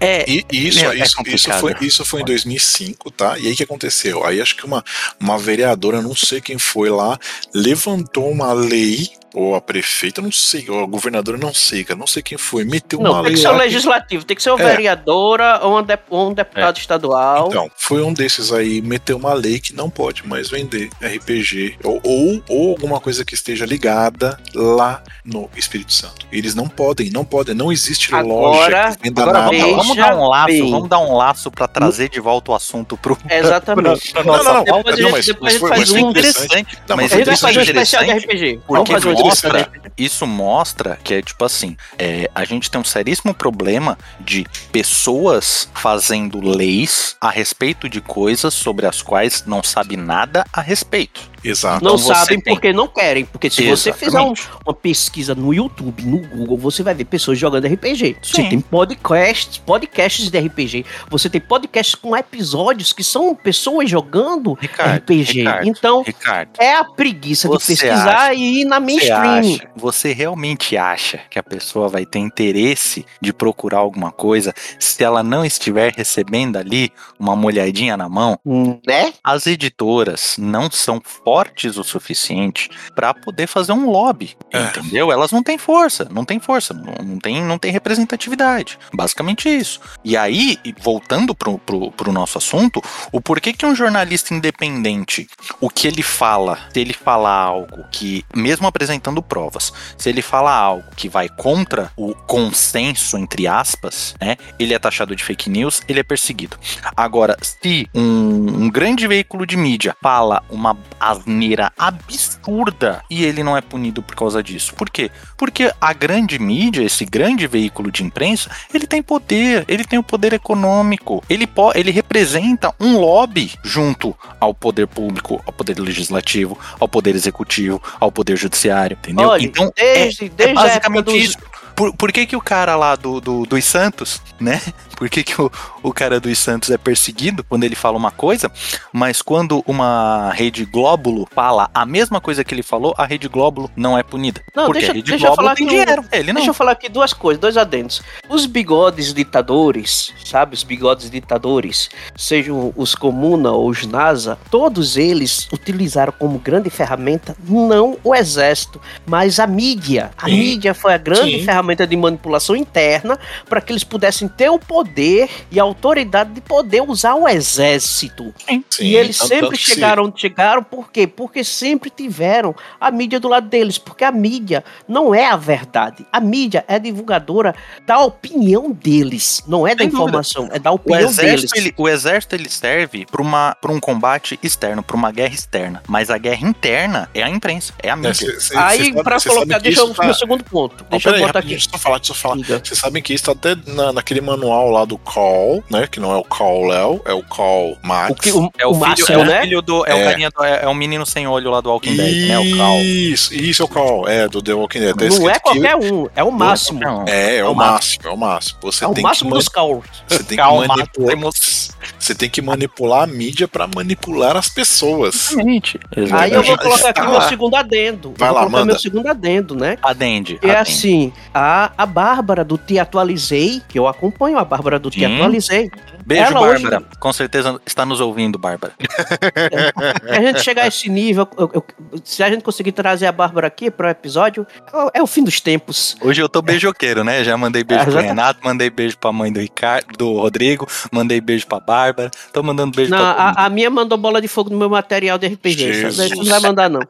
É, 0.00 0.24
E 0.28 0.44
isso, 0.50 0.84
É, 0.84 0.96
isso, 0.96 1.16
isso, 1.26 1.52
foi, 1.60 1.74
isso 1.80 2.04
foi 2.04 2.22
em 2.22 2.24
2005, 2.24 2.95
tá? 3.16 3.38
E 3.38 3.46
aí 3.46 3.52
o 3.52 3.56
que 3.56 3.62
aconteceu? 3.62 4.24
Aí 4.24 4.40
acho 4.40 4.56
que 4.56 4.64
uma, 4.64 4.84
uma 5.20 5.38
vereadora, 5.38 6.02
não 6.02 6.14
sei 6.14 6.40
quem 6.40 6.58
foi 6.58 6.90
lá, 6.90 7.18
levantou 7.54 8.30
uma 8.30 8.52
lei, 8.52 9.08
ou 9.38 9.54
a 9.54 9.60
prefeita, 9.60 10.22
não 10.22 10.32
sei, 10.32 10.64
ou 10.70 10.82
a 10.82 10.86
governadora, 10.86 11.36
não 11.38 11.52
sei, 11.52 11.84
cara, 11.84 11.98
não 11.98 12.06
sei 12.06 12.22
quem 12.22 12.36
foi, 12.38 12.64
meteu 12.64 12.98
uma 12.98 13.08
Não, 13.08 13.14
tem 13.16 13.24
lei 13.24 13.34
que 13.34 13.40
ser 13.40 13.48
o 13.48 13.56
legislativo, 13.56 14.24
tem 14.24 14.36
que 14.36 14.42
ser 14.42 14.50
uma 14.50 14.62
É. 14.62 14.70
vereadora 14.70 15.60
ou 15.62 15.78
um, 15.78 15.82
dep- 15.82 16.06
ou 16.10 16.30
um 16.30 16.34
deputado 16.34 16.78
estadual. 16.78 17.48
Então, 17.48 17.70
foi 17.76 18.02
um 18.02 18.12
desses 18.12 18.52
aí, 18.52 18.80
meteu 18.82 19.16
uma 19.16 19.34
lei 19.34 19.60
que 19.60 19.74
não 19.74 19.88
pode 19.90 20.26
mais 20.26 20.48
vender 20.50 20.90
RPG 21.02 21.76
ou, 21.84 22.00
ou, 22.02 22.42
ou 22.48 22.70
alguma 22.70 23.00
coisa 23.00 23.24
que 23.24 23.34
esteja 23.34 23.64
ligada 23.66 24.38
lá 24.54 25.02
no 25.24 25.48
Espírito 25.56 25.92
Santo. 25.92 26.26
Eles 26.32 26.54
não 26.54 26.68
podem, 26.68 27.10
não 27.10 27.24
podem, 27.24 27.54
não 27.54 27.72
existe 27.72 28.14
Agora- 28.14 28.26
loja 28.26 28.96
que 28.96 29.02
venda 29.08 29.22
agora 29.22 29.38
nada. 29.38 29.50
vamos, 29.50 29.62
Veja 29.64 29.76
vamos 29.76 29.96
dar 29.96 30.16
um 30.16 30.28
laço, 30.28 30.46
bem. 30.46 30.70
vamos 30.70 30.88
dar 30.88 30.98
um 30.98 31.16
laço 31.16 31.50
pra 31.50 31.68
trazer 31.68 32.08
de 32.08 32.20
volta 32.20 32.52
o 32.52 32.54
assunto 32.54 32.96
pro. 32.96 33.16
Exatamente. 33.30 34.12
pra 34.12 34.24
Não, 34.24 34.32
nossa 34.36 34.52
não, 34.52 34.64
não, 34.64 34.82
não, 34.82 34.96
gente- 34.96 35.10
mas, 35.12 35.26
depois 35.26 35.40
mas 35.40 35.52
a 35.52 35.52
gente 35.52 35.58
foi, 35.60 35.68
faz 35.68 35.80
mas 35.80 35.90
foi 35.90 36.02
um 36.02 36.10
interessante. 36.10 36.44
interessante. 36.46 36.78
Não, 36.88 36.96
mas 36.96 37.06
mas 37.06 37.12
A 37.12 37.16
gente 37.16 37.26
vai 37.26 37.34
é 37.34 37.36
fazer 37.36 37.58
um 37.58 37.62
especial 37.62 38.04
de 38.04 38.10
RPG. 38.10 38.60
Vamos 38.68 38.88
porque 38.88 38.92
fazer 38.92 39.08
um 39.08 39.25
mostra- 39.28 39.62
RPG. 39.62 39.92
isso 39.98 40.26
mostra 40.26 40.98
que 41.02 41.14
é 41.14 41.22
tipo 41.22 41.44
assim: 41.44 41.76
é, 41.98 42.30
a 42.34 42.44
gente 42.44 42.70
tem 42.70 42.80
um 42.80 42.84
seríssimo 42.84 43.34
problema 43.34 43.98
de 44.20 44.46
pessoas 44.72 45.68
fazendo 45.74 46.40
leis 46.40 47.16
a 47.20 47.30
respeito 47.30 47.88
de 47.88 48.00
coisas 48.00 48.54
sobre 48.54 48.86
as 48.86 49.02
quais 49.02 49.44
não 49.46 49.62
sabe 49.62 49.96
nada 49.96 50.44
a 50.52 50.60
respeito. 50.60 51.20
Exato. 51.48 51.84
Não 51.84 51.94
Então 51.94 51.98
você 52.06 52.14
sabem 52.14 52.40
tem- 52.40 52.54
porque 52.54 52.72
não 52.72 52.88
querem. 52.88 53.24
Porque 53.24 53.48
se 53.50 53.62
você 53.68 53.92
fizer 53.92 54.18
um- 54.20 54.32
Exatamente. 54.32 54.48
uma 54.66 54.74
pesquisa 54.74 55.34
no 55.34 55.52
YouTube, 55.54 56.02
no 56.04 56.18
Google, 56.28 56.56
você 56.58 56.82
vai 56.82 56.94
ver 56.94 57.04
pessoas 57.04 57.38
jogando 57.38 57.66
RPG. 57.66 58.16
Você 58.22 58.42
Sim. 58.42 58.48
tem 58.48 58.60
podcasts, 58.60 59.58
podcasts 59.58 60.30
de 60.30 60.38
RPG. 60.38 60.84
Você 61.10 61.28
tem 61.30 61.40
podcasts 61.40 61.94
com 61.94 62.16
episódios 62.16 62.92
que 62.92 63.02
são 63.04 63.34
pessoas 63.34 63.88
jogando 63.90 64.54
Ricardo, 64.60 64.96
RPG. 64.98 65.38
Ricardo, 65.40 65.68
Então, 65.68 66.02
Ricardo. 66.02 66.50
é 66.58 66.74
a 66.76 66.84
preguiça 66.84 67.48
de 67.48 67.54
Você 67.54 67.72
pesquisar 67.72 68.16
acha- 68.26 68.34
e 68.34 68.60
ir 68.60 68.64
na 68.64 68.76
Você, 68.78 68.84
mainstream. 68.86 69.22
acha, 69.54 69.68
você 69.76 70.12
realmente 70.12 70.76
acha 70.76 71.20
que 71.30 71.38
a 71.38 71.42
pessoa 71.42 71.88
vai 71.88 72.04
ter 72.06 72.18
interesse 72.18 73.04
de 73.20 73.32
procurar 73.32 73.78
alguma 73.78 74.10
coisa 74.10 74.54
se 74.78 75.02
ela 75.02 75.22
não 75.22 75.44
estiver 75.44 75.92
recebendo 75.96 76.56
ali 76.56 76.90
uma 77.18 77.34
molhadinha 77.36 77.96
na 77.96 78.08
mão? 78.08 78.38
Né? 78.86 79.12
As 79.22 79.46
editoras 79.46 80.36
não 80.38 80.70
são 80.70 81.00
fortes 81.36 81.76
o 81.76 81.84
suficiente 81.84 82.70
para 82.94 83.12
poder 83.12 83.46
fazer 83.46 83.72
um 83.72 83.90
lobby, 83.90 84.34
É. 84.50 84.62
entendeu? 84.62 85.12
Elas 85.12 85.30
não 85.30 85.42
têm 85.42 85.58
força, 85.58 86.08
não 86.10 86.24
tem 86.24 86.40
força, 86.40 86.72
não, 86.72 86.94
não 87.04 87.18
tem, 87.18 87.42
não 87.44 87.58
tem 87.58 87.70
representatividade. 87.70 88.78
Basicamente 88.94 89.46
isso. 89.48 89.78
E 90.02 90.16
aí, 90.16 90.58
voltando 90.80 91.34
pro, 91.34 91.58
pro, 91.58 91.90
pro 91.90 92.10
nosso 92.12 92.38
assunto, 92.38 92.82
o 93.12 93.20
porquê 93.20 93.52
que 93.52 93.66
um 93.66 93.74
jornalista 93.74 94.32
independente, 94.32 95.26
o 95.60 95.68
que 95.68 95.86
ele 95.86 96.02
fala, 96.02 96.58
se 96.72 96.80
ele 96.80 96.94
falar 96.94 97.34
algo 97.38 97.84
que, 97.92 98.24
mesmo 98.34 98.66
apresentando 98.66 99.22
provas, 99.22 99.70
se 99.98 100.08
ele 100.08 100.22
falar 100.22 100.54
algo 100.56 100.84
que 100.96 101.08
vai 101.08 101.28
contra 101.28 101.92
o 101.96 102.14
consenso, 102.14 103.18
entre 103.18 103.46
aspas, 103.46 104.14
né, 104.18 104.36
ele 104.58 104.72
é 104.72 104.78
taxado 104.78 105.14
de 105.14 105.22
fake 105.22 105.50
news, 105.50 105.82
ele 105.86 106.00
é 106.00 106.02
perseguido. 106.02 106.56
Agora, 106.96 107.36
se 107.42 107.86
um, 107.94 108.64
um 108.64 108.70
grande 108.70 109.06
veículo 109.06 109.44
de 109.46 109.56
mídia 109.56 109.94
fala 110.02 110.42
uma 110.48 110.74
asneira 111.16 111.72
absurda 111.78 113.02
e 113.10 113.24
ele 113.24 113.42
não 113.42 113.56
é 113.56 113.60
punido 113.60 114.02
por 114.02 114.14
causa 114.14 114.42
disso. 114.42 114.74
Por 114.74 114.88
quê? 114.88 115.10
Porque 115.36 115.72
a 115.80 115.92
grande 115.92 116.38
mídia, 116.38 116.82
esse 116.82 117.04
grande 117.04 117.46
veículo 117.46 117.90
de 117.90 118.04
imprensa, 118.04 118.50
ele 118.72 118.86
tem 118.86 119.02
poder, 119.02 119.64
ele 119.68 119.84
tem 119.84 119.98
o 119.98 120.02
poder 120.02 120.32
econômico, 120.32 121.22
ele, 121.28 121.48
ele 121.74 121.90
representa 121.90 122.74
um 122.80 122.98
lobby 122.98 123.52
junto 123.62 124.16
ao 124.40 124.54
poder 124.54 124.86
público, 124.86 125.42
ao 125.46 125.52
poder 125.52 125.78
legislativo, 125.78 126.58
ao 126.78 126.88
poder 126.88 127.14
executivo, 127.14 127.82
ao 128.00 128.10
poder 128.10 128.36
judiciário, 128.36 128.96
entendeu? 129.00 129.28
Olha, 129.28 129.44
então, 129.44 129.72
desde, 129.76 130.26
é 130.26 130.28
desde 130.28 130.58
a 130.58 130.66
época 130.66 130.86
basicamente 130.86 131.04
dos, 131.04 131.14
isso. 131.14 131.38
Por, 131.76 131.94
por 131.94 132.10
que, 132.10 132.24
que 132.26 132.34
o 132.36 132.40
cara 132.40 132.74
lá 132.74 132.96
do, 132.96 133.20
do- 133.20 133.44
dos 133.44 133.64
Santos, 133.64 134.20
né? 134.40 134.60
Por 134.96 135.10
que, 135.10 135.22
que 135.22 135.38
o, 135.38 135.52
o 135.82 135.92
cara 135.92 136.18
dos 136.18 136.38
Santos 136.38 136.70
é 136.70 136.78
perseguido 136.78 137.44
quando 137.44 137.64
ele 137.64 137.74
fala 137.76 137.98
uma 137.98 138.10
coisa, 138.10 138.50
mas 138.90 139.20
quando 139.20 139.62
uma 139.66 140.30
rede 140.32 140.64
Glóbulo 140.64 141.28
fala 141.34 141.68
a 141.74 141.84
mesma 141.84 142.18
coisa 142.18 142.42
que 142.42 142.54
ele 142.54 142.62
falou, 142.62 142.94
a 142.96 143.04
rede 143.04 143.28
Glóbulo 143.28 143.70
não 143.76 143.98
é 143.98 144.02
punida? 144.02 144.40
Não, 144.54 144.64
Porque 144.64 144.78
deixa- 144.78 144.92
a 144.92 144.94
rede 144.94 145.10
deixa 145.10 145.26
eu 145.26 145.28
Glóbulo 145.28 145.46
falar 145.48 145.54
tem 145.54 145.66
dinheiro, 145.66 146.02
ele 146.10 146.28
não. 146.32 146.36
Deixa 146.36 146.48
eu 146.48 146.54
falar 146.54 146.72
aqui 146.72 146.88
duas 146.88 147.12
coisas, 147.12 147.38
dois 147.38 147.58
adendos. 147.58 148.00
Os 148.26 148.46
bigodes 148.46 149.12
ditadores, 149.12 150.14
sabe? 150.24 150.54
Os 150.54 150.62
bigodes 150.62 151.10
ditadores, 151.10 151.90
sejam 152.16 152.72
os 152.74 152.94
Comuna 152.94 153.50
ou 153.52 153.68
os 153.68 153.84
NASA, 153.86 154.38
todos 154.50 154.96
eles 154.96 155.46
utilizaram 155.52 156.14
como 156.18 156.38
grande 156.38 156.70
ferramenta 156.70 157.36
não 157.46 157.98
o 158.02 158.14
exército, 158.14 158.80
mas 159.06 159.38
a 159.38 159.46
mídia. 159.46 160.10
A 160.16 160.24
Sim. 160.24 160.38
mídia 160.38 160.72
foi 160.72 160.94
a 160.94 160.98
grande 160.98 161.38
Sim. 161.40 161.44
Ferramenta 161.66 161.86
de 161.86 161.96
manipulação 161.96 162.54
interna 162.54 163.18
para 163.48 163.60
que 163.60 163.72
eles 163.72 163.82
pudessem 163.84 164.28
ter 164.28 164.48
o 164.50 164.58
poder 164.58 165.28
e 165.50 165.58
a 165.58 165.62
autoridade 165.62 166.30
de 166.32 166.40
poder 166.40 166.82
usar 166.82 167.14
o 167.14 167.28
exército. 167.28 168.32
Sim, 168.70 168.84
e 168.84 168.94
eles 168.96 169.18
tanto- 169.18 169.28
sempre 169.28 169.46
tanto 169.48 169.58
que 169.58 169.64
chegaram 169.64 170.04
onde 170.04 170.20
chegaram, 170.20 170.62
por 170.62 170.90
quê? 170.90 171.06
Porque 171.06 171.42
sempre 171.42 171.90
tiveram 171.90 172.54
a 172.80 172.90
mídia 172.90 173.18
do 173.18 173.28
lado 173.28 173.48
deles, 173.48 173.78
porque 173.78 174.04
a 174.04 174.12
mídia 174.12 174.64
não 174.86 175.14
é 175.14 175.26
a 175.26 175.36
verdade. 175.36 176.06
A 176.12 176.20
mídia 176.20 176.64
é 176.68 176.78
divulgadora 176.78 177.54
da 177.86 177.98
opinião 178.00 178.70
deles, 178.70 179.42
não 179.46 179.66
é 179.66 179.74
da 179.74 179.82
Sem 179.84 179.88
dúvida. 179.88 180.04
informação, 180.08 180.48
é 180.52 180.58
da 180.58 180.70
O 180.70 180.74
opinião 180.76 181.00
deles. 181.12 181.18
exército, 181.18 181.56
ele, 181.58 181.74
o 181.76 181.88
exército 181.88 182.34
ele 182.34 182.48
serve 182.48 183.06
para 183.10 183.72
um 183.72 183.80
combate 183.80 184.38
externo, 184.42 184.82
para 184.82 184.96
uma 184.96 185.10
guerra 185.10 185.34
externa. 185.34 185.82
Mas 185.88 186.10
a 186.10 186.18
guerra 186.18 186.46
interna 186.46 187.08
é 187.14 187.22
a 187.22 187.28
imprensa, 187.28 187.72
é 187.82 187.90
a 187.90 187.92
É, 187.92 187.96
mídia. 187.96 188.14
cê- 188.14 188.40
cê- 188.40 188.56
Aí, 188.56 188.78
cê 188.78 188.84
cê 188.84 188.92
sabe 188.92 189.24
colocar, 189.34 189.56
que 189.56 189.62
deixa 189.62 189.80
eu 189.80 189.94
tá- 189.94 190.04
meu 190.04 190.14
segundo 190.14 190.44
ponto. 190.44 190.84
Deixa 190.90 191.08
eu 191.08 191.12
peraí, 191.12 191.26
botar 191.26 191.38
rapidinho, 191.38 191.55
aqui. 191.55 191.55
Deixa 191.56 191.68
eu 191.68 191.72
só 191.72 191.78
falar, 191.78 191.98
deixa 191.98 192.12
eu 192.12 192.16
falar. 192.16 192.36
Diga. 192.36 192.60
Vocês 192.64 192.78
sabem 192.78 193.02
que 193.02 193.12
isso 193.14 193.24
tá 193.24 193.32
até 193.32 193.56
na, 193.66 193.92
naquele 193.92 194.20
manual 194.20 194.70
lá 194.70 194.84
do 194.84 194.98
Call, 194.98 195.62
né? 195.70 195.86
Que 195.86 195.98
não 196.00 196.12
é 196.12 196.16
o 196.16 196.24
Call 196.24 196.66
Léo, 196.66 197.00
é 197.04 197.12
o 197.12 197.22
Call 197.22 197.76
Max. 197.82 198.10
O, 198.10 198.14
que, 198.14 198.30
o, 198.32 198.52
É 198.58 198.66
o, 198.66 198.70
o 198.70 198.74
filho, 198.74 198.86
máximo, 198.88 199.08
é 199.08 199.16
o 199.18 199.24
né? 199.24 199.40
filho 199.42 199.62
do. 199.62 199.86
É, 199.86 199.94
o 199.94 199.96
É. 199.98 200.04
carinha 200.04 200.30
do- 200.30 200.44
é, 200.44 200.64
é 200.64 200.68
o 200.68 200.74
menino 200.74 201.04
sem 201.06 201.26
olho 201.26 201.50
lá 201.50 201.60
do 201.60 201.70
Walking 201.70 201.96
Dead, 201.96 202.28
né? 202.28 202.38
O 202.38 202.56
Cal. 202.56 202.76
Isso, 202.80 203.34
isso 203.34 203.62
é 203.62 203.64
o 203.64 203.68
Call, 203.68 204.08
é, 204.08 204.28
do 204.28 204.42
The 204.42 204.52
Walking 204.54 204.80
Dead. 204.80 204.96
Tá 204.96 205.04
Não 205.18 205.30
é 205.30 205.34
que- 205.34 205.40
qualquer 205.40 205.76
um, 205.76 206.06
é 206.14 206.22
o 206.22 206.30
máximo. 206.30 206.80
Não, 206.80 207.04
É, 207.08 207.36
é 207.36 207.36
É 207.38 207.44
o 207.44 207.52
o 207.52 207.54
máximo, 207.54 208.06
é 208.08 208.10
o 208.10 208.16
máximo. 208.16 208.58
Você 208.62 208.84
É 208.84 208.88
o 208.88 208.94
tem 208.94 209.02
máximo 209.02 209.30
que 209.30 209.36
dos 209.38 209.48
calls. 209.48 209.84
Você 210.08 210.18
tem 210.18 210.26
que 210.28 210.36
Calma, 210.36 210.66
manipular. 210.66 211.08
temos- 211.10 211.70
Você 212.06 212.14
tem 212.14 212.30
que 212.30 212.40
manipular 212.40 213.02
a 213.02 213.06
mídia 213.08 213.48
pra 213.48 213.66
manipular 213.66 214.36
as 214.36 214.48
pessoas. 214.48 215.32
Exatamente. 215.32 215.80
Aí 216.12 216.32
eu 216.32 216.40
vou 216.40 216.56
colocar 216.56 216.90
aqui 216.90 217.00
está 217.00 217.10
meu 217.10 217.20
segundo 217.22 217.56
adendo. 217.56 218.14
Vai 218.16 218.28
eu 218.28 218.32
vou 218.32 218.42
lá, 218.42 218.46
colocar 218.46 218.58
manda. 218.60 218.72
meu 218.72 218.78
segundo 218.78 219.08
adendo, 219.08 219.56
né? 219.56 219.76
Adende. 219.82 220.38
É 220.40 220.50
adende. 220.50 220.56
assim, 220.56 221.12
a, 221.34 221.72
a 221.76 221.84
Bárbara 221.84 222.44
do 222.44 222.56
Te 222.56 222.78
Atualizei, 222.78 223.60
que 223.68 223.76
eu 223.76 223.88
acompanho 223.88 224.38
a 224.38 224.44
Bárbara 224.44 224.78
do 224.78 224.88
Te 224.88 225.00
Sim. 225.00 225.16
Atualizei. 225.16 225.68
Beijo, 226.06 226.24
ela 226.24 226.40
hoje- 226.42 226.62
Bárbara. 226.62 226.84
Com 227.00 227.12
certeza 227.12 227.60
está 227.66 227.84
nos 227.84 228.00
ouvindo, 228.00 228.38
Bárbara. 228.38 228.72
Se 228.78 230.10
a 230.10 230.20
gente 230.20 230.40
chegar 230.42 230.62
a 230.62 230.66
esse 230.68 230.88
nível, 230.88 231.28
eu- 231.36 231.50
eu- 231.54 231.64
se 232.04 232.22
a 232.22 232.30
gente 232.30 232.42
conseguir 232.42 232.72
trazer 232.72 233.06
a 233.06 233.12
Bárbara 233.12 233.46
aqui 233.48 233.70
para 233.70 233.88
o 233.88 233.90
episódio, 233.90 234.46
é, 234.94 234.98
é 234.98 235.02
o 235.02 235.06
fim 235.06 235.24
dos 235.24 235.40
tempos. 235.40 235.96
Hoje 236.00 236.22
eu 236.22 236.28
tô 236.28 236.40
beijoqueiro, 236.40 237.02
né? 237.02 237.24
Já 237.24 237.36
mandei 237.36 237.64
beijo 237.64 237.82
É, 237.82 237.86
pro. 237.86 238.00
Renato, 238.00 238.40
mandei 238.44 238.70
beijo 238.70 238.96
pra 238.98 239.12
mãe 239.12 239.32
do 239.32 239.40
Ricardo, 239.40 239.86
do 239.98 240.12
Rodrigo, 240.20 240.66
mandei 240.92 241.20
beijo 241.20 241.46
pra 241.46 241.58
Bárbara. 241.58 242.10
Tô 242.32 242.42
mandando 242.42 242.74
beijo 242.76 242.90
Não, 242.90 242.98
pra 242.98 243.10
a, 243.36 243.46
a 243.46 243.48
minha 243.50 243.68
mandou 243.68 243.98
bola 243.98 244.20
de 244.20 244.28
fogo 244.28 244.48
no 244.50 244.56
meu 244.56 244.70
material 244.70 245.18
de 245.18 245.26
RPG. 245.26 245.82
Não 246.16 246.24
vai 246.24 246.40
mandar, 246.40 246.70
não. 246.70 246.80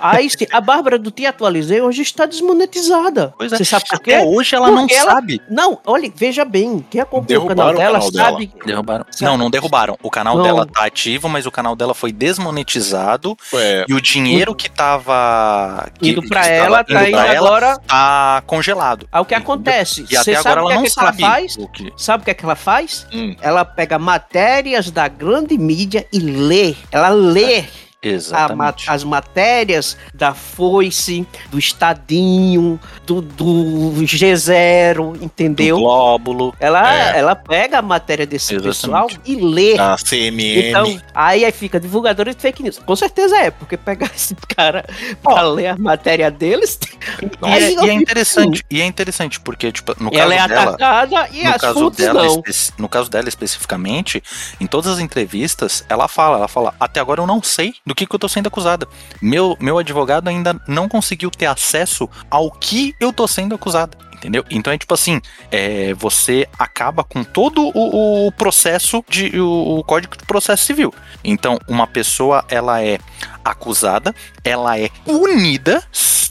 Aí 0.00 0.28
sim, 0.30 0.46
a 0.50 0.60
Bárbara 0.60 0.98
do 0.98 1.10
Te 1.10 1.26
Atualizei 1.26 1.80
hoje 1.80 2.02
está 2.02 2.26
desmonetizada. 2.26 3.32
Pois 3.38 3.52
é. 3.52 3.56
Você 3.56 3.64
sabe 3.64 3.84
por 3.88 3.96
Até 3.96 4.18
quê? 4.18 4.24
hoje 4.26 4.54
ela 4.56 4.70
não 4.70 4.78
Porque 4.86 4.94
ela- 4.94 5.12
sabe. 5.12 5.40
Não, 5.48 5.78
olha, 5.86 6.10
veja 6.14 6.44
bem, 6.44 6.84
quem 6.90 7.00
acompanha 7.00 7.40
o 7.40 7.46
canal 7.46 7.74
dela 7.74 7.98
o 7.98 8.12
canal 8.12 8.32
sabe. 8.32 8.52
Derrubaram. 8.64 9.04
Sabe? 9.10 9.24
Não, 9.30 9.36
não 9.36 9.50
derrubaram. 9.50 9.98
O 10.02 10.10
canal 10.10 10.36
Não. 10.36 10.42
dela 10.44 10.66
tá 10.66 10.84
ativo, 10.86 11.28
mas 11.28 11.46
o 11.46 11.50
canal 11.50 11.76
dela 11.76 11.94
foi 11.94 12.12
desmonetizado 12.12 13.36
É, 13.52 13.84
e 13.88 13.94
o 13.94 14.00
dinheiro 14.00 14.54
que 14.54 14.68
tava 14.70 15.88
que- 16.00 16.10
Indo 16.10 16.22
pra 16.28 16.46
ela, 16.46 16.82
tá 16.84 16.92
indo 16.94 17.08
indo 17.08 17.10
pra 17.18 17.34
ela, 17.34 17.48
agora. 17.48 17.78
tá 17.86 18.42
congelado. 18.46 19.08
Aí 19.12 19.20
o 19.20 19.24
que 19.24 19.34
acontece? 19.34 20.06
E 20.10 20.16
até 20.16 20.34
Você 20.34 20.36
agora 20.36 20.42
sabe 20.42 20.56
o 20.56 20.60
ela 20.60 20.68
que, 20.68 20.72
é 20.72 20.76
não 20.76 20.82
que 20.82 20.98
ela 21.00 21.06
sabe 21.12 21.20
faz? 21.22 21.56
o 21.56 21.68
que. 21.68 21.92
Sabe 21.96 22.22
o 22.22 22.24
que, 22.24 22.30
é 22.30 22.34
que 22.34 22.44
ela 22.44 22.56
faz? 22.56 23.06
hum, 23.12 23.34
Ela 23.40 23.64
pega 23.64 23.98
matérias 23.98 24.90
da 24.90 25.08
grande 25.08 25.56
mídia 25.58 26.06
e 26.12 26.18
lê. 26.18 26.74
Ela 26.90 27.08
lê 27.10 27.60
a 27.60 27.64
Exatamente. 28.08 28.90
as 28.90 29.04
matérias 29.04 29.96
da 30.12 30.34
Foice, 30.34 31.26
do 31.50 31.58
Estadinho, 31.58 32.78
do, 33.06 33.20
do 33.22 33.92
G0, 34.02 35.20
entendeu? 35.22 35.76
Do 35.76 35.82
glóbulo. 35.82 36.54
Ela, 36.58 37.14
É. 37.14 37.18
ela 37.18 37.34
pega 37.34 37.78
a 37.78 37.82
matéria 37.82 38.26
desse 38.26 38.58
pessoal 38.60 39.06
Exatamente. 39.08 39.30
e 39.30 39.36
lê. 39.40 39.78
a 39.78 39.96
CMM. 39.96 40.68
Então, 40.68 41.00
aí, 41.14 41.44
aí 41.44 41.52
fica 41.52 41.78
divulgadora 41.80 42.34
de 42.34 42.40
fake 42.40 42.62
news. 42.62 42.78
Com 42.78 42.96
certeza 42.96 43.36
é, 43.38 43.50
porque 43.50 43.76
pegar 43.76 44.10
esse 44.14 44.34
cara 44.56 44.84
pra 45.22 45.42
ler 45.42 45.68
a 45.68 45.76
matéria 45.76 46.30
deles. 46.30 46.78
E 47.42 47.46
aí 47.46 47.74
é, 47.76 47.84
e 47.84 47.90
é 47.90 47.92
interessante, 47.92 48.64
e 48.70 48.80
é 48.80 48.84
interessante 48.86 49.38
porque 49.40 49.70
tipo, 49.70 49.94
no 50.02 50.10
caso 50.10 50.22
ela 50.22 50.34
é 50.34 50.48
dela, 50.48 50.62
atacada 50.62 51.28
e 51.32 51.44
no 51.44 51.50
as 51.50 51.60
caso 51.60 51.90
dela, 51.90 52.26
espe- 52.26 52.72
no 52.78 52.88
caso 52.88 53.10
dela 53.10 53.28
especificamente, 53.28 54.22
em 54.60 54.66
todas 54.66 54.92
as 54.92 54.98
entrevistas, 54.98 55.84
ela 55.88 56.08
fala, 56.08 56.38
ela 56.38 56.48
fala, 56.48 56.74
até 56.80 57.00
agora 57.00 57.20
eu 57.20 57.26
não 57.26 57.42
sei 57.42 57.74
do 57.86 57.93
que, 57.94 58.06
que 58.06 58.14
eu 58.14 58.18
tô 58.18 58.28
sendo 58.28 58.46
acusada. 58.46 58.86
Meu, 59.20 59.56
meu 59.60 59.78
advogado 59.78 60.28
ainda 60.28 60.60
não 60.66 60.88
conseguiu 60.88 61.30
ter 61.30 61.46
acesso 61.46 62.08
ao 62.30 62.50
que 62.50 62.94
eu 63.00 63.12
tô 63.12 63.26
sendo 63.26 63.54
acusada. 63.54 63.96
Entendeu? 64.14 64.42
Então 64.50 64.72
é 64.72 64.78
tipo 64.78 64.94
assim, 64.94 65.20
é, 65.50 65.92
você 65.92 66.48
acaba 66.58 67.04
com 67.04 67.22
todo 67.22 67.70
o, 67.74 68.26
o 68.26 68.32
processo 68.32 69.04
de 69.06 69.38
o, 69.38 69.78
o 69.78 69.84
código 69.84 70.16
de 70.16 70.24
processo 70.24 70.64
civil. 70.64 70.94
Então 71.22 71.58
uma 71.68 71.86
pessoa 71.86 72.42
ela 72.48 72.82
é 72.82 72.98
acusada, 73.44 74.14
ela 74.42 74.78
é 74.78 74.88
punida 75.04 75.84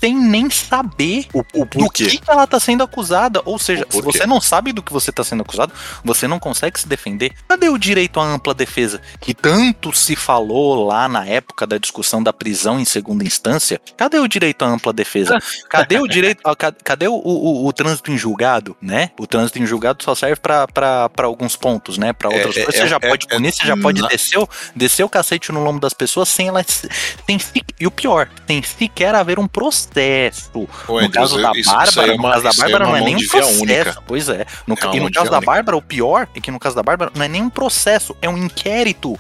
sem 0.04 0.14
nem 0.20 0.50
saber 0.50 1.28
O, 1.34 1.40
o 1.40 1.64
do 1.64 1.66
porquê? 1.68 2.06
que, 2.08 2.18
que 2.18 2.30
ela 2.30 2.46
tá 2.46 2.60
sendo 2.60 2.84
acusada. 2.84 3.42
Ou 3.46 3.58
seja, 3.58 3.86
se 3.90 4.02
você 4.02 4.26
não 4.26 4.42
sabe 4.42 4.74
do 4.74 4.84
que 4.84 4.92
você 4.92 5.14
tá 5.14 5.24
sendo 5.24 5.42
acusado, 5.44 5.72
você 6.04 6.28
não 6.28 6.40
consegue 6.40 6.78
se 6.78 6.86
defender. 6.88 7.32
Cadê 7.48 7.70
o 7.70 7.78
direito 7.78 8.20
à 8.20 8.24
ampla 8.24 8.54
defesa? 8.54 9.02
Que 9.22 9.34
tanto 9.34 9.94
se 9.94 10.14
falou 10.16 10.86
lá 10.86 11.08
na 11.08 11.26
época 11.26 11.66
da 11.66 11.78
discussão 11.78 12.22
da 12.22 12.34
prisão 12.34 12.78
em 12.82 12.84
segunda 12.86 13.24
instância. 13.24 13.80
Cadê 13.96 14.20
o 14.20 14.28
direito 14.28 14.66
à 14.66 14.68
ampla 14.68 14.92
defesa? 14.92 15.40
Cadê 15.70 15.98
o 16.00 16.08
direito. 16.08 16.42
ca- 16.58 16.74
Cadê 16.84 17.08
o, 17.08 17.14
o- 17.14 17.66
o 17.66 17.72
trânsito 17.72 18.12
em 18.12 18.18
julgado, 18.18 18.76
né? 18.82 19.12
O 19.18 19.26
trânsito 19.26 19.58
em 19.60 19.66
julgado 19.66 20.04
só 20.04 20.14
serve 20.14 20.36
pra 20.42 20.68
alguns 21.24 21.56
pontos, 21.56 21.98
né? 21.98 22.12
Pra 22.12 22.30
É, 22.30 22.36
outras 22.36 22.58
é, 22.58 22.64
coisas. 22.66 22.76
Você 22.82 22.86
é, 22.86 22.88
já 22.90 22.98
é, 23.02 23.08
pode 23.10 23.26
é, 23.30 23.36
punir, 23.36 23.54
você 23.54 23.66
já 23.66 23.78
pode 23.78 24.02
na- 24.02 24.08
descer 24.10 24.38
o, 24.38 24.50
descer 24.76 25.04
o 25.06 25.10
cacete 25.10 25.50
no 25.54 25.64
lombo 25.64 25.80
das 25.80 25.94
pessoas 25.94 26.28
sem 26.28 26.50
elas. 26.50 26.86
Sem, 27.26 27.40
se- 27.40 27.64
e 27.80 27.88
o 27.88 27.92
pior, 27.92 28.30
sem 28.48 28.62
sequer 28.62 29.16
haver 29.16 29.40
um 29.40 29.48
processo. 29.48 29.93
Ô, 30.54 30.68
No 30.88 30.98
Andrews, 30.98 31.12
caso 31.14 31.42
da 31.42 31.52
Bárbara, 31.52 32.14
é 32.14 32.18
no 32.18 32.24
caso 32.24 32.44
da 32.44 32.50
aí 32.50 32.58
Bárbara 32.58 32.86
não 32.86 32.96
é 32.96 33.02
nem 33.02 33.16
um 33.16 33.28
processo. 33.28 33.62
única. 33.62 34.04
Pois 34.08 34.30
é. 34.30 34.46
No, 34.68 34.76
É 34.76 34.96
e 34.96 35.00
no 35.00 35.12
caso 35.12 35.30
da 35.30 35.38
única. 35.38 35.52
Bárbara, 35.52 35.78
o 35.78 35.82
pior 35.82 36.28
é 36.36 36.40
que 36.40 36.52
no 36.52 36.60
caso 36.60 36.76
da 36.76 36.84
Bárbara 36.84 37.12
não 37.16 37.24
é 37.24 37.28
nem 37.28 37.42
um 37.44 37.50
processo, 37.50 38.16
é 38.22 38.30
um 38.30 38.38
inquérito. 38.38 39.20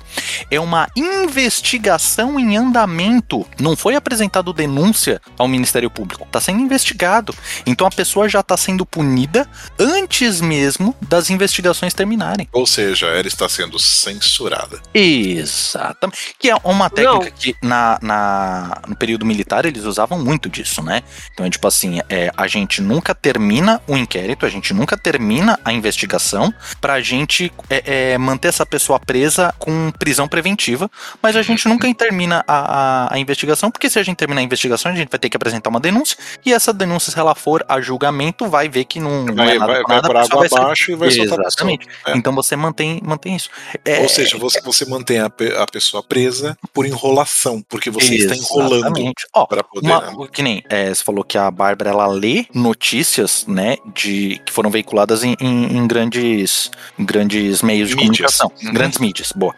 É 0.49 0.59
uma 0.59 0.87
investigação 0.95 2.39
em 2.39 2.57
andamento. 2.57 3.45
Não 3.59 3.75
foi 3.75 3.95
apresentado 3.95 4.51
denúncia 4.53 5.21
ao 5.37 5.47
Ministério 5.47 5.89
Público. 5.89 6.23
Está 6.25 6.39
sendo 6.41 6.59
investigado. 6.61 7.33
Então 7.65 7.85
a 7.87 7.91
pessoa 7.91 8.27
já 8.27 8.39
está 8.39 8.57
sendo 8.57 8.85
punida 8.85 9.47
antes 9.79 10.41
mesmo 10.41 10.95
das 11.01 11.29
investigações 11.29 11.93
terminarem. 11.93 12.47
Ou 12.51 12.65
seja, 12.65 13.07
ela 13.07 13.27
está 13.27 13.47
sendo 13.49 13.77
censurada. 13.79 14.79
Exatamente. 14.93 16.35
Que 16.39 16.49
é 16.49 16.55
uma 16.63 16.89
técnica 16.89 17.31
que 17.31 17.55
na, 17.61 17.97
na- 18.01 18.81
no 18.87 18.95
período 18.95 19.25
militar 19.25 19.65
eles 19.65 19.83
usavam 19.83 20.19
muito 20.23 20.49
disso, 20.49 20.62
né? 20.83 21.01
Então 21.33 21.45
é 21.45 21.49
tipo 21.49 21.67
assim, 21.67 21.99
é, 22.09 22.31
a 22.35 22.47
gente 22.47 22.81
nunca 22.81 23.13
termina 23.15 23.81
o 23.87 23.95
inquérito, 23.97 24.45
a 24.45 24.49
gente 24.49 24.73
nunca 24.73 24.97
termina 24.97 25.59
a 25.63 25.73
investigação 25.73 26.53
pra 26.79 27.01
gente 27.01 27.51
é, 27.69 28.11
é, 28.13 28.17
manter 28.17 28.47
essa 28.49 28.65
pessoa 28.65 28.99
presa 28.99 29.53
com 29.59 29.91
prisão 29.91 30.27
preventiva, 30.27 30.89
mas 31.21 31.35
a 31.35 31.41
gente 31.41 31.67
nunca 31.67 31.91
termina 31.93 32.43
a, 32.47 33.07
a- 33.07 33.13
a 33.13 33.19
investigação, 33.19 33.69
porque 33.69 33.89
se 33.89 33.99
a 33.99 34.03
gente 34.03 34.17
terminar 34.17 34.41
a 34.41 34.43
investigação, 34.43 34.91
a 34.91 34.95
gente 34.95 35.09
vai 35.09 35.19
ter 35.19 35.29
que 35.29 35.37
apresentar 35.37 35.69
uma 35.69 35.79
denúncia, 35.79 36.17
e 36.45 36.53
essa 36.53 36.73
denúncia, 36.73 37.11
se 37.11 37.19
ela 37.19 37.35
for 37.35 37.63
a 37.67 37.79
julgamento, 37.81 38.47
vai 38.47 38.67
ver 38.69 38.85
que 38.85 38.99
não, 38.99 39.25
não 39.25 39.35
Vai, 39.35 39.55
é 39.55 39.59
nada 39.59 39.73
vai, 39.73 39.83
vai 39.83 39.95
nada, 39.97 40.07
por 40.07 40.17
água 40.17 40.45
abaixo 40.45 40.91
e 40.91 40.95
vai 40.95 41.11
soltar. 41.11 41.39
Exatamente. 41.39 41.87
É. 42.05 42.15
Então 42.17 42.33
você 42.33 42.55
mantém, 42.55 42.99
mantém 43.03 43.35
isso. 43.35 43.49
É, 43.85 43.99
Ou 44.01 44.09
seja, 44.09 44.37
você, 44.37 44.61
você 44.61 44.85
mantém 44.85 45.19
a, 45.19 45.25
a 45.25 45.65
pessoa 45.71 46.01
presa 46.03 46.57
por 46.73 46.85
enrolação, 46.85 47.61
porque 47.67 47.89
você 47.89 48.15
está 48.15 48.35
enrolando 48.35 48.85
Exatamente. 48.85 49.27
Ó, 49.33 49.45
para 49.45 49.63
poder. 49.63 49.87
uma, 49.87 50.27
que 50.27 50.41
nem 50.41 50.52
é, 50.69 50.93
você 50.93 51.03
falou 51.03 51.23
que 51.23 51.37
a 51.37 51.49
Bárbara 51.49 51.89
ela 51.91 52.05
lê 52.07 52.45
notícias, 52.53 53.45
né, 53.47 53.77
de 53.95 54.41
que 54.45 54.51
foram 54.51 54.69
veiculadas 54.69 55.23
em, 55.23 55.35
em- 55.39 55.77
em 55.77 55.87
grandes, 55.87 56.69
grandes 56.99 57.61
meios 57.61 57.89
de 57.89 57.95
Mídias. 57.95 58.37
comunicação, 58.37 58.51
Uhum. 58.63 58.73
grandes 58.73 58.99
mídias. 58.99 59.31
Boa. 59.31 59.55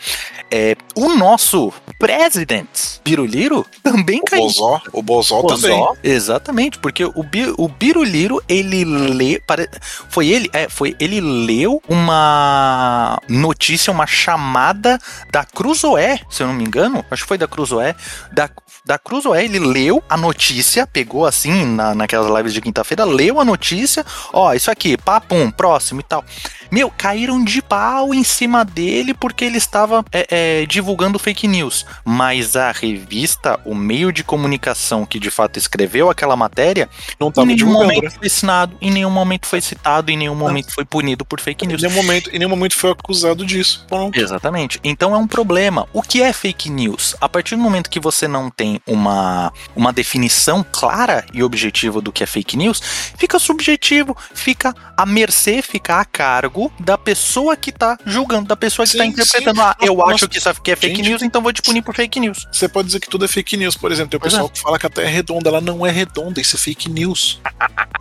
É, 0.52 0.76
o 0.96 1.10
nosso 1.16 1.74
presidente 2.00 3.02
Biruliro 3.04 3.66
também 3.84 4.20
o 4.22 4.26
caiu. 4.26 4.44
Bozó, 4.44 4.82
o 4.94 5.02
Bozó 5.02 5.42
Bozó, 5.42 5.56
também. 5.68 5.88
Exatamente, 6.04 6.78
porque 6.80 7.04
o, 7.04 7.24
Bi, 7.24 7.54
o 7.58 7.68
Biruliro, 7.68 8.42
ele 8.48 8.84
lê. 8.86 9.40
pare- 9.40 9.70
Foi 10.10 10.28
ele, 10.28 10.50
é, 10.54 10.70
foi 10.70 10.96
ele 11.00 11.20
leu 11.20 11.82
uma 11.90 13.20
notícia, 13.30 13.92
uma 13.92 14.06
chamada 14.08 15.00
da 15.32 15.44
Cruzoé, 15.44 16.20
se 16.30 16.44
eu 16.44 16.48
não 16.48 16.54
me 16.54 16.64
engano. 16.64 17.04
Acho 17.10 17.24
que 17.24 17.28
foi 17.28 17.38
da 17.38 17.48
Cruzoé. 17.48 17.96
Da, 18.32 18.50
da 18.86 18.98
Cruzoé, 18.98 19.44
ele 19.46 19.60
leu 19.60 20.04
a 20.10 20.18
notícia, 20.18 20.75
pegou 20.84 21.28
assim, 21.28 21.64
na, 21.64 21.94
naquelas 21.94 22.36
lives 22.36 22.54
de 22.54 22.62
quinta-feira, 22.62 23.04
leu 23.06 23.40
a 23.40 23.46
notícia. 23.46 24.04
Ó, 24.34 24.52
isso 24.54 24.72
aqui, 24.72 24.98
papum, 24.98 25.52
próximo 25.52 26.00
e 26.00 26.04
tal. 26.04 26.26
Meu, 26.72 26.92
caíram 26.98 27.44
de 27.44 27.62
pau 27.62 28.14
em 28.14 28.24
cima 28.24 28.66
dele 28.66 29.14
porque 29.14 29.46
ele 29.46 29.58
estava 29.58 30.04
é, 30.12 30.62
é, 30.62 30.66
divulgando 30.66 31.20
fake 31.20 31.48
news. 31.48 31.86
Mas 32.04 32.56
a 32.56 32.72
revista, 32.72 33.60
o 33.64 33.76
meio 33.76 34.12
de 34.12 34.24
comunicação 34.24 35.06
que 35.06 35.20
de 35.20 35.30
fato 35.30 35.58
escreveu 35.60 36.10
aquela 36.10 36.36
matéria, 36.36 36.90
Não 37.20 37.28
em 37.28 37.30
estava 37.30 37.46
nenhum 37.48 37.72
momento 37.72 38.04
né? 38.04 38.10
foi 38.10 38.26
ensinado, 38.28 38.76
em 38.82 38.90
nenhum 38.90 39.12
momento 39.12 39.46
foi 39.46 39.62
citado, 39.62 40.12
em 40.12 40.18
nenhum 40.18 40.36
momento 40.36 40.74
foi 40.74 40.84
punido 40.84 41.24
por 41.24 41.40
fake 41.40 41.66
Em 41.66 41.68
news. 41.68 41.82
nenhum, 41.82 41.94
momento, 41.94 42.30
em 42.34 42.40
nenhum 42.40 42.50
momento 42.50 42.76
foi 42.76 42.92
acusado 42.92 43.46
disso. 43.46 43.86
Pronto. 43.88 44.20
Exatamente. 44.20 44.80
Então 44.84 45.14
é 45.14 45.18
um 45.18 45.28
problema. 45.28 45.88
O 45.94 46.02
que 46.02 46.22
é 46.22 46.34
fake 46.34 46.70
news? 46.70 47.16
A 47.22 47.30
partir 47.30 47.56
do 47.56 47.62
momento 47.62 47.90
que 47.90 48.00
você 48.00 48.28
não 48.28 48.50
tem 48.50 48.82
uma, 48.88 49.54
uma 49.76 49.94
definição 49.94 50.65
clara 50.72 51.26
e 51.34 51.44
objetiva 51.44 52.02
do 52.02 52.12
que 52.12 52.24
é 52.24 52.26
fake 52.28 52.58
news, 52.58 52.82
fica 53.18 53.40
subjetivo, 53.40 54.16
fica 54.34 54.74
à 54.98 55.06
mercê, 55.06 55.62
fica 55.62 56.00
a 56.00 56.06
cargo 56.06 56.72
da 56.80 56.98
pessoa 56.98 57.56
que 57.56 57.72
tá 57.72 57.98
julgando, 58.06 58.48
da 58.48 58.56
pessoa 58.56 58.86
que 58.86 58.92
Sim, 58.94 58.98
tá 59.00 59.06
interpretando. 59.06 59.56
sim. 59.58 59.62
Ah, 59.62 59.76
eu 59.82 59.96
Nossa, 59.96 60.14
acho 60.14 60.28
que 60.30 60.38
isso 60.38 60.50
aqui 60.50 60.72
é 60.72 60.76
fake 60.76 60.98
gente. 60.98 61.10
news, 61.10 61.22
então 61.22 61.42
vou 61.42 61.52
te 61.54 61.62
punir 61.62 61.82
por 61.82 61.96
fake 61.96 62.20
news. 62.20 62.48
Você 62.52 62.68
pode 62.68 62.88
dizer 62.88 63.00
que 63.00 63.10
tudo 63.10 63.26
é 63.26 63.28
fake 63.28 63.58
news, 63.58 63.76
por 63.76 63.92
exemplo. 63.92 64.12
Tem 64.12 64.18
o 64.18 64.22
Pois 64.22 64.34
pessoal 64.34 64.50
que 64.50 64.60
fala 64.60 64.80
que 64.80 64.86
a 64.86 64.90
Terra 64.90 65.08
é 65.10 65.12
redonda. 65.12 65.50
Ela 65.50 65.62
não 65.62 65.86
é 65.86 65.92
redonda, 65.92 66.40
isso 66.42 66.56
é 66.56 66.60
fake 66.60 66.90
news. 66.90 67.40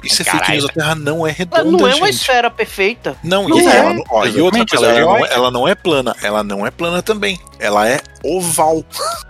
Isso 0.06 0.22
é 0.22 0.24
fake 0.24 0.52
news, 0.52 0.64
a 0.64 0.68
Terra 0.68 0.94
não 0.94 1.26
é 1.26 1.30
redonda. 1.30 1.60
Ela 1.62 1.70
não 1.70 1.86
é 1.88 1.94
uma 1.94 2.06
gente. 2.06 2.16
esfera 2.16 2.50
perfeita. 2.50 3.16
Não, 3.22 3.48
Não 3.48 3.60
e, 3.60 3.66
é. 3.66 3.76
ela 3.76 3.94
não- 3.94 4.04
ó, 4.10 4.26
e 4.26 4.40
outra 4.40 4.64
coisa, 4.66 4.86
ela 4.86 4.94
é 4.94 5.00
ela, 5.00 5.06
não 5.18 5.24
é, 5.26 5.32
ela 5.34 5.50
não 5.50 5.68
é 5.68 5.74
plana. 5.74 6.16
Ela 6.22 6.42
não 6.44 6.66
é 6.66 6.70
plana 6.70 7.02
também. 7.02 7.38
Ela 7.58 7.88
é 7.88 8.00
oval. 8.22 8.84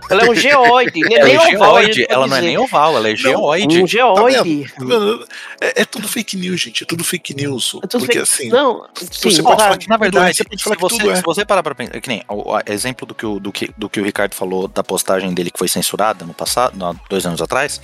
Ela 0.09 0.23
é 0.25 0.29
um 0.29 0.35
geoide, 0.35 0.99
nem, 1.07 1.17
Ela 1.17 1.29
é 1.29 1.37
oval. 1.37 1.49
geoide, 1.81 2.01
pode 2.01 2.13
ela 2.13 2.27
não 2.27 2.37
é 2.37 2.41
nem 2.41 2.57
oval, 2.57 2.95
ela 2.97 3.09
é 3.09 3.15
geoide. 3.15 3.83
Um 3.83 3.87
geoide. 3.87 4.65
Tá? 4.77 5.25
É, 5.61 5.81
é 5.81 5.85
tudo 5.85 6.07
fake 6.07 6.35
news, 6.37 6.61
gente. 6.61 6.83
É 6.83 6.85
tudo 6.85 7.03
fake 7.03 7.33
news. 7.33 7.75
É 7.83 7.87
tudo 7.87 8.05
porque 8.05 8.19
fake- 8.25 8.43
assim. 8.43 8.49
Não, 8.49 8.85
você 8.93 9.31
sim, 9.31 9.43
pode 9.43 9.61
ó, 9.61 9.63
falar 9.65 9.77
que 9.77 9.89
Na 9.89 9.95
tudo 9.97 10.05
é, 10.07 10.09
verdade, 10.11 10.37
você 10.37 10.43
pode 10.43 10.57
se 10.57 10.63
falar 10.63 10.75
que 10.75 10.81
você, 10.81 10.97
tudo 10.97 11.11
é. 11.11 11.15
se 11.15 11.21
você 11.23 11.45
parar 11.45 11.63
pra 11.63 11.75
pensar, 11.75 11.99
que 12.01 12.07
nem 12.09 12.23
o, 12.29 12.53
o 12.53 12.59
exemplo 12.67 13.05
do 13.05 13.13
que, 13.15 13.25
o, 13.25 13.39
do, 13.39 13.51
que, 13.51 13.69
do 13.77 13.89
que 13.89 13.99
o 13.99 14.03
Ricardo 14.03 14.33
falou 14.35 14.67
da 14.67 14.83
postagem 14.83 15.33
dele 15.33 15.51
que 15.51 15.59
foi 15.59 15.67
censurada 15.67 16.25
no 16.25 16.33
passado, 16.33 16.77
não, 16.77 16.95
dois 17.09 17.25
anos 17.25 17.41
atrás, 17.41 17.79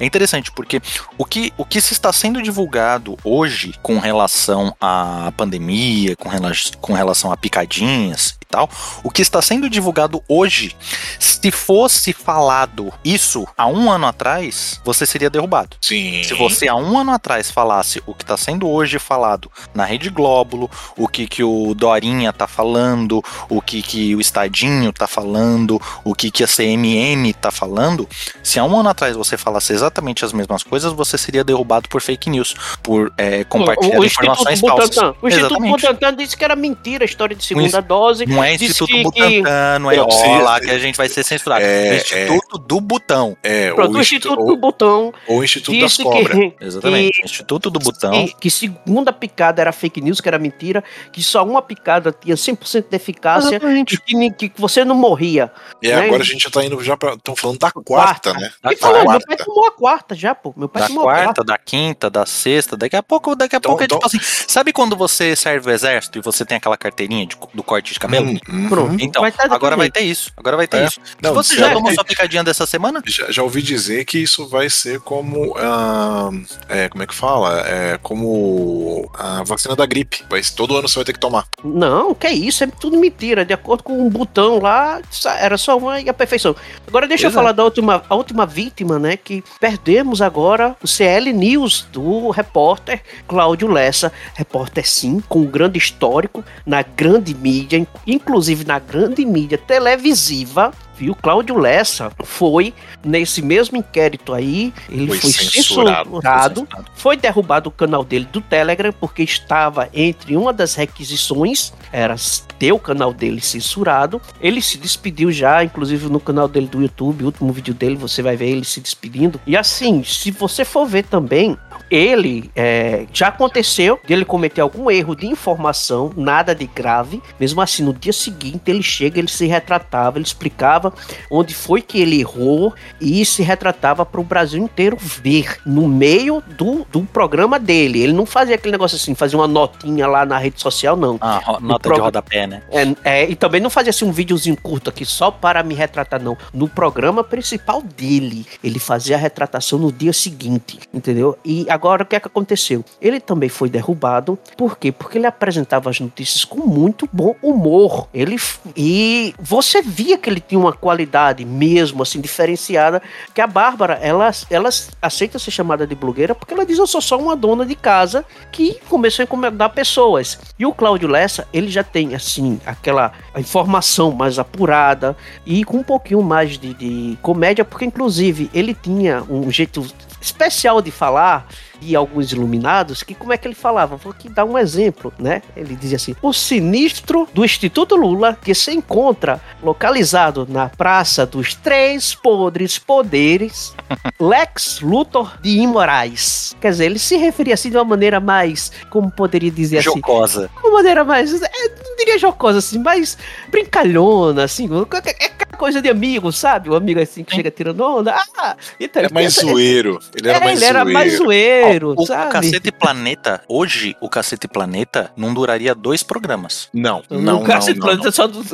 é 0.00 0.06
interessante 0.06 0.50
porque 0.50 0.80
o 1.16 1.24
que, 1.24 1.52
o 1.56 1.64
que 1.64 1.80
se 1.80 1.92
está 1.92 2.12
sendo 2.12 2.42
divulgado 2.42 3.16
hoje 3.22 3.74
com 3.82 3.98
relação 3.98 4.74
à 4.80 5.32
pandemia, 5.36 6.16
com, 6.16 6.28
rela 6.28 6.50
com 6.80 6.92
relação 6.94 7.30
a 7.30 7.36
picadinhas 7.36 8.39
tal, 8.50 8.68
o 9.04 9.10
que 9.10 9.22
está 9.22 9.40
sendo 9.40 9.70
divulgado 9.70 10.22
hoje, 10.28 10.76
se 11.18 11.50
fosse 11.50 12.12
falado 12.12 12.92
isso 13.04 13.46
há 13.56 13.66
um 13.66 13.90
ano 13.90 14.06
atrás, 14.06 14.80
você 14.84 15.06
seria 15.06 15.30
derrubado. 15.30 15.76
Sim. 15.80 16.22
Se 16.24 16.34
você 16.34 16.68
há 16.68 16.74
um 16.74 16.98
ano 16.98 17.12
atrás 17.12 17.50
falasse 17.50 18.02
o 18.06 18.14
que 18.14 18.24
está 18.24 18.36
sendo 18.36 18.68
hoje 18.68 18.98
falado 18.98 19.50
na 19.72 19.84
Rede 19.84 20.10
Glóbulo, 20.10 20.68
o 20.96 21.06
que, 21.06 21.26
que 21.26 21.44
o 21.44 21.74
Dorinha 21.74 22.32
tá 22.32 22.46
falando, 22.46 23.22
o 23.48 23.62
que, 23.62 23.82
que 23.82 24.14
o 24.14 24.20
Estadinho 24.20 24.92
tá 24.92 25.06
falando, 25.06 25.80
o 26.04 26.14
que, 26.14 26.30
que 26.30 26.42
a 26.42 26.48
CMM 26.48 27.32
tá 27.34 27.50
falando, 27.50 28.08
se 28.42 28.58
há 28.58 28.64
um 28.64 28.78
ano 28.78 28.88
atrás 28.88 29.16
você 29.16 29.36
falasse 29.36 29.72
exatamente 29.72 30.24
as 30.24 30.32
mesmas 30.32 30.62
coisas, 30.62 30.92
você 30.92 31.16
seria 31.16 31.44
derrubado 31.44 31.88
por 31.88 32.02
fake 32.02 32.28
news, 32.28 32.54
por 32.82 33.12
é, 33.16 33.44
compartilhar 33.44 34.00
o 34.00 34.04
informações 34.04 34.54
Instituto 34.54 34.76
falsas. 34.76 34.90
Butantan. 34.90 35.14
O 35.22 35.28
Instituto. 35.28 35.60
Butantan 35.60 36.16
disse 36.16 36.36
que 36.36 36.44
era 36.44 36.56
mentira 36.56 37.04
a 37.04 37.06
história 37.06 37.36
de 37.36 37.44
segunda 37.44 37.66
Isso. 37.66 37.82
dose. 37.82 38.24
Não 38.40 38.44
é 38.44 38.54
Instituto 38.54 38.86
que- 38.86 39.02
Butantan, 39.02 39.78
não 39.80 39.90
é 39.90 40.00
ó 40.00 40.38
lá 40.42 40.60
que 40.60 40.70
a 40.70 40.78
gente 40.78 40.96
vai 40.96 41.08
ser 41.08 41.22
censurado. 41.24 41.64
É, 41.64 41.88
É, 41.88 41.96
Instituto 41.96 42.58
do 42.58 42.80
Butão. 42.80 43.36
É, 43.42 43.72
Pronto, 43.72 43.92
o, 43.94 43.96
o 43.96 44.00
Instituto, 44.00 44.44
do 44.44 44.56
Botão 44.56 45.12
ou 45.26 45.38
o 45.38 45.44
Instituto 45.44 45.78
das 45.80 45.96
Cobras. 45.96 46.26
que, 46.38 46.54
Exatamente. 46.64 47.22
Instituto 47.24 47.70
do 47.70 47.78
Butão. 47.78 48.10
que, 48.12 48.34
que 48.40 48.50
segunda 48.50 49.12
picada 49.12 49.60
era 49.60 49.72
fake 49.72 50.00
news, 50.00 50.20
que 50.20 50.28
era 50.28 50.38
mentira, 50.38 50.82
que 51.12 51.22
só 51.22 51.44
uma 51.44 51.62
picada 51.62 52.12
tinha 52.12 52.34
100% 52.36 52.86
de 52.90 52.96
eficácia 52.96 53.48
Exatamente. 53.56 53.98
e 54.08 54.30
que, 54.32 54.48
que 54.48 54.60
você 54.60 54.84
não 54.84 54.94
morria. 54.94 55.50
E 55.82 55.88
né? 55.88 56.06
agora 56.06 56.22
a 56.22 56.26
gente 56.26 56.42
já 56.44 56.50
tá 56.50 56.64
indo 56.64 56.82
já 56.82 56.96
pra. 56.96 57.14
Estão 57.14 57.34
falando 57.36 57.58
da 57.58 57.70
quarta, 57.70 58.32
né? 58.34 58.50
Da 58.62 58.72
E 58.72 58.76
meu 58.80 58.90
quarta. 59.04 59.26
pai 59.26 59.36
tomou 59.36 59.66
a 59.66 59.72
quarta 59.72 60.14
já, 60.14 60.34
pô. 60.34 60.54
Meu 60.56 60.68
pai 60.68 60.82
Da 60.82 60.88
tomou 60.88 61.02
a 61.02 61.04
quarta. 61.06 61.24
quarta, 61.24 61.44
da 61.44 61.58
quinta, 61.58 62.08
da 62.10 62.24
sexta, 62.26 62.76
daqui 62.76 62.96
a 62.96 63.02
pouco, 63.02 63.34
daqui 63.34 63.56
a 63.56 63.58
Então- 63.58 63.70
pouco 63.70 63.82
é 63.82 63.86
então- 63.86 63.98
tipo 63.98 64.06
assim. 64.06 64.18
Sabe 64.48 64.72
quando 64.72 64.96
você 64.96 65.34
serve 65.36 65.70
o 65.70 65.72
exército 65.72 66.18
e 66.18 66.22
você 66.22 66.44
tem 66.44 66.56
aquela 66.56 66.76
carteirinha 66.76 67.26
de- 67.26 67.36
do 67.54 67.62
corte 67.62 67.92
de 67.92 67.98
cabelo? 68.00 68.26
Hum, 68.26 68.29
hum, 68.48 68.68
Pronto. 68.68 68.92
hum. 68.92 68.96
Então, 69.00 69.22
Vai 69.22 69.32
tá 69.32 69.44
agora 69.50 69.76
vai 69.76 69.90
ter 69.90 70.00
isso. 70.00 70.30
Agora 70.36 70.56
vai 70.56 70.66
ter 70.66 70.78
É. 70.78 70.86
isso. 70.86 71.00
Não, 71.22 71.34
você 71.34 71.56
já- 71.56 71.72
tomou 71.72 71.92
sua 71.92 72.04
picadinha 72.04 72.44
dessa 72.44 72.66
semana? 72.66 73.02
Já, 73.06 73.30
já 73.30 73.42
ouvi 73.42 73.62
dizer 73.62 74.04
que 74.04 74.18
isso 74.18 74.46
vai 74.48 74.68
ser 74.70 75.00
como. 75.00 75.54
ah, 75.58 76.30
é, 76.68 76.88
como 76.88 77.02
é 77.02 77.06
que 77.06 77.14
fala? 77.14 77.60
É 77.66 77.98
como 78.02 79.10
a 79.14 79.42
vacina 79.44 79.74
da 79.76 79.86
gripe. 79.86 80.24
Vai, 80.30 80.42
todo 80.56 80.76
ano 80.76 80.88
você 80.88 80.96
vai 80.96 81.04
ter 81.04 81.12
que 81.12 81.18
tomar. 81.20 81.46
Não, 81.64 82.14
que 82.14 82.28
isso, 82.28 82.64
é 82.64 82.66
tudo 82.66 82.98
mentira. 82.98 83.44
De 83.44 83.52
acordo 83.52 83.82
com 83.82 83.98
um 84.06 84.08
botão 84.08 84.58
lá, 84.60 85.00
era 85.38 85.56
só 85.56 85.76
uma 85.78 86.00
e 86.00 86.08
a 86.08 86.14
perfeição. 86.14 86.54
Agora 86.86 87.06
deixa 87.06 87.26
eu 87.26 87.30
Pois 87.30 87.34
é. 87.36 87.40
falar 87.40 87.52
da 87.52 87.64
última, 87.64 88.02
a 88.08 88.14
última 88.14 88.46
vítima, 88.46 88.98
né? 88.98 89.16
Que 89.16 89.42
perdemos 89.58 90.20
agora 90.22 90.76
o 90.82 90.86
CL 90.86 91.32
News 91.32 91.86
do 91.92 92.30
repórter 92.30 93.02
Cláudio 93.26 93.68
Lessa. 93.68 94.12
Repórter 94.34 94.88
sim, 94.88 95.20
com 95.28 95.40
um 95.40 95.46
grande 95.46 95.78
histórico 95.78 96.44
na 96.66 96.82
grande 96.82 97.34
mídia, 97.34 97.86
inclusive 98.20 98.64
na 98.64 98.78
grande 98.78 99.24
mídia 99.24 99.58
televisiva. 99.58 100.72
E 101.04 101.10
o 101.10 101.14
Cláudio 101.14 101.56
Lessa 101.58 102.12
foi 102.24 102.74
nesse 103.04 103.42
mesmo 103.42 103.76
inquérito 103.76 104.32
aí, 104.32 104.72
ele 104.88 105.06
foi, 105.08 105.18
Foi 105.18 105.30
censurado. 105.30 106.10
censurado, 106.10 106.68
foi 106.94 107.16
derrubado 107.16 107.68
o 107.68 107.72
canal 107.72 108.04
dele 108.04 108.28
do 108.30 108.40
Telegram 108.40 108.92
porque 108.92 109.22
estava 109.22 109.88
entre 109.92 110.36
uma 110.36 110.52
das 110.52 110.74
requisições 110.74 111.72
era 111.92 112.16
ter 112.58 112.72
o 112.72 112.78
canal 112.78 113.12
dele 113.12 113.40
censurado. 113.40 114.20
Ele 114.40 114.60
se 114.60 114.78
despediu 114.78 115.32
já, 115.32 115.64
inclusive 115.64 116.08
no 116.08 116.20
canal 116.20 116.46
dele 116.46 116.66
do 116.66 116.82
YouTube, 116.82 117.22
o 117.22 117.26
último 117.26 117.52
vídeo 117.52 117.74
dele, 117.74 117.96
você 117.96 118.22
vai 118.22 118.36
ver 118.36 118.50
ele 118.50 118.64
se 118.64 118.80
despedindo. 118.80 119.40
E 119.46 119.56
assim, 119.56 120.04
se 120.04 120.30
você 120.30 120.64
for 120.64 120.86
ver 120.86 121.04
também, 121.04 121.56
ele 121.90 122.50
é, 122.54 123.06
já 123.12 123.28
aconteceu 123.28 123.98
de 124.06 124.12
ele 124.12 124.24
cometer 124.24 124.60
algum 124.60 124.90
erro 124.90 125.16
de 125.16 125.26
informação, 125.26 126.12
nada 126.16 126.54
de 126.54 126.66
grave. 126.66 127.20
Mesmo 127.38 127.60
assim, 127.60 127.82
no 127.82 127.92
dia 127.92 128.12
seguinte 128.12 128.70
ele 128.70 128.82
chega, 128.82 129.18
ele 129.18 129.28
se 129.28 129.46
retratava, 129.46 130.18
ele 130.18 130.24
explicava 130.24 130.89
onde 131.30 131.54
foi 131.54 131.82
que 131.82 132.00
ele 132.00 132.20
errou 132.20 132.74
e 133.00 133.24
se 133.24 133.42
retratava 133.42 134.04
para 134.04 134.20
o 134.20 134.24
Brasil 134.24 134.62
inteiro 134.62 134.96
ver 134.98 135.58
no 135.64 135.88
meio 135.88 136.42
do, 136.56 136.86
do 136.90 137.02
programa 137.02 137.58
dele. 137.58 138.00
Ele 138.02 138.12
não 138.12 138.26
fazia 138.26 138.54
aquele 138.54 138.72
negócio 138.72 138.96
assim, 138.96 139.14
fazia 139.14 139.38
uma 139.38 139.48
notinha 139.48 140.06
lá 140.06 140.24
na 140.24 140.38
rede 140.38 140.60
social, 140.60 140.96
não. 140.96 141.18
Ah, 141.20 141.58
nota 141.60 141.80
prog- 141.82 141.96
de 141.96 142.00
rodapé, 142.00 142.46
né? 142.46 142.62
É, 142.70 143.22
é, 143.22 143.30
e 143.30 143.34
também 143.34 143.60
não 143.60 143.70
fazia 143.70 143.90
assim 143.90 144.04
um 144.04 144.12
videozinho 144.12 144.56
curto 144.56 144.90
aqui 144.90 145.04
só 145.04 145.30
para 145.30 145.62
me 145.62 145.74
retratar, 145.74 146.22
não. 146.22 146.36
No 146.52 146.68
programa 146.68 147.22
principal 147.24 147.82
dele, 147.82 148.46
ele 148.62 148.78
fazia 148.78 149.16
a 149.16 149.18
retratação 149.18 149.78
no 149.78 149.92
dia 149.92 150.12
seguinte, 150.12 150.78
entendeu? 150.92 151.38
E 151.44 151.66
agora 151.68 152.02
o 152.02 152.06
que 152.06 152.16
é 152.16 152.20
que 152.20 152.26
aconteceu? 152.26 152.84
Ele 153.00 153.20
também 153.20 153.48
foi 153.48 153.68
derrubado, 153.68 154.38
por 154.56 154.78
quê? 154.78 154.92
Porque 154.92 155.18
ele 155.18 155.26
apresentava 155.26 155.90
as 155.90 156.00
notícias 156.00 156.44
com 156.44 156.66
muito 156.66 157.08
bom 157.12 157.34
humor. 157.42 158.08
Ele 158.12 158.36
e 158.76 159.34
você 159.38 159.82
via 159.82 160.18
que 160.18 160.28
ele 160.28 160.40
tinha 160.40 160.58
uma 160.58 160.72
qualidade 160.80 161.44
mesmo 161.44 162.02
assim 162.02 162.20
diferenciada, 162.20 163.02
que 163.34 163.40
a 163.40 163.46
Bárbara, 163.46 163.98
ela, 164.02 164.30
ela 164.48 164.70
aceita 165.00 165.38
ser 165.38 165.50
chamada 165.50 165.86
de 165.86 165.94
blogueira 165.94 166.34
porque 166.34 166.54
ela 166.54 166.64
diz 166.64 166.78
eu 166.78 166.86
sou 166.86 167.00
só 167.00 167.18
uma 167.18 167.36
dona 167.36 167.66
de 167.66 167.74
casa 167.74 168.24
que 168.50 168.78
começou 168.88 169.22
a 169.22 169.24
encomendar 169.24 169.70
pessoas. 169.70 170.38
E 170.58 170.64
o 170.64 170.72
Cláudio 170.72 171.08
Lessa, 171.08 171.46
ele 171.52 171.68
já 171.68 171.84
tem, 171.84 172.14
assim, 172.14 172.60
aquela 172.64 173.12
informação 173.36 174.12
mais 174.12 174.38
apurada 174.38 175.16
e 175.44 175.64
com 175.64 175.78
um 175.78 175.82
pouquinho 175.82 176.22
mais 176.22 176.58
de, 176.58 176.74
de 176.74 177.18
comédia, 177.22 177.64
porque, 177.64 177.84
inclusive, 177.84 178.50
ele 178.54 178.74
tinha 178.74 179.22
um 179.28 179.50
jeito 179.50 179.86
especial 180.20 180.82
de 180.82 180.90
falar 180.90 181.46
e 181.80 181.96
alguns 181.96 182.32
iluminados, 182.32 183.02
que 183.02 183.14
como 183.14 183.32
é 183.32 183.36
que 183.38 183.46
ele 183.48 183.54
falava? 183.54 183.96
Vou 183.96 184.12
aqui 184.12 184.28
dar 184.28 184.44
um 184.44 184.56
exemplo, 184.58 185.12
né? 185.18 185.42
Ele 185.56 185.74
dizia 185.76 185.96
assim: 185.96 186.14
o 186.22 186.32
sinistro 186.32 187.28
do 187.32 187.44
Instituto 187.44 187.96
Lula, 187.96 188.36
que 188.42 188.54
se 188.54 188.72
encontra 188.72 189.40
localizado 189.62 190.46
na 190.48 190.68
Praça 190.68 191.24
dos 191.26 191.54
Três 191.54 192.14
Podres 192.14 192.78
Poderes, 192.78 193.74
Lex 194.20 194.80
Luthor 194.80 195.38
de 195.40 195.50
Imorais. 195.58 196.54
Quer 196.60 196.70
dizer, 196.70 196.84
ele 196.86 196.98
se 196.98 197.16
referia 197.16 197.54
assim 197.54 197.70
de 197.70 197.76
uma 197.76 197.84
maneira 197.84 198.20
mais, 198.20 198.70
como 198.90 199.10
poderia 199.10 199.50
dizer 199.50 199.78
assim, 199.78 199.90
Jocosa. 199.90 200.50
uma 200.62 200.70
maneira 200.72 201.04
mais, 201.04 201.32
é, 201.42 201.48
não 201.88 201.96
diria 201.96 202.18
jocosa 202.18 202.58
assim, 202.58 202.78
mais 202.78 203.16
brincalhona, 203.50 204.44
assim, 204.44 204.68
é 204.68 205.24
aquela 205.26 205.58
coisa 205.58 205.82
de 205.82 205.88
amigo, 205.88 206.32
sabe? 206.32 206.70
O 206.70 206.74
amigo 206.74 207.00
assim 207.00 207.22
que 207.22 207.34
chega 207.34 207.50
tirando 207.50 207.80
onda, 207.82 208.14
ah, 208.38 208.56
então, 208.78 209.02
É 209.02 209.08
mais 209.12 209.26
essa- 209.36 209.46
zoeiro. 209.46 209.98
Ele 210.16 210.28
era 210.28 210.38
é, 210.38 210.44
mais 210.44 210.56
ele 210.60 210.64
era 210.70 210.78
zoeiro. 210.80 210.92
mais 210.98 211.16
zoeiro, 211.16 211.68
o, 211.78 211.94
o 211.96 212.06
sabe? 212.06 212.32
Cacete 212.32 212.72
Planeta, 212.72 213.42
hoje, 213.48 213.96
o 214.00 214.08
Cacete 214.08 214.48
Planeta 214.48 215.10
não 215.16 215.32
duraria 215.34 215.74
dois 215.74 216.02
programas. 216.02 216.68
Não, 216.72 217.02
não, 217.10 217.20
não, 217.20 217.42
Cacete 217.42 217.78
não, 217.78 217.86
Planeta 217.86 218.04
não. 218.06 218.12
só 218.12 218.26
do- 218.26 218.44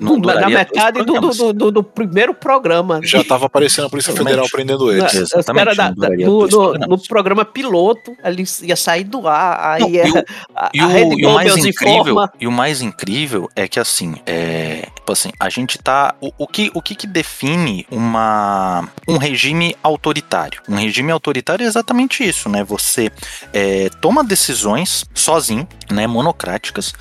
Não 0.00 0.20
do- 0.20 0.26
na 0.26 0.34
duraria 0.34 0.58
metade 0.58 1.02
do, 1.02 1.20
do, 1.20 1.30
do, 1.30 1.52
do- 1.52 1.70
do 1.72 1.82
primeiro 1.82 2.34
programa. 2.34 3.00
Já 3.02 3.22
tava 3.24 3.46
aparecendo 3.46 3.86
a 3.86 3.90
Polícia. 3.90 4.12
Federal 4.12 4.46
prendendo 4.50 4.86
Na- 4.86 4.92
eles. 4.92 5.14
os 5.14 5.32
Exatamente, 5.32 5.76
da- 5.76 5.90
da- 5.90 6.08
no, 6.10 6.46
no- 6.74 6.98
programa 7.08 7.44
piloto, 7.44 8.16
ele 8.24 8.44
ia 8.62 8.76
sair 8.76 9.04
do 9.04 9.26
ar, 9.28 9.78
Não, 9.80 9.86
aí 9.86 9.96
e 9.96 10.10
o- 10.10 10.24
a, 10.54 10.66
a, 10.66 10.70
E 10.74 10.80
a 10.80 10.86
o, 10.86 10.88
Rede 10.88 11.22
e 11.22 11.26
o 11.26 11.34
mais 11.34 11.56
incrível, 11.56 12.00
informa. 12.00 12.32
e 12.40 12.46
o 12.46 12.52
mais 12.52 12.82
incrível 12.82 13.48
é 13.54 13.68
que 13.68 13.78
assim, 13.78 14.16
é, 14.26 14.88
tipo 14.94 15.12
assim, 15.12 15.30
a 15.38 15.48
gente 15.48 15.78
tá, 15.78 16.14
o, 16.20 16.30
o 16.38 16.46
que 16.46 16.70
o 16.74 16.80
que, 16.82 16.94
que 16.94 17.06
define 17.06 17.86
uma 17.90 18.88
um 19.08 19.16
regime 19.18 19.74
autoritário? 19.82 20.60
Um 20.68 20.76
regime 20.76 21.10
autoritário 21.12 21.64
é 21.64 21.66
exatamente 21.66 22.22
isso, 22.26 22.48
né? 22.48 22.64
Você 22.66 23.10
é, 23.52 23.88
toma 24.00 24.24
decisões 24.24 25.04
sozinho, 25.14 25.66
né, 25.90 26.06
monocráticas, 26.06 26.92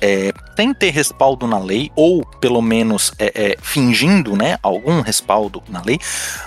é, 0.00 0.32
sem 0.56 0.74
ter 0.74 0.90
respaldo 0.90 1.46
na 1.46 1.58
lei 1.58 1.90
ou 1.96 2.24
pelo 2.40 2.60
menos 2.60 3.12
é, 3.18 3.32
é, 3.34 3.56
fingindo, 3.60 4.36
né, 4.36 4.58
algum 4.62 5.00
respaldo 5.00 5.62
na 5.68 5.80
lei, 5.82 5.98